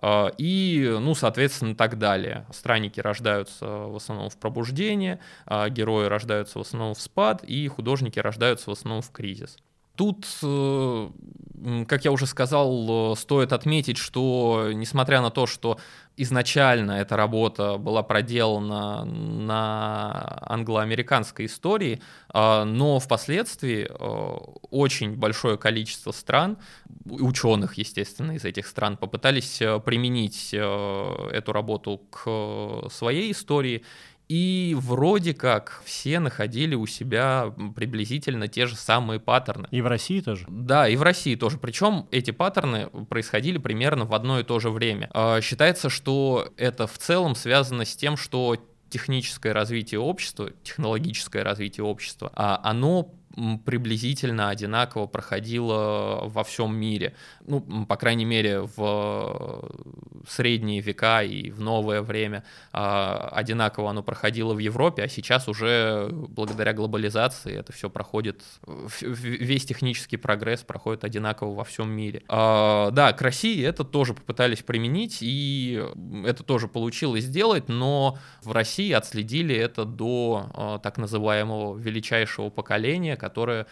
Э, 0.00 0.30
И, 0.38 0.96
ну, 1.00 1.14
соответственно, 1.14 1.74
так 1.74 1.98
далее. 1.98 2.46
Странники 2.52 3.00
рождаются 3.00 3.66
в 3.66 3.96
основном 3.96 4.30
в 4.30 4.36
пробуждение, 4.36 5.20
а 5.46 5.68
герои 5.68 6.06
рождаются 6.06 6.58
в 6.58 6.62
основном 6.62 6.94
в 6.94 7.00
спад, 7.00 7.44
и 7.44 7.68
художники 7.68 8.18
рождаются 8.18 8.70
в 8.70 8.72
основном 8.72 9.02
в 9.02 9.10
кризис. 9.10 9.56
Тут, 9.96 10.26
э, 10.42 11.10
как 11.86 12.04
я 12.04 12.10
уже 12.10 12.26
сказал, 12.26 13.12
э, 13.12 13.16
стоит 13.16 13.52
отметить, 13.52 13.96
что 13.96 14.70
несмотря 14.72 15.20
на 15.20 15.30
то, 15.30 15.46
что 15.46 15.78
изначально 16.16 16.92
эта 16.92 17.16
работа 17.16 17.76
была 17.76 18.02
проделана 18.02 19.04
на 19.04 20.42
англо-американской 20.48 21.46
истории, 21.46 22.00
э, 22.32 22.64
но 22.64 22.98
впоследствии 22.98 23.88
очень 24.70 25.16
большое 25.16 25.58
количество 25.58 26.10
стран, 26.10 26.58
ученых, 27.04 27.74
естественно, 27.74 28.32
из 28.32 28.44
этих 28.44 28.66
стран, 28.66 28.96
попытались 28.96 29.58
применить 29.84 30.52
эту 30.52 31.52
работу 31.52 31.98
к 32.10 32.90
своей 32.90 33.30
истории, 33.30 33.84
и 34.28 34.74
вроде 34.78 35.34
как 35.34 35.82
все 35.84 36.18
находили 36.18 36.74
у 36.74 36.86
себя 36.86 37.52
приблизительно 37.76 38.48
те 38.48 38.66
же 38.66 38.76
самые 38.76 39.20
паттерны. 39.20 39.68
И 39.70 39.80
в 39.80 39.86
России 39.86 40.20
тоже. 40.20 40.46
Да, 40.48 40.88
и 40.88 40.96
в 40.96 41.02
России 41.02 41.36
тоже. 41.36 41.58
Причем 41.58 42.06
эти 42.10 42.30
паттерны 42.30 42.88
происходили 43.08 43.58
примерно 43.58 44.04
в 44.04 44.14
одно 44.14 44.40
и 44.40 44.44
то 44.44 44.58
же 44.60 44.70
время. 44.70 45.10
А, 45.12 45.40
Считается, 45.40 45.90
что 45.90 46.48
это 46.56 46.86
в 46.86 46.98
целом 46.98 47.34
связано 47.34 47.84
с 47.84 47.96
тем, 47.96 48.16
что 48.16 48.56
техническое 48.88 49.52
развитие 49.52 50.00
общества, 50.00 50.50
технологическое 50.62 51.42
развитие 51.42 51.84
общества, 51.84 52.30
а, 52.34 52.60
оно 52.62 53.12
приблизительно 53.64 54.50
одинаково 54.50 55.06
проходило 55.06 56.22
во 56.24 56.44
всем 56.44 56.76
мире. 56.76 57.14
Ну, 57.46 57.60
по 57.86 57.96
крайней 57.96 58.24
мере, 58.24 58.62
в 58.76 59.70
средние 60.28 60.80
века 60.80 61.22
и 61.22 61.50
в 61.50 61.60
новое 61.60 62.02
время 62.02 62.44
а, 62.72 63.28
одинаково 63.32 63.90
оно 63.90 64.02
проходило 64.02 64.54
в 64.54 64.58
Европе, 64.58 65.02
а 65.02 65.08
сейчас 65.08 65.48
уже 65.48 66.08
благодаря 66.12 66.72
глобализации 66.72 67.56
это 67.56 67.72
все 67.72 67.90
проходит, 67.90 68.42
весь 69.00 69.64
технический 69.64 70.16
прогресс 70.16 70.62
проходит 70.62 71.04
одинаково 71.04 71.54
во 71.54 71.64
всем 71.64 71.90
мире. 71.90 72.22
А, 72.28 72.90
да, 72.90 73.12
к 73.12 73.22
России 73.22 73.64
это 73.64 73.84
тоже 73.84 74.14
попытались 74.14 74.62
применить, 74.62 75.18
и 75.20 75.82
это 76.24 76.42
тоже 76.42 76.68
получилось 76.68 77.24
сделать, 77.24 77.68
но 77.68 78.18
в 78.42 78.52
России 78.52 78.92
отследили 78.92 79.54
это 79.54 79.84
до 79.84 80.50
а, 80.54 80.78
так 80.78 80.98
называемого 80.98 81.76
величайшего 81.76 82.50
поколения, 82.50 83.16
которое 83.24 83.66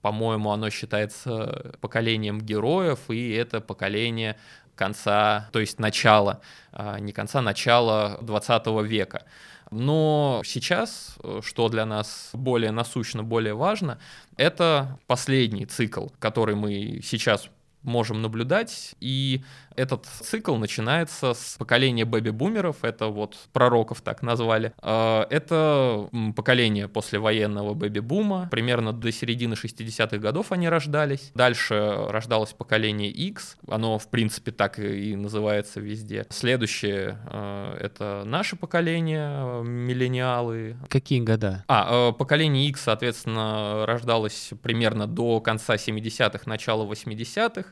по-моему, 0.00 0.52
оно 0.52 0.70
считается 0.70 1.72
поколением 1.80 2.40
героев, 2.40 3.10
и 3.10 3.32
это 3.32 3.60
поколение 3.60 4.36
конца, 4.76 5.48
то 5.52 5.58
есть 5.58 5.80
начала, 5.80 6.40
а, 6.72 6.98
не 7.00 7.12
конца, 7.12 7.42
начала 7.42 8.18
20 8.22 8.66
века. 8.84 9.24
Но 9.70 10.40
сейчас, 10.44 11.18
что 11.42 11.68
для 11.68 11.84
нас 11.84 12.30
более 12.32 12.70
насущно, 12.70 13.22
более 13.22 13.54
важно, 13.54 13.98
это 14.36 14.98
последний 15.06 15.66
цикл, 15.66 16.06
который 16.20 16.54
мы 16.54 17.00
сейчас 17.02 17.50
можем 17.82 18.22
наблюдать, 18.22 18.94
и 19.00 19.42
этот 19.76 20.06
цикл 20.06 20.56
начинается 20.56 21.34
с 21.34 21.56
поколения 21.56 22.04
бэби-бумеров, 22.04 22.78
это 22.82 23.06
вот 23.06 23.36
пророков 23.52 24.00
так 24.00 24.22
назвали. 24.22 24.72
А, 24.78 25.26
это 25.30 26.08
поколение 26.34 26.88
послевоенного 26.88 27.74
бэби-бума, 27.74 28.48
примерно 28.50 28.92
до 28.92 29.12
середины 29.12 29.54
60-х 29.54 30.18
годов 30.18 30.50
они 30.50 30.68
рождались. 30.68 31.30
Дальше 31.34 31.94
рождалось 32.08 32.52
поколение 32.52 33.10
X, 33.10 33.56
оно 33.68 33.98
в 33.98 34.08
принципе 34.08 34.50
так 34.50 34.78
и 34.80 35.14
называется 35.14 35.80
везде. 35.80 36.26
Следующее 36.28 37.18
а,— 37.26 37.76
это 37.80 38.24
наше 38.26 38.56
поколение, 38.56 39.62
миллениалы. 39.62 40.76
Какие 40.88 41.20
года? 41.20 41.64
А, 41.68 42.12
поколение 42.12 42.68
X, 42.68 42.82
соответственно, 42.82 43.86
рождалось 43.86 44.50
примерно 44.62 45.06
до 45.06 45.40
конца 45.40 45.76
70-х, 45.76 46.42
начала 46.46 46.84
80-х 46.84 47.67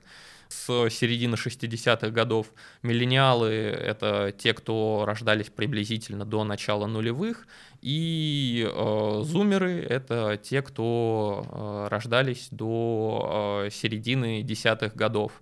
с 0.49 0.89
середины 0.91 1.35
60-х 1.35 2.11
годов. 2.11 2.47
Миллениалы— 2.83 3.49
это 3.51 4.33
те, 4.37 4.55
кто 4.55 5.05
рождались 5.07 5.51
приблизительно 5.51 6.25
до 6.25 6.45
начала 6.45 6.87
нулевых, 6.87 7.47
и 7.83 8.67
э, 8.69 9.23
зумеры— 9.25 9.81
это 9.89 10.39
те, 10.43 10.63
кто 10.63 11.47
э, 11.49 11.89
рождались 11.91 12.49
до 12.51 13.65
э, 13.67 13.71
середины 13.71 14.43
десятых 14.43 14.95
годов. 14.95 15.33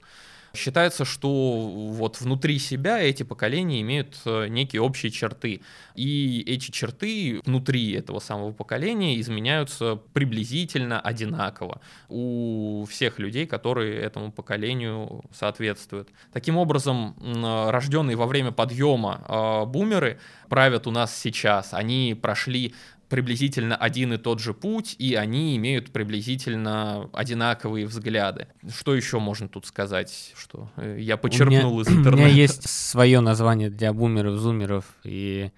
Считается, 0.54 1.04
что 1.04 1.28
вот 1.28 2.20
внутри 2.20 2.58
себя 2.60 3.00
эти 3.00 3.24
поколения 3.24 3.80
имеют 3.80 4.20
э, 4.24 4.46
некие 4.46 4.82
общие 4.82 5.10
черты. 5.10 5.62
И 5.96 6.44
эти 6.46 6.70
черты 6.70 7.40
внутри 7.44 7.92
этого 7.92 8.20
самого 8.20 8.52
поколения 8.52 9.20
изменяются 9.20 9.96
приблизительно 10.12 11.00
одинаково 11.00 11.80
у 12.08 12.86
всех 12.88 13.18
людей, 13.18 13.46
которые 13.46 13.98
этому 13.98 14.30
поколению 14.30 15.24
соответствуют. 15.32 16.08
Таким 16.32 16.56
образом, 16.56 17.16
рожденные 17.70 18.16
во 18.16 18.26
время 18.26 18.52
подъема 18.52 19.24
э, 19.26 19.64
бумеры 19.66 20.20
правят 20.48 20.86
у 20.86 20.92
нас 20.92 21.16
сейчас. 21.16 21.74
Они 21.74 22.16
прошли 22.20 22.74
приблизительно 23.14 23.76
один 23.76 24.12
и 24.12 24.16
тот 24.16 24.40
же 24.40 24.54
путь, 24.54 24.96
и 24.98 25.14
они 25.14 25.56
имеют 25.56 25.92
приблизительно 25.92 27.08
одинаковые 27.12 27.86
взгляды. 27.86 28.48
Что 28.68 28.92
еще 28.92 29.20
можно 29.20 29.48
тут 29.48 29.66
сказать, 29.66 30.32
что 30.36 30.68
э, 30.76 30.96
я 30.98 31.16
почерпнул 31.16 31.80
из 31.80 31.86
интернета? 31.86 32.10
У 32.10 32.16
меня 32.16 32.26
есть 32.26 32.68
свое 32.68 33.20
название 33.20 33.70
для 33.70 33.92
бумеров, 33.92 34.36
зумеров 34.38 34.86
и 35.04 35.52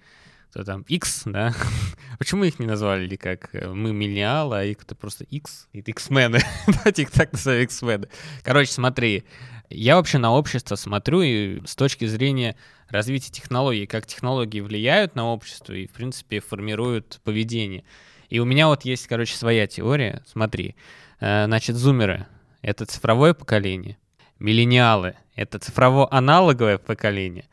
кто 0.51 0.63
там, 0.63 0.83
X, 0.87 1.23
да? 1.25 1.55
Почему 2.19 2.43
их 2.43 2.59
не 2.59 2.67
назвали 2.67 3.15
как 3.15 3.49
э, 3.53 3.67
мы 3.67 3.91
миллениалы, 3.91 4.59
а 4.59 4.63
их 4.63 4.83
это 4.83 4.93
просто 4.93 5.23
X? 5.23 5.67
Это 5.73 5.89
X-мены. 5.89 6.39
Давайте 6.67 7.01
их 7.01 7.11
так 7.11 7.31
назовем 7.31 7.63
X-мены. 7.63 8.07
Короче, 8.43 8.71
смотри, 8.71 9.23
я 9.69 9.95
вообще 9.95 10.17
на 10.17 10.33
общество 10.33 10.75
смотрю 10.75 11.21
и 11.21 11.65
с 11.65 11.75
точки 11.75 12.05
зрения 12.05 12.55
развития 12.89 13.31
технологий, 13.31 13.85
как 13.85 14.05
технологии 14.05 14.61
влияют 14.61 15.15
на 15.15 15.27
общество 15.27 15.73
и, 15.73 15.87
в 15.87 15.91
принципе, 15.91 16.39
формируют 16.39 17.19
поведение. 17.23 17.83
И 18.29 18.39
у 18.39 18.45
меня 18.45 18.67
вот 18.67 18.85
есть, 18.85 19.07
короче, 19.07 19.35
своя 19.35 19.67
теория. 19.67 20.23
Смотри, 20.25 20.75
э, 21.19 21.45
значит, 21.45 21.75
зумеры— 21.75 22.27
это 22.61 22.85
цифровое 22.85 23.33
поколение, 23.33 23.97
миллениалы— 24.39 25.15
это 25.35 25.59
цифрово-аналоговое 25.59 26.77
поколение, 26.77 27.45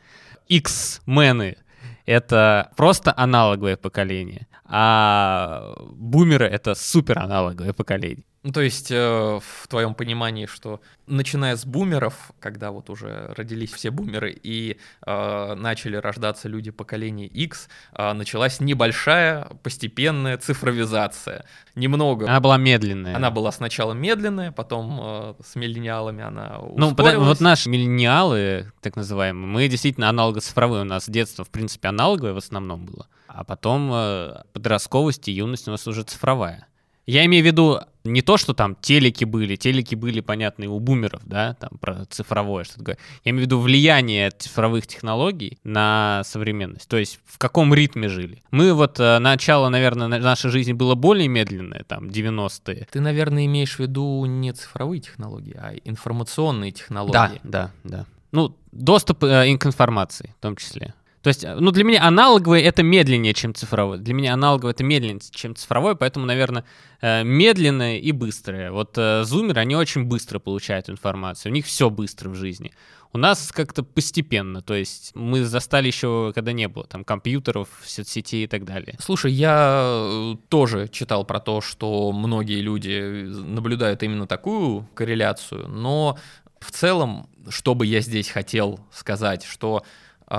X-мены— 0.48 1.56
это 2.06 2.70
просто 2.76 3.14
аналоговое 3.16 3.76
поколение, 3.76 4.46
а 4.64 5.74
бумеры— 5.90 6.46
это 6.48 6.74
супер 6.74 7.18
аналоговое 7.18 7.72
поколение. 7.72 8.24
Ну, 8.44 8.52
то 8.52 8.60
есть, 8.60 8.90
э, 8.90 9.40
в 9.40 9.68
твоем 9.68 9.94
понимании, 9.94 10.44
что 10.44 10.82
начиная 11.06 11.56
с 11.56 11.64
бумеров, 11.64 12.30
когда 12.40 12.72
вот 12.72 12.90
уже 12.90 13.32
родились 13.38 13.72
все 13.72 13.90
бумеры 13.90 14.38
и 14.42 14.76
э, 15.06 15.54
начали 15.54 15.96
рождаться 15.96 16.46
люди 16.46 16.70
поколения 16.70 17.26
X, 17.26 17.70
э, 17.94 18.12
началась 18.12 18.60
небольшая 18.60 19.46
постепенная 19.62 20.36
цифровизация. 20.36 21.46
Немного. 21.74 22.26
Она 22.26 22.40
была 22.40 22.58
медленная. 22.58 23.16
Она 23.16 23.30
была 23.30 23.50
сначала 23.50 23.94
медленная, 23.94 24.52
потом 24.52 25.00
э, 25.00 25.34
с 25.42 25.56
миллениалами 25.56 26.22
она 26.22 26.58
Ну, 26.76 26.94
вот 26.94 27.40
наши 27.40 27.70
миллениалы, 27.70 28.72
так 28.82 28.96
называемые, 28.96 29.46
мы 29.46 29.68
действительно 29.68 30.10
аналого-цифровые. 30.10 30.82
У 30.82 30.84
нас 30.86 31.08
детство, 31.08 31.46
в 31.46 31.50
принципе, 31.50 31.88
аналоговое 31.88 32.34
в 32.34 32.38
основном 32.38 32.84
было. 32.84 33.06
А 33.26 33.42
потом 33.42 33.90
э, 33.90 34.42
подростковость 34.52 35.28
и 35.28 35.32
юность 35.32 35.66
у 35.66 35.70
нас 35.70 35.86
уже 35.86 36.02
цифровая. 36.02 36.66
Я 37.06 37.24
имею 37.24 37.42
в 37.42 37.46
виду 37.46 37.80
не 38.04 38.22
то, 38.22 38.36
что 38.36 38.52
там 38.52 38.76
телеки 38.76 39.24
были, 39.24 39.56
телеки 39.56 39.94
были, 39.94 40.20
понятны, 40.20 40.68
у 40.68 40.78
бумеров, 40.78 41.22
да, 41.24 41.54
там 41.54 41.70
про 41.80 42.04
цифровое 42.06 42.64
что-то 42.64 42.82
говорю. 42.82 43.00
Я 43.24 43.30
имею 43.30 43.44
в 43.44 43.46
виду 43.46 43.60
влияние 43.60 44.30
цифровых 44.30 44.86
технологий 44.86 45.58
на 45.64 46.22
современность, 46.24 46.88
то 46.88 46.98
есть 46.98 47.18
в 47.24 47.38
каком 47.38 47.72
ритме 47.72 48.08
жили. 48.08 48.42
Мы 48.50 48.74
вот 48.74 49.00
э, 49.00 49.18
начало, 49.18 49.68
наверное, 49.70 50.08
нашей 50.08 50.50
жизни 50.50 50.72
было 50.72 50.94
более 50.94 51.28
медленное, 51.28 51.84
там, 51.84 52.08
90-е. 52.08 52.86
Ты, 52.90 53.00
наверное, 53.00 53.46
имеешь 53.46 53.76
в 53.76 53.80
виду 53.80 54.24
не 54.26 54.52
цифровые 54.52 55.00
технологии, 55.00 55.56
а 55.58 55.74
информационные 55.84 56.72
технологии. 56.72 57.12
Да, 57.12 57.32
да, 57.42 57.70
да. 57.84 58.06
Ну, 58.32 58.56
доступ 58.72 59.24
э, 59.24 59.56
к 59.56 59.66
информации 59.66 60.34
в 60.38 60.42
том 60.42 60.56
числе. 60.56 60.94
То 61.24 61.28
есть, 61.28 61.42
ну, 61.42 61.70
для 61.70 61.84
меня 61.84 62.04
аналоговое— 62.04 62.60
это 62.62 62.82
медленнее, 62.82 63.32
чем 63.32 63.54
цифровое. 63.54 63.96
Для 63.96 64.12
меня 64.12 64.34
аналоговое— 64.34 64.72
это 64.74 64.84
медленнее, 64.84 65.22
чем 65.30 65.56
цифровое, 65.56 65.94
поэтому, 65.94 66.26
наверное, 66.26 66.66
э, 67.00 67.24
медленное 67.24 67.96
и 67.96 68.12
быстрое. 68.12 68.70
Вот 68.70 68.98
э, 68.98 69.24
зумеры, 69.24 69.62
они 69.62 69.74
очень 69.74 70.04
быстро 70.04 70.38
получают 70.38 70.90
информацию, 70.90 71.50
у 71.50 71.54
них 71.54 71.64
все 71.64 71.88
быстро 71.88 72.28
в 72.28 72.34
жизни. 72.34 72.72
У 73.14 73.16
нас 73.16 73.52
как-то 73.52 73.82
постепенно, 73.82 74.60
то 74.60 74.74
есть 74.74 75.12
мы 75.14 75.44
застали 75.44 75.86
еще, 75.86 76.32
когда 76.34 76.52
не 76.52 76.68
было 76.68 76.84
там 76.84 77.04
компьютеров, 77.04 77.68
соцсетей 77.82 78.44
и 78.44 78.46
так 78.46 78.66
далее. 78.66 78.98
Слушай, 79.00 79.32
я 79.32 79.80
э, 79.82 80.34
тоже 80.50 80.88
читал 80.88 81.24
про 81.24 81.40
то, 81.40 81.62
что 81.62 82.12
многие 82.12 82.60
люди 82.60 83.24
наблюдают 83.28 84.02
именно 84.02 84.26
такую 84.26 84.86
корреляцию, 84.92 85.68
но 85.68 86.18
в 86.60 86.70
целом, 86.70 87.30
что 87.48 87.74
бы 87.74 87.86
я 87.86 88.00
здесь 88.00 88.28
хотел 88.28 88.80
сказать, 88.92 89.44
что 89.44 89.84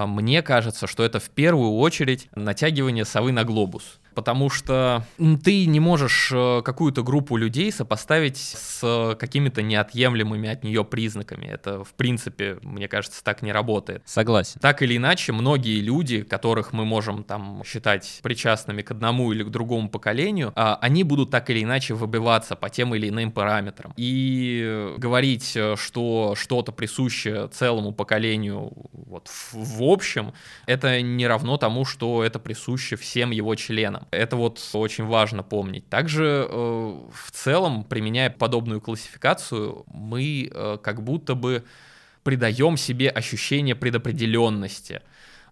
мне 0.06 0.42
кажется, 0.42 0.88
что 0.88 1.04
это 1.04 1.20
в 1.20 1.30
первую 1.30 1.76
очередь 1.78 2.28
натягивание 2.36 3.06
совы 3.06 3.32
на 3.32 3.44
глобус 3.44 4.00
потому 4.16 4.50
что 4.50 5.06
ты 5.44 5.66
не 5.66 5.80
можешь 5.80 6.32
э, 6.34 6.62
какую-то 6.64 7.04
группу 7.04 7.38
людей 7.38 7.72
сопоставить 7.72 8.38
с 8.38 9.16
какими-то 9.20 9.62
неотъемлемыми 9.62 10.50
от 10.50 10.64
нее 10.64 10.84
признаками. 10.84 11.46
Это, 11.46 11.84
в 11.84 11.94
принципе, 11.94 12.58
мне 12.64 12.88
кажется, 12.88 13.24
так 13.24 13.42
не 13.42 13.52
работает. 13.52 14.02
Согласен. 14.06 14.60
Так 14.62 14.82
или 14.82 14.98
иначе, 14.98 15.34
многие 15.34 15.82
люди, 15.82 16.24
которых 16.24 16.74
мы 16.74 16.86
можем 16.86 17.24
там 17.24 17.64
считать 17.66 18.20
причастными 18.24 18.82
к 18.82 18.92
одному 18.92 19.32
или 19.32 19.44
к 19.44 19.50
другому 19.50 19.90
поколению, 19.90 20.52
а, 20.56 20.78
они 20.82 21.04
будут 21.04 21.30
так 21.30 21.50
или 21.50 21.64
иначе 21.64 21.94
выбиваться 21.94 22.56
по 22.56 22.70
тем 22.70 22.96
или 22.96 23.10
иным 23.10 23.32
параметрам. 23.32 23.94
И 23.98 24.96
говорить, 24.98 25.56
э, 25.56 25.76
что 25.78 26.36
что-то 26.36 26.72
присуще 26.72 27.48
целому 27.50 27.92
поколению 27.92 28.72
вот 28.94 29.28
в, 29.28 29.54
в 29.54 29.84
общем, 29.84 30.34
это 30.66 31.02
не 31.02 31.28
равно 31.28 31.58
тому, 31.58 31.86
что 31.86 32.24
это 32.24 32.40
присуще 32.40 32.96
всем 32.96 33.32
его 33.32 33.56
членам. 33.56 34.05
Это 34.12 34.36
вот 34.36 34.62
очень 34.74 35.06
важно 35.06 35.44
помнить. 35.44 35.88
Также 35.90 36.48
э, 36.50 36.54
в 36.54 37.32
целом, 37.32 37.84
применяя 37.84 38.30
подобную 38.30 38.82
классификацию, 38.82 39.84
мы 39.88 40.50
э, 40.52 40.78
как 40.82 41.04
будто 41.04 41.36
бы 41.36 41.64
придаем 42.24 42.78
себе 42.78 43.10
ощущение 43.10 43.76
предопределенности. 43.76 45.02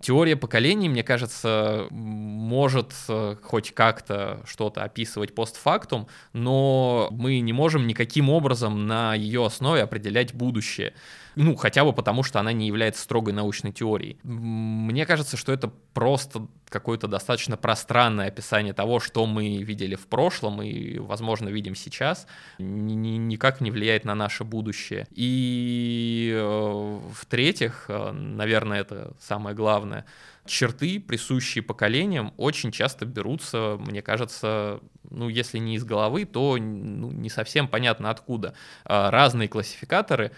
Теория 0.02 0.36
поколений, 0.36 0.90
мне 0.90 1.02
кажется, 1.02 1.88
может 1.90 2.94
э, 3.08 3.36
хоть 3.42 3.74
как-то 3.74 4.42
что-то 4.46 4.84
описывать 4.84 5.34
постфактум, 5.34 6.08
но 6.34 7.08
мы 7.12 7.40
не 7.40 7.54
можем 7.54 7.88
никаким 7.88 8.30
образом 8.30 8.86
на 8.86 9.16
ее 9.16 9.46
основе 9.46 9.82
определять 9.82 10.34
будущее. 10.34 10.94
Ну, 11.36 11.56
хотя 11.56 11.84
бы 11.84 11.94
потому, 11.94 12.24
что 12.24 12.40
она 12.40 12.54
не 12.54 12.68
является 12.68 13.02
строгой 13.02 13.34
научной 13.34 13.72
теорией. 13.72 14.18
Мне 14.24 15.06
кажется, 15.06 15.38
что 15.38 15.52
это 15.52 15.72
просто 15.94 16.48
какое-то 16.70 17.08
достаточно 17.08 17.56
пространное 17.56 18.28
описание 18.28 18.74
того, 18.74 19.00
что 19.00 19.26
мы 19.26 19.58
видели 19.58 19.96
в 19.96 20.08
прошлом 20.08 20.62
и, 20.62 20.98
возможно, 20.98 21.50
видим 21.50 21.76
сейчас, 21.76 22.28
никак 22.58 23.62
не 23.62 23.72
влияет 23.72 24.06
на 24.06 24.16
наше 24.16 24.44
будущее. 24.44 25.08
И 25.12 26.32
э, 26.36 27.00
в-третьих, 27.12 27.86
э, 27.90 28.12
наверное, 28.12 28.82
это 28.82 29.14
самое 29.20 29.56
главное, 29.56 30.06
черты, 30.46 31.00
присущие 31.00 31.64
поколениям, 31.64 32.34
очень 32.38 32.72
часто 32.72 33.06
берутся, 33.06 33.78
мне 33.80 34.02
кажется, 34.02 34.82
ну, 35.10 35.30
если 35.30 35.58
не 35.60 35.76
из 35.76 35.86
головы, 35.86 36.26
то 36.26 36.58
ну, 36.60 37.12
не 37.12 37.30
совсем 37.30 37.68
понятно 37.68 38.10
откуда. 38.10 38.54
А 38.84 39.12
разные 39.12 39.48
классификаторы 39.48 40.32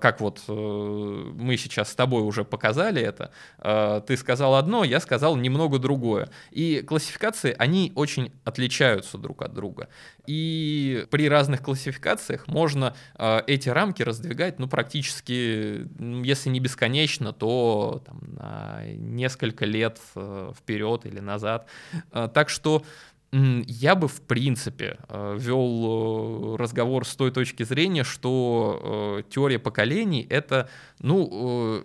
как 0.00 0.20
вот 0.20 0.42
э, 0.48 0.52
мы 0.52 1.56
сейчас 1.56 1.90
с 1.90 1.94
тобой 1.94 2.22
уже 2.22 2.44
показали 2.44 3.02
это, 3.02 3.32
а, 3.58 4.00
ты 4.00 4.16
сказал 4.16 4.54
одно, 4.54 4.84
я 4.84 5.00
сказал 5.00 5.36
немного 5.36 5.78
другое. 5.78 6.28
И 6.50 6.82
классификации, 6.82 7.54
они 7.58 7.92
очень 7.94 8.32
отличаются 8.44 9.18
друг 9.18 9.42
от 9.42 9.54
друга. 9.54 9.88
И 10.26 11.06
при 11.10 11.28
разных 11.28 11.62
классификациях 11.62 12.46
можно 12.46 12.94
эти 13.18 13.68
рамки 13.68 14.02
раздвигать, 14.02 14.58
ну, 14.58 14.68
практически, 14.68 15.86
если 16.24 16.48
не 16.48 16.60
бесконечно, 16.60 17.32
то 17.32 18.02
там, 18.06 18.20
на 18.36 18.82
несколько 18.86 19.64
лет 19.64 19.98
э, 20.14 20.52
вперед 20.56 21.06
или 21.06 21.20
назад. 21.20 21.66
Так 22.10 22.48
что 22.48 22.84
я 23.32 23.94
бы, 23.94 24.08
в 24.08 24.20
принципе, 24.20 24.98
э, 25.08 25.36
вел 25.40 26.54
э, 26.54 26.56
разговор 26.56 27.06
с 27.06 27.16
той 27.16 27.30
точки 27.30 27.62
зрения, 27.62 28.04
что 28.04 29.22
э, 29.24 29.30
теория 29.30 29.58
поколений— 29.58 30.26
это, 30.30 30.68
ну, 31.00 31.82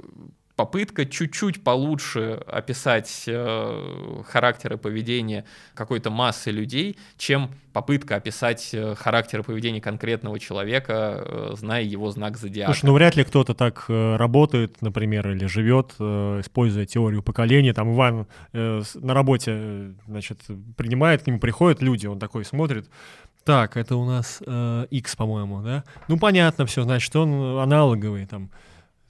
попытка 0.58 1.06
чуть-чуть 1.06 1.64
получше 1.64 2.42
описать 2.48 3.24
э, 3.28 4.24
характер 4.28 4.74
и 4.74 4.78
поведение 4.78 5.46
какой-то 5.76 6.10
массы 6.10 6.50
людей, 6.50 6.98
чем 7.16 7.52
попытка 7.74 8.16
описать 8.16 8.72
э, 8.74 8.96
характер 8.96 9.42
и 9.42 9.44
поведение 9.44 9.82
конкретного 9.82 10.40
человека, 10.40 11.24
э, 11.24 11.54
зная 11.56 11.84
его 11.84 12.10
знак 12.10 12.38
зодиака. 12.38 12.74
Слушай, 12.74 12.86
ну 12.88 12.94
вряд 12.94 13.16
ли 13.16 13.24
кто-то 13.24 13.54
так 13.54 13.86
э, 13.88 14.16
работает, 14.16 14.82
например, 14.82 15.30
или 15.30 15.46
живет, 15.46 15.94
э, 16.00 16.42
используя 16.42 16.88
теорию 16.88 17.22
поколения. 17.22 17.74
Там 17.74 17.94
Иван 17.94 18.26
э, 18.52 18.82
на 18.96 19.14
работе, 19.14 19.52
э, 19.54 19.94
значит, 20.08 20.40
принимает, 20.76 21.22
к 21.22 21.28
нему 21.28 21.40
приходят 21.40 21.84
люди, 21.84 22.08
он 22.08 22.18
такой 22.18 22.44
смотрит, 22.44 22.90
так, 23.44 23.78
это 23.78 23.96
у 23.96 24.06
нас 24.06 24.42
э, 24.44 24.88
X, 24.90 25.16
по-моему, 25.16 25.62
да? 25.62 25.84
Ну, 26.08 26.18
понятно 26.18 26.66
все, 26.66 26.82
значит, 26.82 27.16
он 27.16 27.60
аналоговый, 27.60 28.26
там, 28.26 28.50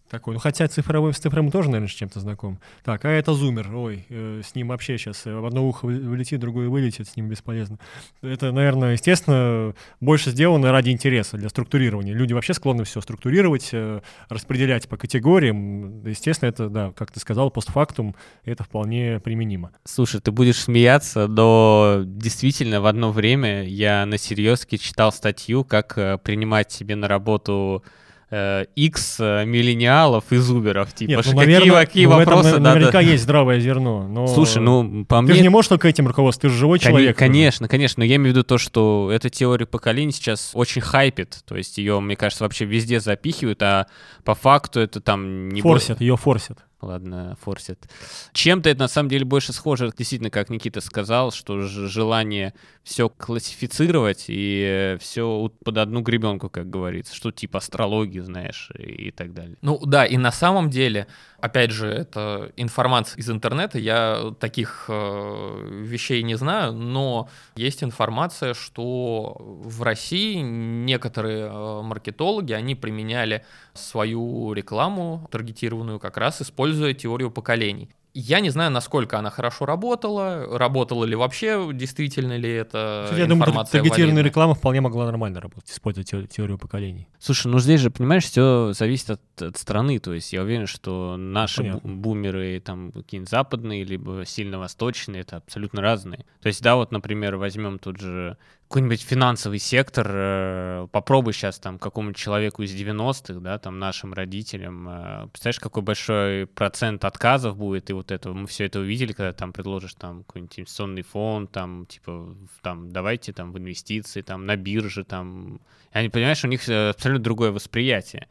такой. 0.10 0.34
Ну, 0.34 0.39
хотя 0.39 0.68
цифровой 0.68 1.14
с 1.14 1.18
цифровым 1.18 1.51
тоже, 1.51 1.70
наверное, 1.70 1.89
с 1.89 1.93
чем-то 1.93 2.20
знаком. 2.20 2.60
Так, 2.84 3.05
а 3.05 3.10
это 3.10 3.34
зумер. 3.34 3.74
Ой, 3.76 4.05
э, 4.10 4.41
с 4.43 4.55
ним 4.55 4.70
вообще 4.70 4.97
сейчас 4.97 5.26
в 5.26 5.45
одно 5.45 5.68
ухо 5.68 5.86
вылетит, 5.86 6.39
другое 6.39 6.70
вылетит, 6.70 7.08
с 7.08 7.16
ним 7.16 7.30
бесполезно. 7.30 7.78
Это, 8.22 8.51
наверное, 8.51 8.93
естественно, 8.93 9.74
больше 9.99 10.32
сделано 10.32 10.72
ради 10.72 10.89
интереса, 10.89 11.38
для 11.38 11.49
структурирования. 11.49 12.14
Люди 12.14 12.34
вообще 12.34 12.53
склонны 12.53 12.84
все 12.84 13.01
структурировать, 13.01 13.70
э, 13.72 14.01
распределять 14.30 14.88
по 14.88 14.97
категориям. 14.97 16.05
Естественно, 16.05 16.49
это, 16.49 16.70
да, 16.70 16.93
как 16.95 17.12
ты 17.12 17.20
сказал, 17.20 17.51
постфактум, 17.51 18.16
это 18.43 18.64
вполне 18.64 19.20
применимо. 19.20 19.72
Слушай, 19.84 20.22
ты 20.22 20.32
будешь 20.32 20.62
смеяться, 20.62 21.28
но 21.28 22.01
действительно 22.05 22.82
в 22.82 22.86
одно 22.86 23.12
время 23.12 23.64
я 23.64 24.05
на 24.05 24.18
серьезке 24.18 24.78
читал 24.78 25.12
статью, 25.12 25.64
как 25.64 25.97
э, 25.97 26.18
принимать 26.18 26.72
себе 26.72 26.95
на 26.95 27.08
работу 27.08 27.84
X 28.30 29.17
э, 29.21 29.45
миллениалов 29.45 30.25
из 30.32 30.49
уберов, 30.51 30.93
типа, 30.93 31.11
Нет, 31.11 31.25
ну, 31.28 31.34
наверное, 31.34 31.59
какие, 31.59 31.86
какие 31.86 32.05
ну, 32.07 32.15
вопросы 32.17 32.49
этом, 32.49 32.63
надо... 32.63 32.75
Наверняка 32.75 32.99
есть 32.99 33.23
здравое 33.23 33.59
зерно, 33.61 34.05
но... 34.05 34.28
Слушай, 34.28 34.61
ну, 34.61 35.05
по 35.05 35.17
ты 35.17 35.21
мне... 35.21 35.32
Ты 35.32 35.38
же 35.38 35.43
не 35.43 35.49
можешь 35.49 35.69
только 35.69 35.88
этим 35.88 36.07
руководствоваться, 36.07 36.49
ты 36.49 36.53
же 36.53 36.59
живой 36.59 36.80
Кон- 36.80 36.89
человек. 36.89 37.17
Конечно, 37.17 37.65
уже. 37.65 37.69
конечно, 37.69 38.01
но 38.01 38.05
я 38.05 38.17
имею 38.17 38.34
в 38.34 38.36
виду 38.36 38.43
то, 38.43 38.57
что 38.57 39.09
эта 39.13 39.30
теория 39.30 39.65
поколений 39.65 40.11
сейчас 40.11 40.51
очень 40.53 40.82
хайпит, 40.82 41.39
то 41.45 41.55
есть 41.55 41.78
ее, 41.78 42.01
мне 42.01 42.17
кажется, 42.17 42.43
вообще 42.43 42.65
везде 42.65 42.99
запихивают, 42.99 43.63
а 43.63 43.88
по 44.25 44.36
факту 44.36 44.82
это 44.82 44.99
там... 44.99 45.47
Не 45.47 45.61
форсят, 45.61 45.99
бо... 45.99 46.03
ее 46.03 46.17
форсят 46.17 46.59
ладно, 46.82 47.38
форсит. 47.41 47.89
Чем-то 48.34 48.69
это 48.69 48.80
на 48.82 48.88
самом 48.88 49.09
деле 49.09 49.25
больше 49.25 49.53
схоже, 49.53 49.91
действительно, 49.97 50.30
как 50.30 50.49
Никита 50.49 50.82
сказал, 50.82 51.32
что 51.32 51.61
желание 51.61 52.53
все 52.84 53.09
классифицировать 53.09 54.25
и 54.28 54.97
все 54.99 55.51
под 55.63 55.78
одну 55.78 56.01
гребенку, 56.01 56.49
как 56.49 56.69
говорится, 56.69 57.15
что 57.15 57.32
типа 57.32 57.57
астрологии, 57.57 58.19
знаешь, 58.19 58.71
и 58.78 59.11
так 59.11 59.34
далее. 59.34 59.57
Ну 59.61 59.80
да, 59.86 60.05
и 60.05 60.17
на 60.17 60.32
самом 60.32 60.69
деле, 60.69 61.07
опять 61.39 61.71
же, 61.71 61.88
это 61.88 62.51
информация 62.55 63.19
из 63.19 63.30
интернета, 63.30 63.80
я 63.80 64.34
таких 64.39 64.86
э, 64.88 65.82
вещей 65.84 66.23
не 66.23 66.36
знаю, 66.36 66.73
но 66.73 67.30
есть 67.55 67.84
информация, 67.84 68.53
что 68.53 69.36
в 69.39 69.82
России 69.84 70.36
некоторые 70.36 71.47
э, 71.47 71.82
маркетологи, 71.82 72.53
они 72.53 72.75
применяли 72.75 73.43
свою 73.73 74.53
рекламу 74.53 75.28
таргетированную 75.32 75.99
как 75.99 76.17
раз 76.17 76.41
используя 76.41 76.66
теорию 76.93 77.32
поколений. 77.32 77.89
Я 78.20 78.39
не 78.39 78.49
знаю, 78.49 78.72
насколько 78.72 79.20
она 79.20 79.30
хорошо 79.30 79.68
работала, 79.68 80.57
работала 80.57 81.05
ли 81.05 81.15
вообще, 81.15 81.70
действительно 81.72 82.36
ли 82.36 82.49
это 82.49 83.03
Кстати, 83.03 83.20
Я 83.20 83.28
думаю, 83.28 83.53
таргетированная 83.72 84.24
реклама 84.24 84.55
вполне 84.55 84.82
могла 84.82 85.05
нормально 85.05 85.39
работать, 85.39 85.70
используя 85.70 86.03
теорию 86.03 86.57
поколений. 86.57 87.07
Слушай, 87.20 87.49
ну 87.49 87.59
здесь 87.59 87.80
же, 87.80 87.91
понимаешь, 87.91 88.24
все 88.24 88.74
зависит 88.74 89.11
от, 89.11 89.22
от 89.39 89.57
страны, 89.57 89.99
то 89.99 90.13
есть 90.13 90.34
я 90.34 90.41
уверен, 90.41 90.65
что 90.65 91.15
наши 91.15 91.57
Понятно. 91.57 91.93
бумеры, 91.93 92.59
там, 92.59 92.91
какие-нибудь 92.91 93.30
западные, 93.30 93.84
либо 93.84 94.24
сильно 94.26 94.57
восточные, 94.57 95.22
это 95.22 95.36
абсолютно 95.36 95.84
разные. 95.84 96.26
То 96.41 96.47
есть, 96.47 96.63
да, 96.63 96.76
вот, 96.76 96.91
например, 96.91 97.36
возьмем 97.36 97.78
тут 97.78 97.99
же 97.99 98.38
какой-нибудь 98.68 99.01
финансовый 99.01 99.59
сектор, 99.59 100.07
э, 100.09 100.88
попробуй 100.91 101.32
сейчас 101.32 101.57
там 101.57 101.80
какому-нибудь 101.80 102.18
человеку 102.18 102.63
из 102.63 102.76
90-х, 102.76 103.39
да, 103.39 103.57
там 103.59 103.80
нашим 103.80 104.13
родителям, 104.13 104.88
э, 104.89 105.28
представляешь, 105.28 105.59
какой 105.59 105.84
большой 105.84 106.47
процент 106.47 107.05
отказов 107.05 107.55
будет, 107.55 107.89
и 107.89 107.93
вот 107.93 108.11
это, 108.11 108.34
мы 108.34 108.45
все 108.45 108.65
это 108.65 108.80
увидели, 108.80 109.13
когда 109.13 109.32
там 109.32 109.53
предложишь 109.53 109.93
там 109.93 110.24
какой-нибудь 110.26 110.59
инвестиционный 110.59 111.03
фонд, 111.03 111.51
там, 111.51 111.86
типа, 111.86 112.36
там, 112.61 112.91
давайте 112.91 113.32
там 113.32 113.53
в 113.53 113.57
инвестиции, 113.57 114.22
там, 114.22 114.45
на 114.45 114.57
бирже, 114.57 115.05
там, 115.05 115.61
и 115.93 115.97
они, 115.97 116.09
понимаешь, 116.09 116.43
у 116.43 116.47
них 116.47 116.68
э, 116.68 116.89
абсолютно 116.89 117.24
другое 117.24 117.51
восприятие. 117.51 118.28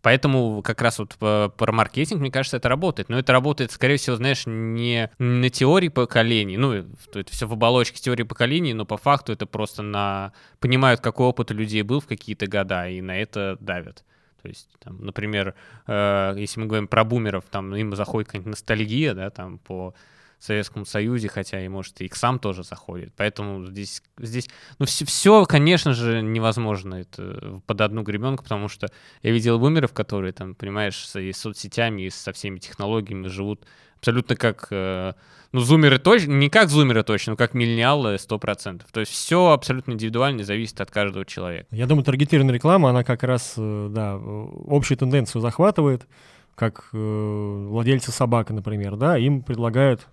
Поэтому 0.00 0.62
как 0.62 0.80
раз 0.80 0.98
вот 0.98 1.16
про 1.16 1.72
маркетинг, 1.72 2.20
мне 2.20 2.30
кажется, 2.30 2.56
это 2.56 2.68
работает. 2.68 3.08
Но 3.08 3.18
это 3.18 3.32
работает, 3.32 3.72
скорее 3.72 3.96
всего, 3.96 4.16
знаешь, 4.16 4.44
не 4.46 5.10
на 5.18 5.50
теории 5.50 5.88
поколений. 5.88 6.56
Ну, 6.56 6.72
это 6.72 7.30
все 7.30 7.46
в 7.46 7.52
оболочке 7.52 8.00
теории 8.00 8.22
поколений, 8.22 8.74
но 8.74 8.84
по 8.84 8.96
факту 8.96 9.32
это 9.32 9.46
просто 9.46 9.82
на... 9.82 10.32
Понимают, 10.60 11.00
какой 11.00 11.26
опыт 11.26 11.50
у 11.50 11.54
людей 11.54 11.82
был 11.82 12.00
в 12.00 12.06
какие-то 12.06 12.46
года, 12.46 12.88
и 12.88 13.00
на 13.00 13.16
это 13.18 13.56
давят. 13.60 14.04
То 14.40 14.48
есть, 14.48 14.68
там, 14.78 15.04
например, 15.04 15.54
э, 15.88 16.34
если 16.36 16.60
мы 16.60 16.66
говорим 16.66 16.86
про 16.86 17.02
бумеров, 17.02 17.44
там 17.50 17.74
им 17.74 17.94
заходит 17.96 18.28
какая-нибудь 18.28 18.52
ностальгия, 18.52 19.14
да, 19.14 19.30
там 19.30 19.58
по 19.58 19.94
Советском 20.38 20.86
Союзе, 20.86 21.28
хотя 21.28 21.64
и, 21.64 21.68
может, 21.68 22.00
и 22.00 22.08
к 22.08 22.14
сам 22.14 22.38
тоже 22.38 22.62
заходит. 22.62 23.12
Поэтому 23.16 23.64
здесь, 23.66 24.02
здесь 24.18 24.48
ну, 24.78 24.86
все, 24.86 25.04
все, 25.04 25.44
конечно 25.46 25.94
же, 25.94 26.22
невозможно 26.22 26.96
это 26.96 27.60
под 27.66 27.80
одну 27.80 28.02
гребенку, 28.02 28.44
потому 28.44 28.68
что 28.68 28.88
я 29.22 29.32
видел 29.32 29.58
бумеров, 29.58 29.92
которые, 29.92 30.32
там, 30.32 30.54
понимаешь, 30.54 30.96
с, 30.96 31.32
соцсетями, 31.32 32.02
и 32.02 32.10
со 32.10 32.32
всеми 32.32 32.58
технологиями 32.58 33.26
живут 33.26 33.64
абсолютно 33.98 34.36
как, 34.36 34.68
э, 34.70 35.12
ну, 35.52 35.60
зумеры 35.60 35.98
точно, 35.98 36.32
не 36.32 36.48
как 36.48 36.68
зумеры 36.68 37.02
точно, 37.02 37.32
но 37.32 37.36
как 37.36 37.54
миллениалы 37.54 38.14
100%. 38.14 38.82
То 38.92 39.00
есть 39.00 39.12
все 39.12 39.50
абсолютно 39.50 39.92
индивидуально 39.92 40.44
зависит 40.44 40.80
от 40.80 40.90
каждого 40.90 41.24
человека. 41.24 41.66
Я 41.72 41.86
думаю, 41.86 42.04
таргетированная 42.04 42.54
реклама, 42.54 42.90
она 42.90 43.02
как 43.02 43.24
раз, 43.24 43.54
э, 43.56 43.88
да, 43.90 44.20
общую 44.68 44.96
тенденцию 44.98 45.42
захватывает, 45.42 46.06
как 46.54 46.90
э, 46.92 46.96
владельцы 46.96 48.12
собак, 48.12 48.50
например, 48.50 48.96
да, 48.96 49.18
им 49.18 49.42
предлагают 49.42 50.06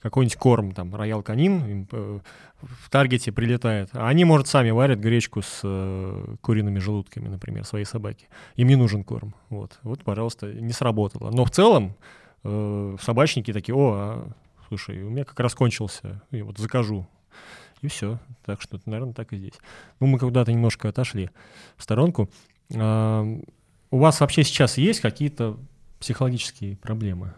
какой-нибудь 0.00 0.36
корм, 0.36 0.72
там, 0.72 0.94
роял 0.94 1.22
канин 1.22 1.88
э, 1.90 2.20
в 2.60 2.90
таргете 2.90 3.32
прилетает, 3.32 3.90
а 3.92 4.08
они, 4.08 4.24
может, 4.24 4.46
сами 4.46 4.70
варят 4.70 4.98
гречку 4.98 5.42
с 5.42 5.60
э, 5.64 6.36
куриными 6.40 6.78
желудками, 6.78 7.28
например, 7.28 7.64
своей 7.64 7.84
собаки. 7.84 8.28
Им 8.56 8.68
не 8.68 8.76
нужен 8.76 9.04
корм. 9.04 9.34
Вот, 9.48 9.78
вот 9.82 10.04
пожалуйста, 10.04 10.52
не 10.52 10.72
сработало. 10.72 11.30
Но 11.30 11.44
в 11.44 11.50
целом 11.50 11.96
э, 12.44 12.96
собачники 13.00 13.52
такие, 13.52 13.74
о, 13.74 13.92
а, 13.94 14.28
слушай, 14.68 15.02
у 15.02 15.10
меня 15.10 15.24
как 15.24 15.38
раз 15.40 15.54
кончился, 15.54 16.22
и 16.30 16.42
вот 16.42 16.58
закажу. 16.58 17.06
И 17.80 17.88
все. 17.88 18.18
Так 18.44 18.60
что, 18.60 18.80
наверное, 18.86 19.14
так 19.14 19.32
и 19.32 19.36
здесь. 19.36 19.54
Ну, 20.00 20.08
мы 20.08 20.18
куда-то 20.18 20.52
немножко 20.52 20.88
отошли 20.88 21.30
в 21.76 21.82
сторонку. 21.82 22.28
А, 22.74 23.24
у 23.90 23.98
вас 23.98 24.20
вообще 24.20 24.44
сейчас 24.44 24.78
есть 24.78 25.00
какие-то 25.00 25.58
психологические 26.00 26.76
проблемы? 26.76 27.32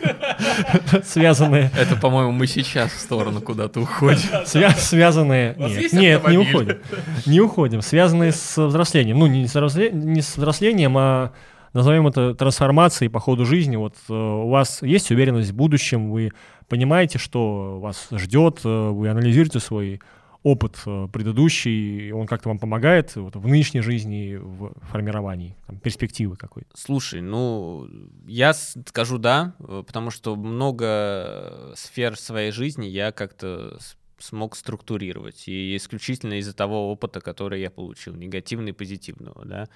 связанные... 1.04 1.70
Это, 1.76 1.96
по-моему, 1.96 2.32
мы 2.32 2.46
сейчас 2.46 2.92
в 2.92 3.00
сторону 3.00 3.40
куда-то 3.40 3.80
уходим. 3.80 4.18
Свя- 4.44 4.74
связанные... 4.76 5.54
Нет, 5.58 5.92
нет, 5.92 6.28
не 6.28 6.38
уходим. 6.38 6.78
Не 7.26 7.40
уходим. 7.40 7.82
Связанные 7.82 8.32
с 8.32 8.56
взрослением. 8.56 9.18
Ну, 9.18 9.26
не 9.26 9.46
с, 9.46 9.54
взросле- 9.54 9.90
не 9.90 10.22
с 10.22 10.36
взрослением, 10.36 10.96
а 10.98 11.32
назовем 11.72 12.06
это 12.08 12.34
трансформацией 12.34 13.10
по 13.10 13.20
ходу 13.20 13.44
жизни. 13.44 13.76
Вот 13.76 13.94
э, 14.08 14.12
у 14.12 14.48
вас 14.48 14.82
есть 14.82 15.10
уверенность 15.10 15.50
в 15.50 15.54
будущем, 15.54 16.10
вы 16.10 16.32
понимаете, 16.68 17.18
что 17.18 17.78
вас 17.80 18.08
ждет, 18.12 18.60
э, 18.64 18.68
вы 18.68 19.08
анализируете 19.08 19.60
свой 19.60 20.00
опыт 20.42 20.80
э, 20.86 21.08
предыдущий, 21.12 22.12
он 22.12 22.26
как-то 22.26 22.48
вам 22.48 22.58
помогает 22.58 23.14
вот, 23.16 23.36
в 23.36 23.46
нынешней 23.46 23.80
жизни, 23.80 24.36
в 24.40 24.72
формировании 24.86 25.56
там, 25.66 25.78
перспективы 25.78 26.36
какой-то? 26.36 26.70
Слушай, 26.74 27.20
ну, 27.20 27.88
я 28.26 28.54
скажу 28.54 29.18
да, 29.18 29.54
э, 29.58 29.82
потому 29.86 30.10
что 30.10 30.36
много 30.36 31.72
сфер 31.76 32.18
своей 32.18 32.52
жизни 32.52 32.86
я 32.86 33.12
как-то 33.12 33.78
смог 34.18 34.56
структурировать, 34.56 35.48
и 35.48 35.76
исключительно 35.76 36.34
из-за 36.34 36.54
того 36.54 36.90
опыта, 36.90 37.20
который 37.20 37.60
я 37.60 37.70
получил, 37.70 38.14
негативного 38.14 38.70
и 38.70 38.72
позитивного, 38.72 39.44
да. 39.44 39.68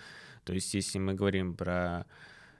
То 0.45 0.53
есть, 0.53 0.75
если 0.75 0.99
мы 0.99 1.15
говорим 1.15 1.55
про 1.55 2.05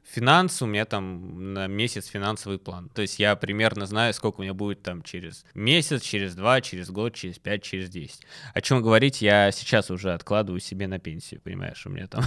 финансы, 0.05 0.65
у 0.65 0.67
меня 0.67 0.85
там 0.85 1.55
на 1.55 1.67
месяц 1.67 2.07
финансовый 2.07 2.59
план. 2.59 2.91
То 2.95 3.03
есть 3.03 3.19
я 3.19 3.35
примерно 3.37 3.87
знаю, 3.87 4.13
сколько 4.15 4.41
у 4.41 4.43
меня 4.43 4.55
будет 4.55 4.83
там 4.83 5.03
через 5.03 5.45
месяц, 5.55 6.03
через 6.03 6.35
два, 6.35 6.61
через 6.61 6.91
год, 6.91 7.15
через 7.15 7.39
пять, 7.39 7.63
через 7.63 7.89
десять. 7.89 8.21
О 8.53 8.61
чем 8.61 8.83
говорить, 8.83 9.23
я 9.23 9.51
сейчас 9.51 9.91
уже 9.91 10.13
откладываю 10.13 10.61
себе 10.61 10.87
на 10.87 10.99
пенсию, 10.99 11.41
понимаешь, 11.41 11.85
у 11.87 11.91
меня 11.91 12.07
там 12.07 12.25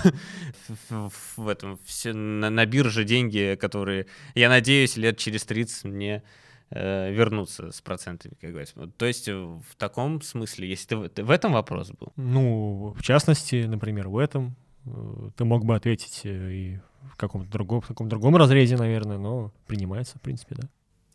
в, 1.38 1.48
этом 1.48 1.80
все 1.86 2.14
на, 2.14 2.66
бирже 2.66 3.04
деньги, 3.04 3.58
которые, 3.60 4.08
я 4.36 4.50
надеюсь, 4.50 4.98
лет 4.98 5.18
через 5.18 5.44
30 5.46 5.86
мне 5.86 6.24
э, 6.72 7.12
вернутся 7.12 7.72
с 7.72 7.82
процентами, 7.82 8.34
как 8.42 8.50
говорится. 8.50 8.88
То 8.98 9.06
есть 9.06 9.28
э, 9.28 9.34
в 9.34 9.76
таком 9.78 10.22
смысле, 10.22 10.68
если 10.68 10.88
ты, 10.88 11.10
ты 11.10 11.24
в 11.24 11.32
этом 11.32 11.54
вопрос 11.54 11.92
был, 11.92 12.12
Ну, 12.16 12.94
в 12.98 13.04
частности, 13.04 13.66
например, 13.66 14.10
в 14.10 14.18
этом 14.18 14.56
э, 14.86 15.30
ты 15.36 15.46
мог 15.46 15.64
бы 15.64 15.76
ответить 15.76 16.22
э, 16.24 16.52
и 16.52 16.80
в 17.12 17.16
каком-то 17.16 17.50
другом, 17.50 17.82
в 17.82 17.88
каком 17.88 18.10
другом 18.10 18.36
разрезе, 18.36 18.78
наверное, 18.78 19.18
но 19.18 19.52
принимается, 19.66 20.18
в 20.18 20.22
принципе, 20.22 20.56
да. 20.56 20.68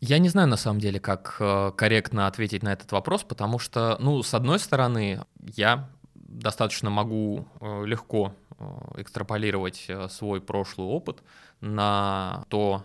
Я 0.05 0.17
не 0.17 0.27
знаю, 0.27 0.49
на 0.49 0.57
самом 0.57 0.81
деле, 0.81 0.99
как 0.99 1.37
э, 1.39 1.71
корректно 1.77 2.27
ответить 2.27 2.61
на 2.61 2.73
этот 2.73 2.91
вопрос, 2.91 3.23
потому 3.23 3.57
что, 3.57 3.95
ну, 4.01 4.21
с 4.21 4.33
одной 4.33 4.59
стороны, 4.59 5.21
я 5.39 5.89
достаточно 6.15 6.89
могу 6.89 7.47
э, 7.61 7.85
легко 7.85 8.33
э, 8.59 8.65
экстраполировать 8.97 9.89
свой 10.09 10.41
прошлый 10.41 10.87
опыт 10.87 11.23
на 11.61 12.43
то, 12.49 12.83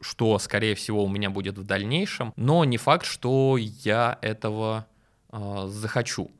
что, 0.00 0.38
скорее 0.38 0.74
всего, 0.74 1.04
у 1.04 1.08
меня 1.08 1.28
будет 1.28 1.58
в 1.58 1.64
дальнейшем, 1.64 2.32
но 2.36 2.64
не 2.64 2.78
факт, 2.78 3.04
что 3.04 3.58
я 3.58 4.18
этого 4.22 4.86
захочу. 5.30 6.30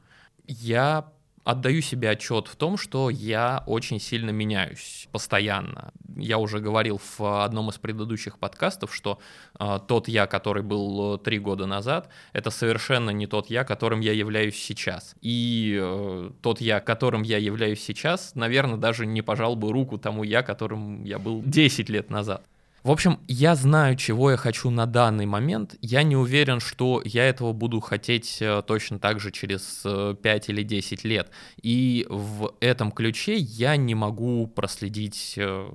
Я 0.46 1.12
отдаю 1.49 1.80
себе 1.80 2.11
отчет 2.11 2.46
в 2.46 2.57
том, 2.57 2.76
что 2.76 3.09
я 3.09 3.62
очень 3.64 3.99
сильно 4.01 4.28
меняюсь 4.28 5.09
постоянно. 5.12 5.94
Я 6.14 6.36
уже 6.36 6.59
говорил 6.59 7.01
в 7.16 7.42
одном 7.42 7.70
из 7.70 7.78
предыдущих 7.78 8.38
подкастов, 8.38 8.94
что 8.94 9.18
э, 9.59 9.78
тот 9.88 10.09
я, 10.09 10.26
который 10.26 10.62
был 10.62 11.14
э, 11.14 11.18
три 11.18 11.38
года 11.38 11.64
назад, 11.64 12.11
это 12.34 12.51
совершенно 12.51 13.09
не 13.09 13.26
тот 13.26 13.49
я, 13.49 13.64
которым 13.64 14.01
я 14.01 14.12
являюсь 14.12 14.57
сейчас. 14.57 15.14
И 15.22 15.78
э, 15.80 16.30
тот 16.42 16.61
я, 16.61 16.80
которым 16.80 17.22
я 17.22 17.38
являюсь 17.38 17.82
сейчас, 17.82 18.34
наверное, 18.34 18.76
даже 18.76 19.07
не 19.07 19.22
пожал 19.22 19.57
бы 19.57 19.72
руку 19.72 19.96
тому 19.96 20.24
я, 20.24 20.42
которым 20.42 21.03
я 21.05 21.18
был 21.18 21.40
10 21.42 21.88
лет 21.88 22.11
назад. 22.11 22.44
В 22.83 22.91
общем, 22.91 23.18
я 23.26 23.55
знаю, 23.55 23.97
чего 23.97 24.31
я 24.31 24.37
хочу 24.37 24.70
на 24.70 24.87
данный 24.87 25.26
момент. 25.26 25.74
Я 25.81 26.03
не 26.03 26.16
уверен, 26.16 26.61
что 26.61 27.03
я 27.05 27.24
этого 27.24 27.53
буду 27.53 27.81
хотеть 27.81 28.39
э, 28.41 28.62
точно 28.66 28.99
так 28.99 29.20
же 29.20 29.33
через 29.33 29.83
э, 29.85 30.14
5 30.20 30.49
или 30.51 30.62
10 30.62 31.05
лет. 31.05 31.31
И 31.61 32.07
в 32.09 32.55
этом 32.61 32.93
ключе 32.93 33.37
я 33.37 33.76
не 33.76 33.95
могу 33.95 34.47
проследить 34.47 35.35
э, 35.37 35.70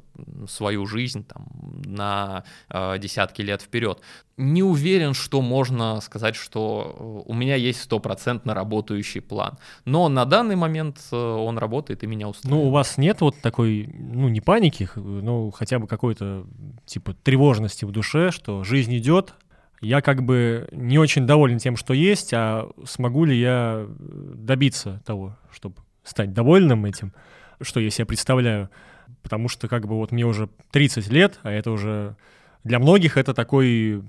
свою 0.48 0.86
жизнь 0.86 1.26
там, 1.26 1.48
на 1.86 2.46
э, 2.70 2.98
десятки 3.00 3.42
лет 3.42 3.62
вперед. 3.62 4.00
Не 4.38 4.64
уверен, 4.64 5.14
что 5.14 5.42
можно 5.42 6.02
сказать, 6.02 6.36
что 6.36 7.24
э, 7.28 7.30
у 7.30 7.34
меня 7.34 7.56
есть 7.56 7.82
стопроцентно 7.82 8.54
работающий 8.54 9.22
план. 9.22 9.58
Но 9.86 10.10
на 10.10 10.26
данный 10.26 10.56
момент 10.56 10.98
э, 11.12 11.16
он 11.16 11.58
работает 11.58 12.04
и 12.04 12.08
меня 12.08 12.30
устраивает. 12.30 12.64
Ну, 12.64 12.70
у 12.70 12.72
вас 12.72 12.98
нет 12.98 13.22
вот 13.22 13.36
такой, 13.42 13.90
ну, 13.94 14.30
не 14.30 14.42
паники, 14.42 14.90
ну, 14.96 15.52
хотя 15.52 15.80
бы 15.80 15.88
какой-то, 15.88 16.48
типа, 16.94 17.14
тревожности 17.14 17.86
в 17.86 17.92
душе, 17.92 18.30
что 18.32 18.64
жизнь 18.64 18.96
идет, 18.98 19.34
я 19.82 20.02
как 20.02 20.24
бы 20.24 20.68
не 20.72 21.00
очень 21.00 21.26
доволен 21.26 21.58
тем, 21.58 21.76
что 21.76 21.94
есть, 21.94 22.34
а 22.34 22.70
смогу 22.86 23.26
ли 23.26 23.38
я 23.38 23.86
э, 23.86 23.88
добиться 24.36 25.02
того, 25.06 25.36
чтобы 25.52 25.76
стать 26.04 26.34
довольным 26.34 26.86
этим, 26.86 27.14
что 27.62 27.80
я 27.80 27.90
себе 27.90 28.06
представляю. 28.06 28.70
Потому 29.24 29.50
что 29.50 29.68
как 29.68 29.88
бы 29.88 29.96
вот 29.96 30.12
мне 30.12 30.26
уже 30.26 30.50
30 30.72 31.08
лет, 31.10 31.40
а 31.44 31.52
это 31.52 31.72
уже 31.72 32.16
для 32.64 32.80
многих 32.80 33.18
это 33.18 33.34
такой 33.34 34.04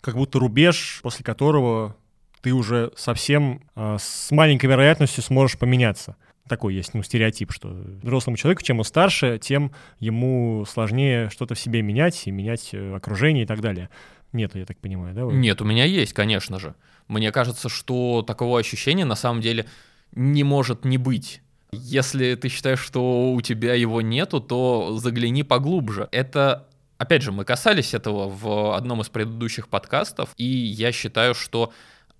как 0.00 0.16
будто 0.16 0.38
рубеж, 0.38 1.00
после 1.02 1.24
которого 1.24 1.96
ты 2.40 2.52
уже 2.52 2.90
совсем 2.96 3.62
а, 3.74 3.98
с 3.98 4.30
маленькой 4.30 4.66
вероятностью 4.66 5.22
сможешь 5.22 5.58
поменяться. 5.58 6.16
Такой 6.48 6.74
есть 6.74 6.94
ну, 6.94 7.02
стереотип, 7.02 7.52
что 7.52 7.68
взрослому 8.02 8.36
человеку, 8.36 8.62
чем 8.62 8.78
он 8.78 8.84
старше, 8.84 9.38
тем 9.40 9.72
ему 9.98 10.64
сложнее 10.68 11.30
что-то 11.30 11.54
в 11.54 11.60
себе 11.60 11.82
менять 11.82 12.26
и 12.26 12.30
менять 12.30 12.70
э, 12.72 12.94
окружение 12.94 13.44
и 13.44 13.46
так 13.46 13.60
далее. 13.60 13.88
Нет, 14.32 14.54
я 14.54 14.64
так 14.64 14.78
понимаю, 14.78 15.14
да? 15.14 15.24
вы? 15.26 15.32
Нет, 15.34 15.60
у 15.60 15.64
меня 15.64 15.84
есть, 15.84 16.12
конечно 16.12 16.58
же. 16.58 16.74
Мне 17.08 17.32
кажется, 17.32 17.68
что 17.68 18.22
такого 18.26 18.58
ощущения 18.58 19.04
на 19.04 19.16
самом 19.16 19.40
деле 19.40 19.66
не 20.12 20.44
может 20.44 20.84
не 20.84 20.98
быть. 20.98 21.42
Если 21.72 22.34
ты 22.34 22.48
считаешь, 22.48 22.80
что 22.80 23.32
у 23.32 23.40
тебя 23.40 23.74
его 23.74 24.00
нету, 24.00 24.40
то 24.40 24.98
загляни 24.98 25.42
поглубже. 25.42 26.08
Это, 26.10 26.66
опять 26.98 27.22
же, 27.22 27.32
мы 27.32 27.44
касались 27.44 27.94
этого 27.94 28.28
в 28.28 28.76
одном 28.76 29.02
из 29.02 29.08
предыдущих 29.08 29.68
подкастов, 29.68 30.30
и 30.36 30.44
я 30.44 30.90
считаю, 30.90 31.34
что 31.34 31.72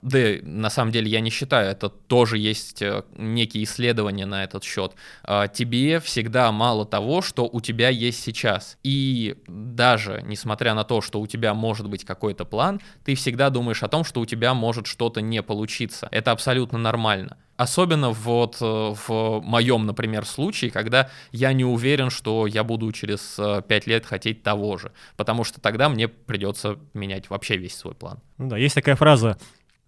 да, 0.02 0.18
на 0.42 0.70
самом 0.70 0.92
деле 0.92 1.10
я 1.10 1.20
не 1.20 1.30
считаю, 1.30 1.70
это 1.70 1.88
тоже 1.90 2.38
есть 2.38 2.80
э, 2.80 3.02
некие 3.16 3.64
исследования 3.64 4.24
на 4.24 4.44
этот 4.44 4.64
счет. 4.64 4.92
А, 5.22 5.46
Тебе 5.48 6.00
всегда 6.00 6.50
мало 6.52 6.86
того, 6.86 7.20
что 7.20 7.44
у 7.44 7.60
тебя 7.60 7.90
есть 7.90 8.22
сейчас. 8.22 8.78
И 8.82 9.36
даже 9.46 10.22
несмотря 10.24 10.74
на 10.74 10.84
то, 10.84 11.02
что 11.02 11.20
у 11.20 11.26
тебя 11.26 11.52
может 11.52 11.88
быть 11.88 12.04
какой-то 12.04 12.44
план, 12.46 12.80
ты 13.04 13.14
всегда 13.14 13.50
думаешь 13.50 13.82
о 13.82 13.88
том, 13.88 14.04
что 14.04 14.20
у 14.20 14.26
тебя 14.26 14.54
может 14.54 14.86
что-то 14.86 15.20
не 15.20 15.42
получиться. 15.42 16.08
Это 16.10 16.32
абсолютно 16.32 16.78
нормально. 16.78 17.36
Особенно 17.58 18.08
вот 18.08 18.56
э, 18.62 18.64
в 18.64 19.40
моем, 19.42 19.84
например, 19.84 20.24
случае, 20.24 20.70
когда 20.70 21.10
я 21.30 21.52
не 21.52 21.66
уверен, 21.66 22.08
что 22.08 22.46
я 22.46 22.64
буду 22.64 22.90
через 22.92 23.38
5 23.68 23.86
лет 23.86 24.06
хотеть 24.06 24.42
того 24.42 24.78
же, 24.78 24.92
потому 25.18 25.44
что 25.44 25.60
тогда 25.60 25.90
мне 25.90 26.08
придется 26.08 26.78
менять 26.94 27.28
вообще 27.28 27.58
весь 27.58 27.76
свой 27.76 27.94
план. 27.94 28.20
Ну 28.38 28.48
да, 28.48 28.56
есть 28.56 28.74
такая 28.74 28.96
фраза, 28.96 29.36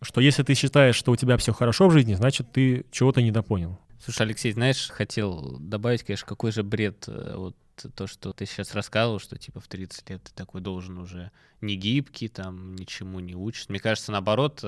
что 0.03 0.21
если 0.21 0.43
ты 0.43 0.55
считаешь, 0.55 0.97
что 0.97 1.13
у 1.13 1.17
тебя 1.17 1.37
все 1.37 1.53
хорошо 1.53 1.89
в 1.89 1.93
жизни, 1.93 2.15
значит, 2.15 2.53
ты 2.53 2.85
чего-то 2.91 3.23
недопонял. 3.23 3.79
Слушай, 4.05 4.23
Алексей, 4.23 4.53
знаешь, 4.53 4.89
хотел 4.91 5.59
добавить, 5.61 6.03
конечно, 6.03 6.27
какой 6.27 6.53
же 6.53 6.63
бред 6.63 7.05
э, 7.07 7.35
вот 7.37 7.57
то, 7.95 8.07
что 8.07 8.33
ты 8.33 8.47
сейчас 8.47 8.75
рассказывал, 8.75 9.19
что 9.19 9.39
типа 9.39 9.61
в 9.61 9.69
30 9.69 10.11
лет 10.11 10.23
ты 10.23 10.33
такой 10.35 10.61
должен 10.61 10.99
уже 10.99 11.31
не 11.61 11.77
гибкий, 11.77 12.29
там, 12.29 12.75
ничему 12.77 13.21
не 13.21 13.35
учишься. 13.35 13.71
Мне 13.71 13.81
кажется, 13.81 14.13
наоборот... 14.13 14.65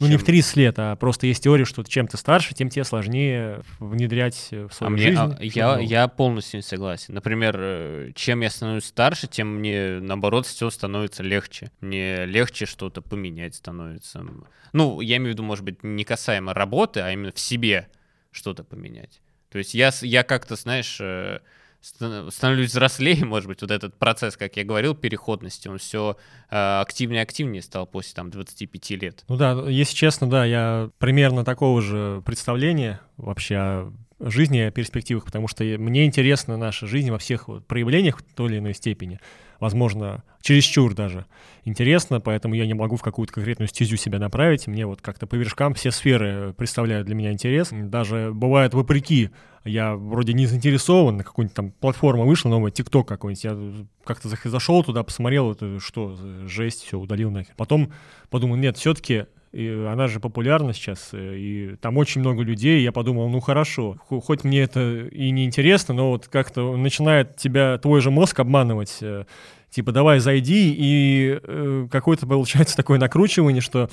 Ну, 0.00 0.06
не 0.06 0.12
чем- 0.12 0.20
в 0.20 0.24
30 0.24 0.56
лет, 0.56 0.74
а 0.78 0.94
просто 0.96 1.26
есть 1.26 1.42
теория, 1.42 1.64
что 1.64 1.82
чем 1.82 2.06
ты 2.06 2.16
старше, 2.16 2.54
тем 2.54 2.68
тебе 2.70 2.84
сложнее 2.84 3.62
внедрять 3.80 4.48
э, 4.52 4.66
в 4.68 4.70
А 4.70 4.74
свою 4.74 4.92
мне, 4.92 5.02
жизнь. 5.02 5.18
а, 5.18 5.30
что-то 5.32 5.42
я, 5.42 5.78
я 5.80 6.08
полностью 6.08 6.58
не 6.58 6.62
согласен. 6.62 7.14
Например, 7.14 7.56
э, 7.58 8.12
чем 8.14 8.40
я 8.40 8.50
становлюсь 8.50 8.84
старше, 8.84 9.26
тем 9.26 9.56
мне, 9.56 9.98
наоборот, 10.00 10.46
все 10.46 10.70
становится 10.70 11.22
легче. 11.22 11.70
Мне 11.80 12.24
легче 12.26 12.66
что-то 12.66 13.02
поменять 13.02 13.54
становится. 13.54 14.24
Ну, 14.72 15.00
я 15.00 15.16
имею 15.16 15.30
в 15.30 15.34
виду, 15.34 15.42
может 15.42 15.64
быть, 15.64 15.82
не 15.82 16.04
касаемо 16.04 16.54
работы, 16.54 17.00
а 17.00 17.10
именно 17.12 17.32
в 17.32 17.40
себе 17.40 17.88
что-то 18.30 18.62
поменять. 18.64 19.20
То 19.50 19.58
есть 19.58 19.74
я, 19.74 19.90
я 20.02 20.22
как-то, 20.22 20.56
знаешь, 20.56 20.98
э, 21.00 21.40
становлюсь 21.80 22.70
взрослее, 22.70 23.24
может 23.24 23.48
быть, 23.48 23.62
вот 23.62 23.70
этот 23.70 23.98
процесс, 23.98 24.36
как 24.36 24.56
я 24.56 24.64
говорил, 24.64 24.94
переходности, 24.94 25.68
он 25.68 25.78
все 25.78 26.16
активнее 26.48 27.20
и 27.20 27.22
активнее 27.22 27.62
стал 27.62 27.86
после 27.86 28.14
там 28.14 28.30
25 28.30 28.90
лет. 28.90 29.24
Ну 29.28 29.36
да, 29.36 29.52
если 29.68 29.94
честно, 29.94 30.28
да, 30.28 30.44
я 30.44 30.90
примерно 30.98 31.44
такого 31.44 31.80
же 31.82 32.22
представления 32.24 33.00
вообще 33.16 33.56
о 33.56 33.92
жизни, 34.20 34.58
о 34.58 34.70
перспективах, 34.70 35.24
потому 35.24 35.48
что 35.48 35.64
мне 35.64 36.04
интересна 36.04 36.56
наша 36.56 36.86
жизнь 36.86 37.10
во 37.10 37.18
всех 37.18 37.48
вот 37.48 37.66
проявлениях 37.66 38.18
в 38.18 38.34
той 38.34 38.50
или 38.50 38.58
иной 38.58 38.74
степени. 38.74 39.20
Возможно, 39.60 40.22
чересчур 40.40 40.94
даже 40.94 41.26
интересно, 41.64 42.20
поэтому 42.20 42.54
я 42.54 42.66
не 42.66 42.74
могу 42.74 42.96
в 42.96 43.02
какую-то 43.02 43.32
конкретную 43.32 43.68
стезю 43.68 43.96
себя 43.96 44.18
направить. 44.18 44.66
Мне 44.66 44.86
вот 44.86 45.00
как-то 45.00 45.26
по 45.26 45.34
вершкам 45.34 45.74
все 45.74 45.90
сферы 45.90 46.54
представляют 46.56 47.06
для 47.06 47.14
меня 47.14 47.32
интерес. 47.32 47.68
Даже 47.72 48.30
бывает 48.32 48.74
вопреки, 48.74 49.30
я 49.64 49.94
вроде 49.94 50.32
не 50.32 50.46
заинтересован, 50.46 51.18
на 51.18 51.24
какую-нибудь 51.24 51.56
там 51.56 51.70
платформу 51.72 52.26
вышла, 52.26 52.48
новая, 52.48 52.70
ТикТок 52.70 53.06
какой-нибудь, 53.06 53.44
я 53.44 53.86
как-то 54.04 54.28
зашел 54.28 54.82
туда, 54.82 55.02
посмотрел, 55.02 55.52
это 55.52 55.78
что, 55.80 56.16
жесть, 56.46 56.84
все, 56.84 56.98
удалил 56.98 57.30
нахер. 57.30 57.54
Потом 57.56 57.92
подумал, 58.30 58.56
нет, 58.56 58.76
все-таки 58.76 59.26
и 59.52 59.86
она 59.88 60.08
же 60.08 60.20
популярна 60.20 60.72
сейчас, 60.72 61.10
э, 61.12 61.36
и 61.36 61.76
там 61.76 61.96
очень 61.96 62.20
много 62.20 62.42
людей, 62.42 62.82
я 62.82 62.92
подумал, 62.92 63.28
ну 63.28 63.40
хорошо, 63.40 63.96
хоть 64.08 64.44
мне 64.44 64.60
это 64.60 65.06
и 65.06 65.30
не 65.30 65.44
интересно, 65.44 65.94
но 65.94 66.10
вот 66.10 66.28
как-то 66.28 66.76
начинает 66.76 67.36
тебя 67.36 67.78
твой 67.78 68.00
же 68.00 68.10
мозг 68.10 68.38
обманывать, 68.40 68.98
э, 69.00 69.24
типа 69.70 69.92
давай 69.92 70.18
зайди, 70.18 70.74
и 70.76 71.40
э, 71.42 71.88
какое-то 71.90 72.26
получается 72.26 72.76
такое 72.76 72.98
накручивание, 72.98 73.62
что 73.62 73.88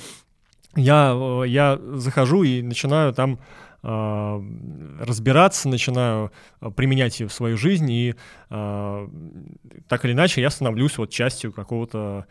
я, 0.74 1.42
я 1.46 1.78
захожу 1.94 2.42
и 2.42 2.60
начинаю 2.60 3.14
там 3.14 3.38
э, 3.82 4.42
разбираться, 5.00 5.70
начинаю 5.70 6.32
применять 6.76 7.18
ее 7.20 7.28
в 7.28 7.32
свою 7.32 7.56
жизнь, 7.56 7.90
и 7.90 8.14
э, 8.50 9.08
так 9.88 10.04
или 10.04 10.12
иначе 10.12 10.42
я 10.42 10.50
становлюсь 10.50 10.98
вот 10.98 11.10
частью 11.10 11.52
какого-то 11.52 12.26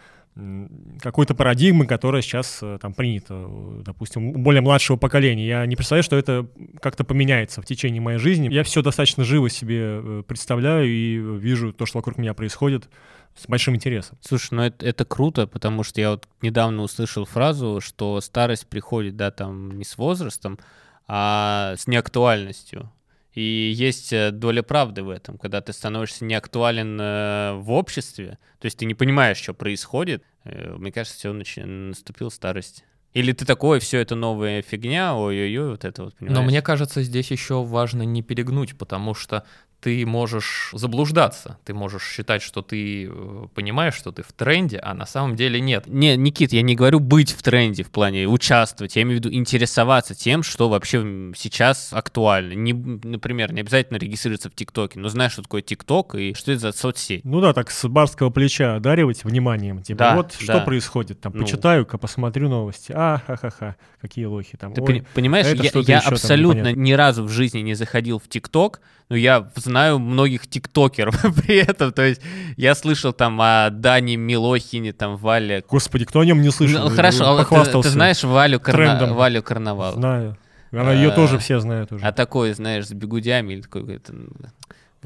какой-то 1.00 1.34
парадигмы, 1.34 1.86
которая 1.88 2.22
сейчас 2.22 2.60
э, 2.62 2.78
там 2.82 2.94
принята, 2.94 3.48
допустим, 3.86 4.30
у 4.30 4.38
более 4.38 4.62
младшего 4.62 4.98
поколения. 4.98 5.48
Я 5.48 5.66
не 5.66 5.78
представляю, 5.78 6.04
что 6.04 6.18
это 6.18 6.48
как-то 6.82 7.06
поменяется 7.06 7.62
в 7.62 7.66
течение 7.66 8.02
моей 8.02 8.20
жизни. 8.20 8.52
Я 8.52 8.64
все 8.64 8.82
достаточно 8.82 9.24
живо 9.24 9.50
себе 9.50 9.80
э, 9.82 10.24
представляю 10.28 10.88
и 10.88 11.16
вижу 11.16 11.72
то, 11.72 11.86
что 11.86 12.00
вокруг 12.00 12.18
меня 12.18 12.34
происходит 12.34 12.90
с 13.34 13.48
большим 13.48 13.76
интересом. 13.76 14.18
Слушай, 14.22 14.56
ну 14.56 14.62
это, 14.64 14.86
это 14.86 15.06
круто, 15.06 15.48
потому 15.48 15.84
что 15.84 16.02
я 16.02 16.12
вот 16.12 16.28
недавно 16.42 16.84
услышал 16.84 17.26
фразу, 17.26 17.80
что 17.82 18.20
старость 18.20 18.68
приходит, 18.68 19.16
да, 19.16 19.32
там 19.32 19.78
не 19.78 19.86
с 19.86 19.98
возрастом, 19.98 20.60
а 21.08 21.76
с 21.78 21.88
неактуальностью. 21.88 22.92
И 23.36 23.74
есть 23.76 24.14
э, 24.14 24.32
доля 24.32 24.64
правды 24.64 25.04
в 25.04 25.10
этом, 25.10 25.38
когда 25.38 25.60
ты 25.60 25.74
становишься 25.74 26.24
неактуален 26.24 26.98
э, 27.00 27.54
в 27.56 27.72
обществе, 27.72 28.40
то 28.60 28.66
есть 28.66 28.78
ты 28.78 28.86
не 28.86 28.96
понимаешь, 28.96 29.38
что 29.38 29.54
происходит. 29.54 30.24
Э, 30.46 30.74
мне 30.78 30.92
кажется, 30.92 31.18
все 31.18 31.34
нач... 31.34 31.58
наступила 31.58 32.30
старость. 32.30 32.86
Или 33.12 33.34
ты 33.34 33.46
такой, 33.46 33.80
все 33.80 34.00
это 34.00 34.16
новая 34.16 34.62
фигня, 34.62 35.16
ой-ой-ой, 35.16 35.72
вот 35.72 35.86
это 35.86 36.04
вот, 36.04 36.16
понимаешь? 36.16 36.38
Но 36.38 36.44
мне 36.46 36.62
кажется, 36.62 37.02
здесь 37.02 37.32
еще 37.32 37.64
важно 37.64 38.04
не 38.04 38.22
перегнуть, 38.22 38.78
потому 38.78 39.14
что 39.14 39.46
ты 39.86 40.04
можешь 40.04 40.72
заблуждаться, 40.74 41.60
ты 41.64 41.76
можешь 41.76 42.02
считать, 42.02 42.42
что 42.42 42.64
ты 42.64 43.06
э, 43.06 43.48
понимаешь, 43.54 43.94
что 43.94 44.12
ты 44.12 44.24
в 44.24 44.34
тренде, 44.34 44.80
а 44.80 44.96
на 44.96 45.06
самом 45.06 45.36
деле 45.36 45.62
нет. 45.62 45.86
Не, 45.86 46.18
Никит, 46.18 46.54
я 46.54 46.64
не 46.64 46.74
говорю 46.74 47.00
быть 47.00 47.32
в 47.32 47.44
тренде 47.44 47.84
в 47.84 47.92
плане 47.92 48.28
участвовать, 48.28 48.96
я 48.96 49.04
имею 49.04 49.22
в 49.22 49.24
виду 49.24 49.32
интересоваться 49.32 50.16
тем, 50.16 50.42
что 50.42 50.70
вообще 50.70 51.32
сейчас 51.38 51.94
актуально. 51.94 52.54
Не, 52.54 52.74
например, 52.74 53.54
не 53.54 53.62
обязательно 53.62 53.98
регистрироваться 53.98 54.50
в 54.50 54.56
ТикТоке, 54.56 54.98
но 54.98 55.08
знаешь, 55.10 55.34
что 55.34 55.44
такое 55.44 55.62
ТикТок 55.62 56.16
и 56.16 56.34
что 56.34 56.52
это 56.52 56.62
за 56.62 56.72
соцсеть. 56.72 57.24
Ну 57.24 57.40
да, 57.40 57.54
так 57.54 57.70
с 57.70 57.88
барского 57.88 58.32
плеча 58.32 58.78
одаривать 58.78 59.24
вниманием, 59.24 59.84
типа 59.84 60.00
да, 60.00 60.16
вот 60.16 60.36
да. 60.40 60.54
что 60.54 60.62
происходит, 60.62 61.22
там, 61.22 61.32
ну. 61.36 61.44
почитаю-ка, 61.44 62.00
посмотрю 62.00 62.50
новости, 62.50 62.92
а, 62.96 63.22
ха-ха-ха, 63.28 63.76
какие 64.02 64.26
лохи 64.26 64.58
там. 64.58 64.74
Ты 64.74 64.82
Ой, 64.82 65.06
понимаешь, 65.14 65.46
я, 65.46 65.82
я 65.82 66.00
абсолютно 66.00 66.72
там, 66.72 66.82
ни 66.82 66.94
разу 66.94 67.24
в 67.24 67.30
жизни 67.30 67.60
не 67.60 67.76
заходил 67.76 68.18
в 68.18 68.28
ТикТок, 68.28 68.82
но 69.10 69.16
я 69.16 69.42
знаю 69.76 70.00
многих 70.00 70.48
тиктокеров 70.48 71.22
при 71.46 71.58
этом, 71.58 71.92
то 71.92 72.02
есть 72.02 72.22
я 72.56 72.76
слышал 72.76 73.12
там 73.12 73.42
о 73.42 73.70
Дане 73.70 74.16
Милохине, 74.16 74.94
там 74.94 75.18
Вале. 75.18 75.66
Господи, 75.70 76.06
кто 76.06 76.22
о 76.22 76.26
нем 76.26 76.42
не 76.42 76.50
слышал? 76.50 76.90
Ну, 76.90 76.96
хорошо, 76.96 77.38
а 77.38 77.44
ты, 77.44 77.82
ты 77.82 77.90
знаешь 77.90 78.24
Валю, 78.24 78.62
Карна... 78.62 79.14
Валю 79.14 79.44
Карнавал? 79.44 79.96
Знаю. 79.96 80.38
Она 80.72 80.94
ее 80.94 81.10
а, 81.10 81.12
тоже 81.12 81.40
все 81.40 81.60
знают 81.60 81.92
уже. 81.92 82.06
А 82.06 82.14
такой, 82.14 82.54
знаешь, 82.54 82.88
с 82.88 82.94
бигудями 82.94 83.54
или 83.54 83.62
такой 83.62 84.02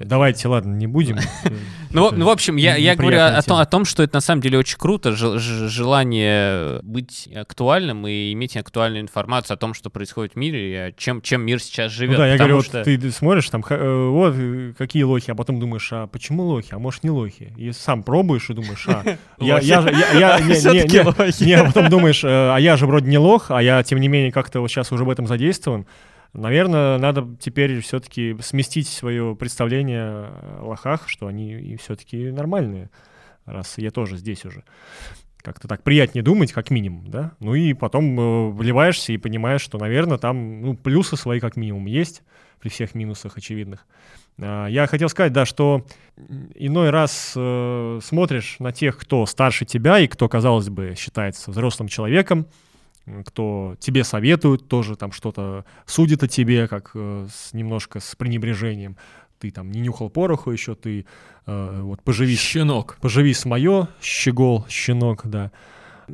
Давайте, 0.05 0.47
ладно, 0.47 0.73
не 0.75 0.87
будем. 0.87 1.17
Ну, 1.91 2.11
ну, 2.11 2.25
в 2.25 2.29
общем, 2.29 2.55
я, 2.55 2.75
я 2.75 2.95
говорю 2.95 3.19
о, 3.19 3.41
том, 3.41 3.57
о 3.57 3.65
том, 3.65 3.83
что 3.85 4.03
это 4.03 4.17
на 4.17 4.21
самом 4.21 4.41
деле 4.41 4.59
очень 4.59 4.77
круто, 4.77 5.11
желание 5.13 6.81
быть 6.83 7.27
актуальным 7.35 8.07
и 8.07 8.31
иметь 8.33 8.55
актуальную 8.57 9.01
информацию 9.01 9.55
о 9.55 9.57
том, 9.57 9.73
что 9.73 9.89
происходит 9.89 10.33
в 10.33 10.35
мире, 10.35 10.89
и 10.89 10.93
чем, 10.97 11.21
чем 11.21 11.41
мир 11.41 11.61
сейчас 11.61 11.91
живет. 11.91 12.17
Ну 12.17 12.17
да, 12.19 12.27
я 12.27 12.37
говорю, 12.37 12.61
что... 12.61 12.79
вот 12.79 12.85
ты 12.85 13.11
смотришь, 13.11 13.49
там, 13.49 13.63
э, 13.67 14.09
вот 14.09 14.35
э, 14.37 14.73
какие 14.77 15.03
лохи, 15.03 15.31
а 15.31 15.35
потом 15.35 15.59
думаешь, 15.59 15.89
а 15.91 16.07
почему 16.07 16.43
лохи, 16.43 16.69
а 16.71 16.79
может 16.79 17.03
не 17.03 17.09
лохи? 17.09 17.53
И 17.57 17.71
сам 17.71 18.03
пробуешь 18.03 18.49
и 18.49 18.53
думаешь, 18.53 18.85
а, 18.87 19.03
я, 19.39 19.59
же, 19.59 19.91
я, 20.13 20.39
не, 20.41 20.53
не, 20.53 20.83
не, 20.83 21.45
не, 21.45 21.53
а 21.53 21.65
потом 21.65 21.89
думаешь, 21.89 22.23
э, 22.23 22.27
а 22.27 22.57
я 22.57 22.77
же 22.77 22.85
вроде 22.85 23.09
не 23.09 23.17
лох, 23.17 23.49
а 23.49 23.61
я, 23.61 23.81
тем 23.83 23.99
не 23.99 24.07
менее, 24.07 24.31
как-то 24.31 24.61
вот 24.61 24.69
сейчас 24.69 24.91
уже 24.91 25.03
в 25.03 25.09
этом 25.09 25.27
задействован. 25.27 25.85
Наверное, 26.33 26.97
надо 26.97 27.27
теперь 27.39 27.79
все-таки 27.81 28.35
сместить 28.41 28.87
свое 28.87 29.35
представление 29.35 30.01
о 30.03 30.61
лохах, 30.63 31.09
что 31.09 31.27
они 31.27 31.53
и 31.53 31.75
все-таки 31.77 32.31
нормальные, 32.31 32.89
раз 33.45 33.77
я 33.77 33.89
тоже 33.89 34.17
здесь 34.17 34.45
уже. 34.45 34.63
Как-то 35.41 35.67
так 35.67 35.83
приятнее 35.83 36.21
думать, 36.21 36.51
как 36.51 36.69
минимум, 36.69 37.09
да? 37.09 37.31
Ну 37.39 37.55
и 37.55 37.73
потом 37.73 38.19
э, 38.19 38.49
вливаешься 38.51 39.13
и 39.13 39.17
понимаешь, 39.17 39.61
что, 39.61 39.77
наверное, 39.77 40.17
там 40.17 40.61
ну, 40.61 40.75
плюсы 40.75 41.15
свои 41.15 41.39
как 41.39 41.55
минимум 41.55 41.85
есть, 41.85 42.23
при 42.59 42.69
всех 42.69 42.93
минусах 42.93 43.37
очевидных. 43.37 43.87
А, 44.37 44.67
я 44.67 44.85
хотел 44.85 45.09
сказать, 45.09 45.33
да, 45.33 45.45
что 45.45 45.85
иной 46.55 46.89
раз 46.89 47.33
э, 47.35 47.99
смотришь 48.03 48.57
на 48.59 48.71
тех, 48.71 48.97
кто 48.97 49.25
старше 49.25 49.65
тебя 49.65 49.99
и 49.99 50.07
кто, 50.07 50.27
казалось 50.27 50.69
бы, 50.69 50.93
считается 50.97 51.51
взрослым 51.51 51.87
человеком, 51.87 52.47
кто 53.25 53.75
тебе 53.79 54.03
советует, 54.03 54.67
тоже 54.67 54.95
там 54.95 55.11
что-то 55.11 55.65
судит 55.85 56.23
о 56.23 56.27
тебе, 56.27 56.67
как 56.67 56.91
э, 56.93 57.27
с, 57.31 57.53
немножко 57.53 57.99
с 57.99 58.15
пренебрежением. 58.15 58.97
Ты 59.39 59.51
там 59.51 59.71
не 59.71 59.79
нюхал 59.79 60.09
пороху 60.09 60.51
еще, 60.51 60.75
ты 60.75 61.05
э, 61.45 61.81
вот 61.81 62.01
поживи... 62.01 62.35
Щенок. 62.35 62.97
Поживи 63.01 63.33
с 63.33 63.45
мое, 63.45 63.87
щегол, 64.01 64.65
щенок, 64.69 65.21
да 65.25 65.51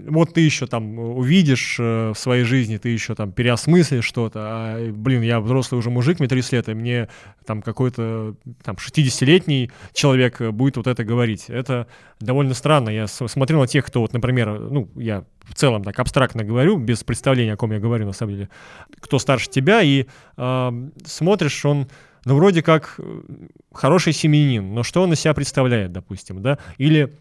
вот 0.07 0.33
ты 0.33 0.41
еще 0.41 0.67
там 0.67 0.99
увидишь 0.99 1.77
э, 1.79 2.11
в 2.13 2.17
своей 2.17 2.43
жизни, 2.43 2.77
ты 2.77 2.89
еще 2.89 3.15
там 3.15 3.31
переосмыслишь 3.31 4.05
что-то, 4.05 4.39
а, 4.43 4.91
блин, 4.91 5.21
я 5.21 5.39
взрослый 5.39 5.79
уже 5.79 5.89
мужик, 5.89 6.19
мне 6.19 6.27
30 6.27 6.53
лет, 6.53 6.69
и 6.69 6.73
мне 6.73 7.09
там 7.45 7.61
какой-то 7.61 8.35
там 8.63 8.75
60-летний 8.75 9.71
человек 9.93 10.41
будет 10.51 10.77
вот 10.77 10.87
это 10.87 11.03
говорить. 11.03 11.45
Это 11.49 11.87
довольно 12.19 12.53
странно. 12.53 12.89
Я 12.89 13.07
смотрел 13.07 13.61
на 13.61 13.67
тех, 13.67 13.85
кто 13.85 14.01
вот, 14.01 14.13
например, 14.13 14.59
ну, 14.59 14.89
я 14.95 15.23
в 15.43 15.55
целом 15.55 15.83
так 15.83 15.99
абстрактно 15.99 16.43
говорю, 16.43 16.77
без 16.77 17.03
представления, 17.03 17.53
о 17.53 17.57
ком 17.57 17.71
я 17.71 17.79
говорю 17.79 18.05
на 18.05 18.13
самом 18.13 18.33
деле, 18.33 18.49
кто 18.99 19.19
старше 19.19 19.49
тебя, 19.49 19.81
и 19.81 20.05
э, 20.37 20.89
смотришь, 21.05 21.65
он 21.65 21.87
ну, 22.25 22.35
вроде 22.35 22.63
как 22.63 22.95
э, 22.97 23.21
хороший 23.71 24.13
семьянин, 24.13 24.73
но 24.73 24.83
что 24.83 25.03
он 25.03 25.13
из 25.13 25.19
себя 25.19 25.33
представляет, 25.33 25.91
допустим, 25.91 26.41
да, 26.41 26.57
или 26.77 27.15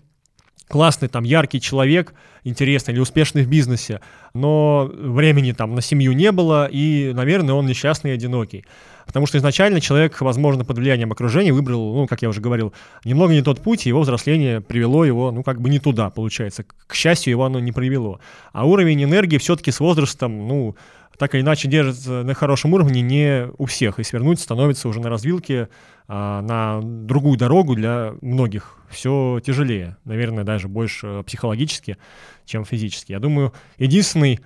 классный, 0.68 1.08
там, 1.08 1.24
яркий 1.24 1.60
человек, 1.60 2.14
интересный 2.42 2.92
или 2.92 3.00
успешный 3.00 3.42
в 3.42 3.48
бизнесе, 3.48 4.00
но 4.34 4.90
времени 4.92 5.52
там 5.52 5.74
на 5.74 5.80
семью 5.80 6.12
не 6.12 6.32
было, 6.32 6.66
и, 6.66 7.12
наверное, 7.14 7.54
он 7.54 7.66
несчастный 7.66 8.10
и 8.10 8.14
одинокий. 8.14 8.64
Потому 9.06 9.26
что 9.26 9.36
изначально 9.38 9.80
человек, 9.80 10.20
возможно, 10.20 10.64
под 10.64 10.78
влиянием 10.78 11.12
окружения 11.12 11.52
выбрал, 11.52 11.94
ну, 11.94 12.06
как 12.06 12.22
я 12.22 12.28
уже 12.28 12.40
говорил, 12.40 12.72
немного 13.04 13.34
не 13.34 13.42
тот 13.42 13.60
путь, 13.60 13.86
и 13.86 13.90
его 13.90 14.00
взросление 14.00 14.60
привело 14.60 15.04
его, 15.04 15.30
ну, 15.30 15.42
как 15.42 15.60
бы 15.60 15.68
не 15.68 15.78
туда, 15.78 16.10
получается. 16.10 16.64
К 16.86 16.94
счастью, 16.94 17.32
его 17.32 17.44
оно 17.44 17.60
не 17.60 17.72
привело. 17.72 18.20
А 18.52 18.66
уровень 18.66 19.04
энергии 19.04 19.38
все-таки 19.38 19.70
с 19.70 19.80
возрастом, 19.80 20.48
ну, 20.48 20.74
так 21.18 21.34
или 21.34 21.42
иначе 21.42 21.68
держится 21.68 22.22
на 22.22 22.34
хорошем 22.34 22.72
уровне 22.74 23.02
не 23.02 23.48
у 23.58 23.66
всех, 23.66 23.98
и 23.98 24.02
свернуть 24.02 24.40
становится 24.40 24.88
уже 24.88 25.00
на 25.00 25.10
развилке 25.10 25.68
а, 26.06 26.42
на 26.42 26.80
другую 26.82 27.38
дорогу 27.38 27.74
для 27.74 28.14
многих 28.20 28.76
все 28.90 29.40
тяжелее, 29.44 29.96
наверное, 30.04 30.44
даже 30.44 30.68
больше 30.68 31.22
психологически, 31.26 31.96
чем 32.44 32.64
физически. 32.64 33.12
Я 33.12 33.20
думаю, 33.20 33.52
единственный 33.78 34.40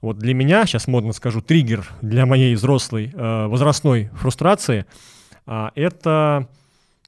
вот 0.00 0.18
для 0.18 0.34
меня, 0.34 0.66
сейчас 0.66 0.86
модно 0.86 1.12
скажу, 1.12 1.40
триггер 1.40 1.86
для 2.02 2.26
моей 2.26 2.54
взрослой 2.54 3.10
э, 3.12 3.46
возрастной 3.46 4.10
фрустрации 4.14 4.86
э, 5.46 5.68
это 5.74 6.48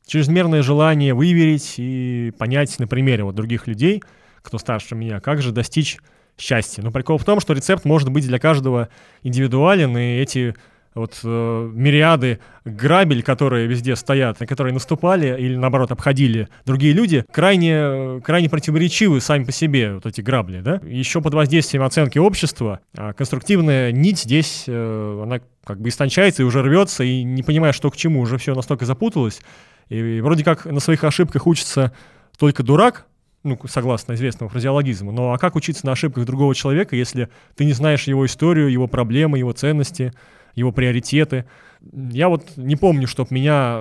чрезмерное 0.07 0.62
желание 0.62 1.12
выверить 1.12 1.74
и 1.78 2.32
понять 2.38 2.78
на 2.78 2.86
примере 2.86 3.24
вот 3.24 3.34
других 3.34 3.66
людей, 3.66 4.03
кто 4.42 4.59
старше 4.59 4.94
меня, 4.94 5.20
как 5.20 5.42
же 5.42 5.53
достичь 5.53 5.99
счастья. 6.38 6.82
Но 6.82 6.90
прикол 6.90 7.18
в 7.18 7.24
том, 7.24 7.40
что 7.40 7.53
рецепт 7.53 7.84
может 7.84 8.11
быть 8.11 8.26
для 8.26 8.38
каждого 8.38 8.88
индивидуален, 9.22 9.97
и 9.97 10.18
эти 10.18 10.55
вот 10.97 11.20
э, 11.22 11.70
мириады 11.74 12.40
грабель, 12.64 13.22
которые 13.22 13.66
везде 13.66 13.94
стоят, 13.97 14.40
на 14.40 14.47
которые 14.47 14.72
наступали 14.72 15.36
или, 15.38 15.55
наоборот, 15.55 15.92
обходили 15.92 16.49
другие 16.64 16.94
люди, 16.94 17.24
крайне, 17.30 18.20
крайне 18.22 18.49
противоречивы 18.49 19.20
сами 19.20 19.44
по 19.44 19.53
себе, 19.53 19.94
вот 19.94 20.07
эти 20.07 20.22
грабли, 20.22 20.61
да. 20.61 20.80
Еще 20.84 21.20
под 21.20 21.34
воздействием 21.34 21.84
оценки 21.84 22.18
общества 22.18 22.80
а 22.97 23.12
конструктивная 23.12 23.92
нить 23.92 24.20
здесь, 24.20 24.64
э, 24.66 25.20
она 25.22 25.40
как 25.64 25.80
бы 25.80 25.90
истончается 25.90 26.42
и 26.42 26.47
уже 26.47 26.62
рвется, 26.62 27.05
и 27.05 27.22
не 27.22 27.42
понимая, 27.42 27.72
что 27.72 27.90
к 27.90 27.97
чему, 27.97 28.20
уже 28.20 28.38
все 28.38 28.55
настолько 28.55 28.86
запуталось, 28.86 29.42
и 29.88 30.20
вроде 30.20 30.44
как 30.44 30.64
на 30.64 30.80
своих 30.80 31.05
ошибках 31.05 31.47
учится 31.47 31.92
только 32.38 32.62
дурак, 32.62 33.07
ну, 33.42 33.59
согласно 33.68 34.14
известному 34.14 34.49
фразеологизму, 34.49 35.12
но 35.12 35.32
а 35.32 35.38
как 35.38 35.57
учиться 35.57 35.86
на 35.86 35.92
ошибках 35.92 36.24
другого 36.24 36.55
человека, 36.55 36.97
если 36.97 37.28
ты 37.55 37.64
не 37.64 37.72
знаешь 37.72 38.05
его 38.05 38.24
историю, 38.26 38.72
его 38.72 38.88
проблемы, 38.88 39.38
его 39.38 39.53
ценности, 39.53 40.12
его 40.57 40.72
приоритеты? 40.72 41.44
Я 41.92 42.28
вот 42.28 42.57
не 42.57 42.74
помню, 42.74 43.07
чтобы 43.07 43.28
меня 43.32 43.80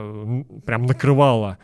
прям 0.66 0.86
накрывало 0.86 1.58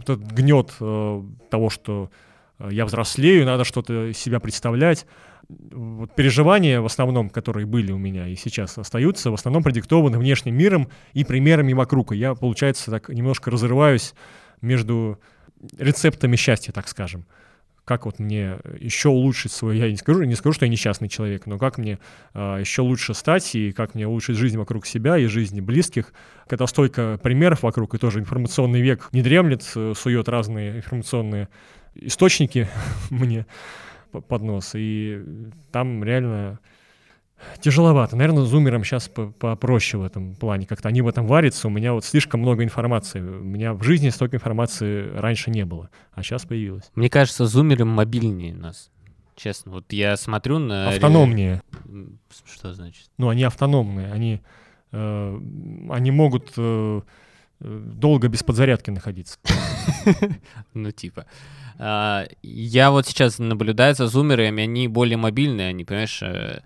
этот 0.00 0.20
гнет 0.20 0.74
э, 0.80 1.22
того, 1.50 1.70
что 1.70 2.10
э, 2.58 2.68
я 2.72 2.84
взрослею, 2.84 3.46
надо 3.46 3.64
что-то 3.64 4.12
себя 4.12 4.40
представлять. 4.40 5.06
Вот 5.48 6.14
переживания 6.14 6.80
в 6.80 6.86
основном, 6.86 7.30
которые 7.30 7.66
были 7.66 7.90
у 7.92 7.98
меня 7.98 8.28
и 8.28 8.36
сейчас 8.36 8.78
остаются, 8.78 9.30
в 9.30 9.34
основном 9.34 9.62
продиктованы 9.62 10.18
внешним 10.18 10.56
миром 10.56 10.88
и 11.12 11.24
примерами 11.24 11.72
вокруг. 11.72 12.12
И 12.12 12.16
я, 12.16 12.34
получается, 12.34 12.90
так 12.90 13.08
немножко 13.08 13.50
разрываюсь 13.50 14.14
между 14.60 15.18
рецептами 15.78 16.36
счастья, 16.36 16.72
так 16.72 16.88
скажем. 16.88 17.24
Как 17.84 18.06
вот 18.06 18.18
мне 18.18 18.58
еще 18.78 19.08
улучшить 19.08 19.52
свой, 19.52 19.78
я 19.78 19.90
не 19.90 19.96
скажу, 19.96 20.22
не 20.22 20.34
скажу, 20.34 20.52
что 20.52 20.64
я 20.64 20.70
несчастный 20.70 21.08
человек, 21.08 21.46
но 21.46 21.58
как 21.58 21.78
мне 21.78 21.98
э, 22.34 22.58
еще 22.60 22.82
лучше 22.82 23.14
стать 23.14 23.54
и 23.54 23.72
как 23.72 23.94
мне 23.94 24.06
улучшить 24.06 24.36
жизнь 24.36 24.58
вокруг 24.58 24.86
себя 24.86 25.16
и 25.18 25.26
жизни 25.26 25.60
близких, 25.60 26.12
когда 26.46 26.66
столько 26.66 27.18
примеров 27.22 27.62
вокруг, 27.62 27.94
и 27.94 27.98
тоже 27.98 28.20
информационный 28.20 28.80
век 28.80 29.08
не 29.12 29.22
дремлет, 29.22 29.70
э, 29.74 29.94
сует 29.96 30.28
разные 30.28 30.76
информационные 30.76 31.48
источники 31.94 32.68
мне 33.10 33.46
под 34.12 34.42
нос, 34.42 34.72
и 34.74 35.22
там 35.72 36.04
реально 36.04 36.58
Тяжеловато. 37.60 38.16
Наверное, 38.16 38.44
зумерам 38.44 38.84
сейчас 38.84 39.08
попроще 39.08 40.02
в 40.02 40.06
этом 40.06 40.34
плане. 40.34 40.66
Как-то 40.66 40.88
они 40.88 41.02
в 41.02 41.08
этом 41.08 41.26
варятся. 41.26 41.68
У 41.68 41.70
меня 41.70 41.92
вот 41.92 42.04
слишком 42.04 42.40
много 42.40 42.64
информации. 42.64 43.20
У 43.20 43.42
меня 43.42 43.74
в 43.74 43.82
жизни 43.82 44.08
столько 44.10 44.36
информации 44.36 45.10
раньше 45.14 45.50
не 45.50 45.64
было, 45.64 45.90
а 46.12 46.22
сейчас 46.22 46.44
появилось. 46.44 46.90
Мне 46.94 47.10
кажется, 47.10 47.46
зумеры 47.46 47.84
мобильнее 47.84 48.54
нас. 48.54 48.90
Честно, 49.36 49.72
вот 49.72 49.92
я 49.92 50.16
смотрю 50.16 50.58
на... 50.58 50.90
Автономнее. 50.90 51.62
Что 52.44 52.74
значит? 52.74 53.06
Ну, 53.16 53.30
они 53.30 53.42
автономные. 53.44 54.12
Они, 54.12 54.42
э, 54.92 55.40
они 55.88 56.10
могут 56.10 56.52
э, 56.58 57.00
долго 57.60 58.28
без 58.28 58.42
подзарядки 58.42 58.90
находиться. 58.90 59.38
Ну, 60.74 60.90
типа. 60.90 61.26
А, 61.78 62.26
я 62.42 62.90
вот 62.90 63.06
сейчас 63.06 63.38
наблюдаю 63.38 63.94
за 63.94 64.06
зумерами, 64.06 64.64
они 64.64 64.88
более 64.88 65.16
мобильные, 65.16 65.68
они, 65.68 65.84
понимаешь, 65.84 66.22
э, 66.22 66.60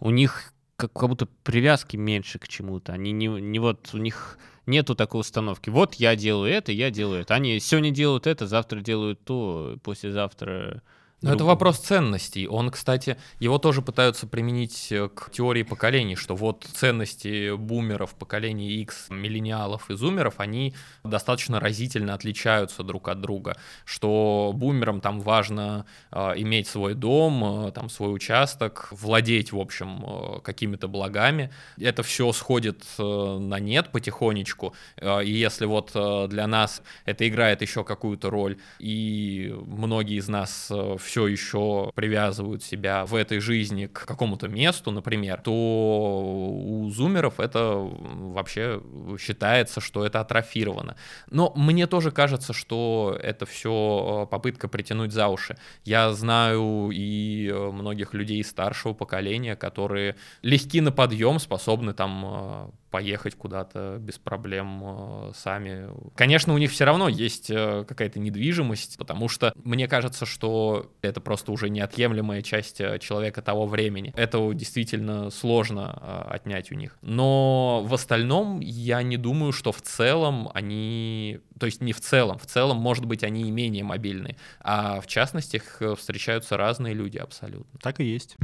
у 0.00 0.10
них 0.10 0.52
как, 0.76 0.92
как 0.92 1.08
будто 1.08 1.26
привязки 1.42 1.96
меньше 1.96 2.38
к 2.38 2.48
чему-то. 2.48 2.92
Они 2.92 3.12
не, 3.12 3.26
не 3.26 3.58
вот, 3.58 3.90
у 3.92 3.98
них 3.98 4.38
нету 4.66 4.94
такой 4.94 5.20
установки. 5.20 5.70
Вот 5.70 5.94
я 5.94 6.16
делаю 6.16 6.52
это, 6.52 6.72
я 6.72 6.90
делаю 6.90 7.22
это. 7.22 7.34
Они 7.34 7.58
сегодня 7.60 7.90
делают 7.90 8.26
это, 8.26 8.46
завтра 8.46 8.80
делают 8.80 9.24
то, 9.24 9.78
послезавтра 9.82 10.82
но 11.26 11.34
это 11.34 11.44
вопрос 11.44 11.78
ценностей. 11.78 12.46
Он, 12.48 12.70
кстати, 12.70 13.16
его 13.38 13.58
тоже 13.58 13.82
пытаются 13.82 14.26
применить 14.26 14.88
э, 14.90 15.08
к 15.08 15.30
теории 15.30 15.62
поколений, 15.62 16.16
что 16.16 16.34
вот 16.34 16.64
ценности 16.64 17.54
бумеров, 17.56 18.14
поколения 18.14 18.70
X, 18.82 19.06
миллениалов 19.10 19.90
и 19.90 19.94
зумеров, 19.94 20.34
они 20.38 20.74
достаточно 21.04 21.60
разительно 21.60 22.14
отличаются 22.14 22.82
друг 22.82 23.08
от 23.08 23.20
друга. 23.20 23.56
Что 23.84 24.52
бумерам 24.54 25.00
там 25.00 25.20
важно 25.20 25.86
э, 26.12 26.32
иметь 26.36 26.68
свой 26.68 26.94
дом, 26.94 27.66
э, 27.66 27.72
там 27.72 27.88
свой 27.88 28.14
участок, 28.14 28.88
владеть, 28.90 29.52
в 29.52 29.58
общем, 29.58 30.04
э, 30.06 30.40
какими-то 30.40 30.88
благами. 30.88 31.50
Это 31.78 32.02
все 32.02 32.32
сходит 32.32 32.84
э, 32.98 33.02
на 33.02 33.58
нет 33.58 33.90
потихонечку. 33.90 34.74
Э, 34.96 35.24
и 35.24 35.32
если 35.32 35.66
вот 35.66 35.90
э, 35.94 36.26
для 36.28 36.46
нас 36.46 36.82
это 37.04 37.26
играет 37.28 37.62
еще 37.62 37.84
какую-то 37.84 38.30
роль, 38.30 38.58
и 38.78 39.54
многие 39.66 40.18
из 40.18 40.28
нас 40.28 40.68
э, 40.70 40.96
все 41.00 41.15
еще 41.24 41.90
привязывают 41.94 42.62
себя 42.62 43.06
в 43.06 43.14
этой 43.14 43.40
жизни 43.40 43.86
к 43.86 44.04
какому-то 44.06 44.48
месту, 44.48 44.90
например, 44.90 45.40
то 45.40 45.52
у 45.52 46.90
зумеров 46.90 47.40
это 47.40 47.76
вообще 47.76 48.82
считается, 49.18 49.80
что 49.80 50.04
это 50.04 50.20
атрофировано. 50.20 50.96
Но 51.30 51.52
мне 51.56 51.86
тоже 51.86 52.10
кажется, 52.10 52.52
что 52.52 53.18
это 53.22 53.46
все 53.46 54.24
э, 54.24 54.30
попытка 54.30 54.68
притянуть 54.68 55.12
за 55.12 55.28
уши. 55.28 55.56
Я 55.84 56.12
знаю 56.12 56.90
и 56.92 57.50
многих 57.52 58.14
людей 58.14 58.42
старшего 58.44 58.92
поколения, 58.92 59.56
которые 59.56 60.16
легки 60.42 60.80
на 60.80 60.92
подъем, 60.92 61.38
способны 61.38 61.94
там 61.94 62.24
э, 62.26 62.68
поехать 62.96 63.34
куда-то 63.34 63.98
без 64.00 64.18
проблем 64.18 64.80
э, 64.82 65.32
сами. 65.34 65.88
Конечно, 66.14 66.54
у 66.54 66.58
них 66.58 66.70
все 66.70 66.86
равно 66.86 67.10
есть 67.10 67.50
э, 67.50 67.84
какая-то 67.86 68.18
недвижимость, 68.18 68.96
потому 68.96 69.28
что 69.28 69.52
мне 69.64 69.86
кажется, 69.86 70.24
что 70.24 70.90
это 71.02 71.20
просто 71.20 71.52
уже 71.52 71.68
неотъемлемая 71.68 72.40
часть 72.40 72.80
э, 72.80 72.98
человека 72.98 73.42
того 73.42 73.66
времени. 73.66 74.14
Это 74.16 74.50
действительно 74.54 75.28
сложно 75.28 75.92
отнять 76.30 76.72
у 76.72 76.74
них. 76.74 76.96
Но 77.02 77.82
в 77.84 77.92
остальном 77.92 78.60
я 78.60 79.02
не 79.02 79.18
думаю, 79.18 79.52
что 79.52 79.72
в 79.72 79.82
целом 79.82 80.50
они... 80.54 81.40
То 81.60 81.66
есть 81.66 81.82
не 81.82 81.92
в 81.92 82.00
целом, 82.00 82.38
в 82.38 82.46
целом, 82.46 82.78
может 82.78 83.04
быть, 83.04 83.22
они 83.24 83.42
и 83.42 83.50
менее 83.50 83.84
мобильные, 83.84 84.38
а 84.60 85.02
в 85.02 85.06
частности 85.06 85.56
их 85.56 85.82
встречаются 85.98 86.56
разные 86.56 86.94
люди 86.94 87.18
абсолютно. 87.18 87.78
Так 87.78 88.00
и 88.00 88.04
есть. 88.04 88.36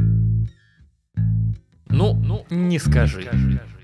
Ну, 1.86 2.12
ну, 2.14 2.44
не 2.50 2.78
скажи. 2.78 3.22
скажи. 3.22 3.81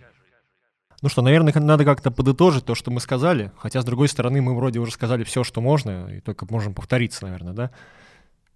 Ну 1.00 1.08
что, 1.08 1.22
наверное, 1.22 1.52
надо 1.54 1.84
как-то 1.84 2.10
подытожить 2.10 2.64
то, 2.64 2.74
что 2.74 2.90
мы 2.90 3.00
сказали. 3.00 3.52
Хотя, 3.56 3.82
с 3.82 3.84
другой 3.84 4.08
стороны, 4.08 4.42
мы 4.42 4.56
вроде 4.56 4.80
уже 4.80 4.92
сказали 4.92 5.22
все, 5.22 5.44
что 5.44 5.60
можно, 5.60 6.08
и 6.08 6.20
только 6.20 6.46
можем 6.50 6.74
повториться, 6.74 7.24
наверное, 7.24 7.52
да? 7.52 7.70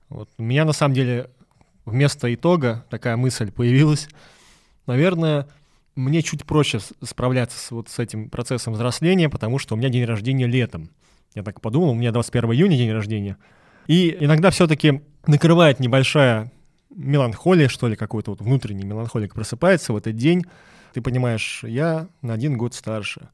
Вот. 0.08 0.28
У 0.38 0.42
меня, 0.42 0.64
на 0.64 0.72
самом 0.72 0.94
деле, 0.94 1.30
вместо 1.84 2.32
итога 2.34 2.84
такая 2.90 3.16
мысль 3.16 3.52
появилась. 3.52 4.08
Наверное, 4.86 5.46
мне 5.94 6.22
чуть 6.22 6.44
проще 6.44 6.80
справляться 7.02 7.58
с, 7.58 7.70
вот 7.70 7.88
с 7.88 7.98
этим 7.98 8.28
процессом 8.28 8.72
взросления, 8.72 9.28
потому 9.28 9.58
что 9.58 9.74
у 9.74 9.78
меня 9.78 9.88
день 9.88 10.04
рождения 10.04 10.46
летом. 10.46 10.90
Я 11.34 11.42
так 11.42 11.60
подумал, 11.60 11.90
у 11.90 11.94
меня 11.94 12.10
21 12.12 12.52
июня 12.52 12.76
день 12.76 12.92
рождения. 12.92 13.36
И 13.86 14.16
иногда 14.18 14.50
все-таки 14.50 15.02
накрывает 15.26 15.80
небольшая 15.80 16.50
меланхолия, 16.94 17.68
что 17.68 17.88
ли, 17.88 17.96
какой-то 17.96 18.32
вот 18.32 18.40
внутренний 18.40 18.84
меланхолик 18.84 19.34
просыпается 19.34 19.92
в 19.92 19.96
этот 19.96 20.16
день, 20.16 20.44
ты 20.92 21.00
понимаешь, 21.00 21.62
я 21.64 22.08
на 22.20 22.34
один 22.34 22.56
год 22.56 22.74
старше. 22.74 23.28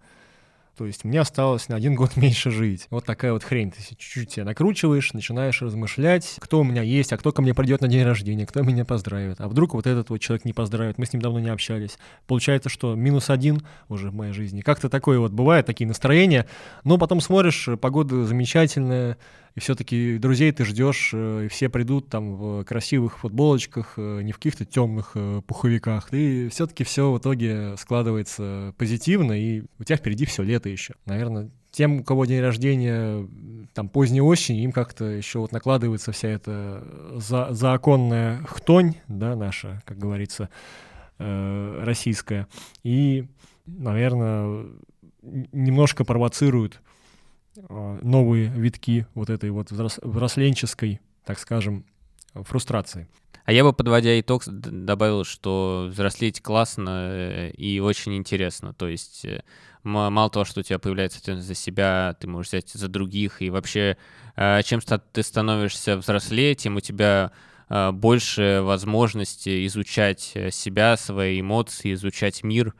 То 0.79 0.87
есть 0.87 1.03
мне 1.03 1.21
осталось 1.21 1.69
на 1.69 1.75
один 1.75 1.97
год 1.97 2.17
меньше 2.17 2.53
жить. 2.53 2.87
Вот 2.91 3.05
такая 3.05 3.33
вот 3.33 3.43
хрень. 3.43 3.73
Ты 3.73 3.83
чуть-чуть 3.83 4.31
себя 4.31 4.45
накручиваешь, 4.45 5.13
начинаешь 5.13 5.61
размышлять, 5.61 6.37
кто 6.39 6.61
у 6.61 6.65
меня 6.65 6.83
есть, 6.83 7.13
а 7.13 7.17
кто 7.17 7.33
ко 7.33 7.43
мне 7.43 7.53
придет 7.53 7.81
на 7.81 7.89
день 7.89 8.05
рождения, 8.05 8.47
кто 8.47 8.63
меня 8.63 8.85
поздравит. 8.85 9.41
А 9.41 9.49
вдруг 9.49 9.75
вот 9.75 9.89
этот 9.89 10.11
вот 10.11 10.19
человек 10.19 10.45
не 10.45 10.53
поздравит, 10.53 10.97
мы 10.97 11.07
с 11.07 11.13
ним 11.13 11.21
давно 11.21 11.41
не 11.41 11.49
общались. 11.49 11.99
Получается, 12.29 12.69
что 12.69 12.95
минус 12.95 13.29
один 13.29 13.63
уже 13.89 14.11
в 14.11 14.15
моей 14.15 14.33
жизни. 14.33 14.61
Как-то 14.61 14.89
такое 14.89 15.19
вот 15.19 15.33
бывает, 15.33 15.67
такие 15.67 15.89
настроения. 15.89 16.47
Но 16.85 16.97
потом 16.97 17.21
смотришь, 17.21 17.69
погода 17.81 18.25
замечательная, 18.25 19.19
и 19.59 19.61
все-таки 19.61 20.19
друзей 20.19 20.53
ты 20.53 20.65
ждешь, 20.65 21.11
э, 21.13 21.47
и 21.47 21.49
все 21.49 21.69
придут 21.69 22.09
там 22.09 22.37
в 22.37 22.65
красивых 22.65 23.19
футболочках, 23.19 23.95
э, 23.97 24.23
не 24.23 24.31
в 24.31 24.37
каких-то 24.37 24.65
темных 24.65 25.13
э, 25.17 25.43
пуховиках. 25.45 26.15
И 26.15 26.49
все-таки 26.49 26.85
все 26.85 27.11
в 27.11 27.19
итоге 27.19 27.77
складывается 27.77 28.73
позитивно, 28.79 29.33
и 29.33 29.65
у 29.81 29.85
тебя 29.85 29.97
впереди 29.97 30.27
все 30.27 30.45
лето 30.45 30.69
еще. 30.69 30.95
Наверное, 31.07 31.51
тем, 31.73 32.01
у 32.01 32.05
кого 32.05 32.25
день 32.25 32.41
рождения 32.41 33.29
там 33.75 33.89
поздней 33.89 34.21
осень, 34.21 34.59
им 34.59 34.71
как-то 34.71 35.07
еще 35.07 35.41
вот 35.41 35.51
накладывается 35.51 36.13
вся 36.13 36.29
эта 36.29 36.85
за, 37.17 37.49
законная 37.51 38.45
хтонь, 38.45 38.95
да, 39.09 39.35
наша, 39.35 39.83
как 39.87 39.99
говорится, 39.99 40.51
э, 41.19 41.83
российская. 41.83 42.47
И, 42.85 43.27
наверное, 43.67 44.67
немножко 45.23 46.05
провоцирует 46.05 46.81
а, 46.81 46.88
новые 47.69 48.49
витки 48.49 49.07
вот 49.15 49.31
этой 49.31 49.51
вот 49.51 49.71
взросленческой, 49.71 51.01
так 51.25 51.39
скажем, 51.39 51.85
фрустрации. 52.35 53.09
А 53.49 53.53
я 53.53 53.65
бы, 53.65 53.73
подводя 53.73 54.21
итог, 54.21 54.43
добавил, 54.47 55.25
что 55.25 55.89
взрослеть 55.91 56.43
классно 56.43 57.09
э, 57.11 57.51
и 57.53 57.81
очень 57.81 58.15
интересно. 58.15 58.75
То 58.75 58.89
есть 58.89 59.25
э, 59.25 59.43
мало 59.85 60.29
того, 60.29 60.45
что 60.45 60.61
у 60.61 60.63
тебя 60.63 60.79
появляется 60.79 61.19
ответственность 61.19 61.49
за 61.49 61.55
себя, 61.55 62.15
ты 62.21 62.29
можешь 62.29 62.49
взять 62.51 62.69
за 62.69 62.89
других. 62.89 63.41
И 63.41 63.49
вообще, 63.49 63.97
э, 64.37 64.63
чем 64.65 64.81
ты 64.81 65.23
становишься 65.23 65.97
взрослее, 65.97 66.55
тем 66.57 66.77
у 66.77 66.81
тебя 66.81 67.33
больше 67.71 68.63
возможности 68.63 69.67
изучать 69.67 70.21
себя, 70.51 70.97
свои 70.97 71.43
эмоции, 71.43 71.93
изучать 71.93 72.43
мир. 72.43 72.75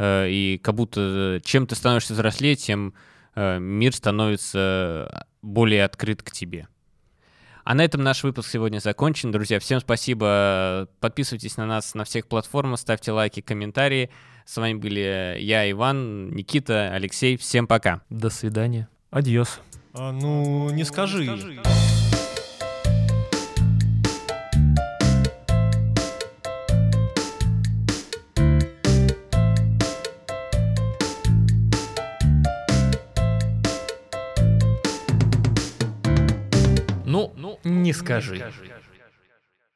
И 0.00 0.58
как 0.62 0.74
будто 0.74 1.38
чем 1.44 1.66
ты 1.66 1.74
становишься 1.74 2.14
взрослее, 2.14 2.56
тем 2.56 2.94
Э, 2.94 2.96
мир 3.34 3.94
становится 3.94 5.26
более 5.42 5.84
открыт 5.84 6.22
к 6.22 6.30
тебе. 6.30 6.68
А 7.64 7.74
на 7.74 7.84
этом 7.84 8.02
наш 8.02 8.24
выпуск 8.24 8.50
сегодня 8.50 8.80
закончен. 8.80 9.30
Друзья, 9.30 9.60
всем 9.60 9.80
спасибо. 9.80 10.88
Подписывайтесь 11.00 11.56
на 11.56 11.66
нас 11.66 11.94
на 11.94 12.04
всех 12.04 12.26
платформах, 12.26 12.80
ставьте 12.80 13.12
лайки, 13.12 13.40
комментарии. 13.40 14.10
С 14.44 14.56
вами 14.56 14.74
были 14.74 15.36
я, 15.38 15.70
Иван, 15.70 16.30
Никита, 16.34 16.92
Алексей. 16.92 17.36
Всем 17.36 17.68
пока. 17.68 18.02
До 18.10 18.30
свидания. 18.30 18.88
Адьос. 19.10 19.60
А, 19.94 20.10
ну, 20.10 20.70
не 20.70 20.84
скажи. 20.84 21.24
Ну, 21.24 21.36
ну, 21.36 21.62
не 37.72 37.92
скажи. 37.92 38.44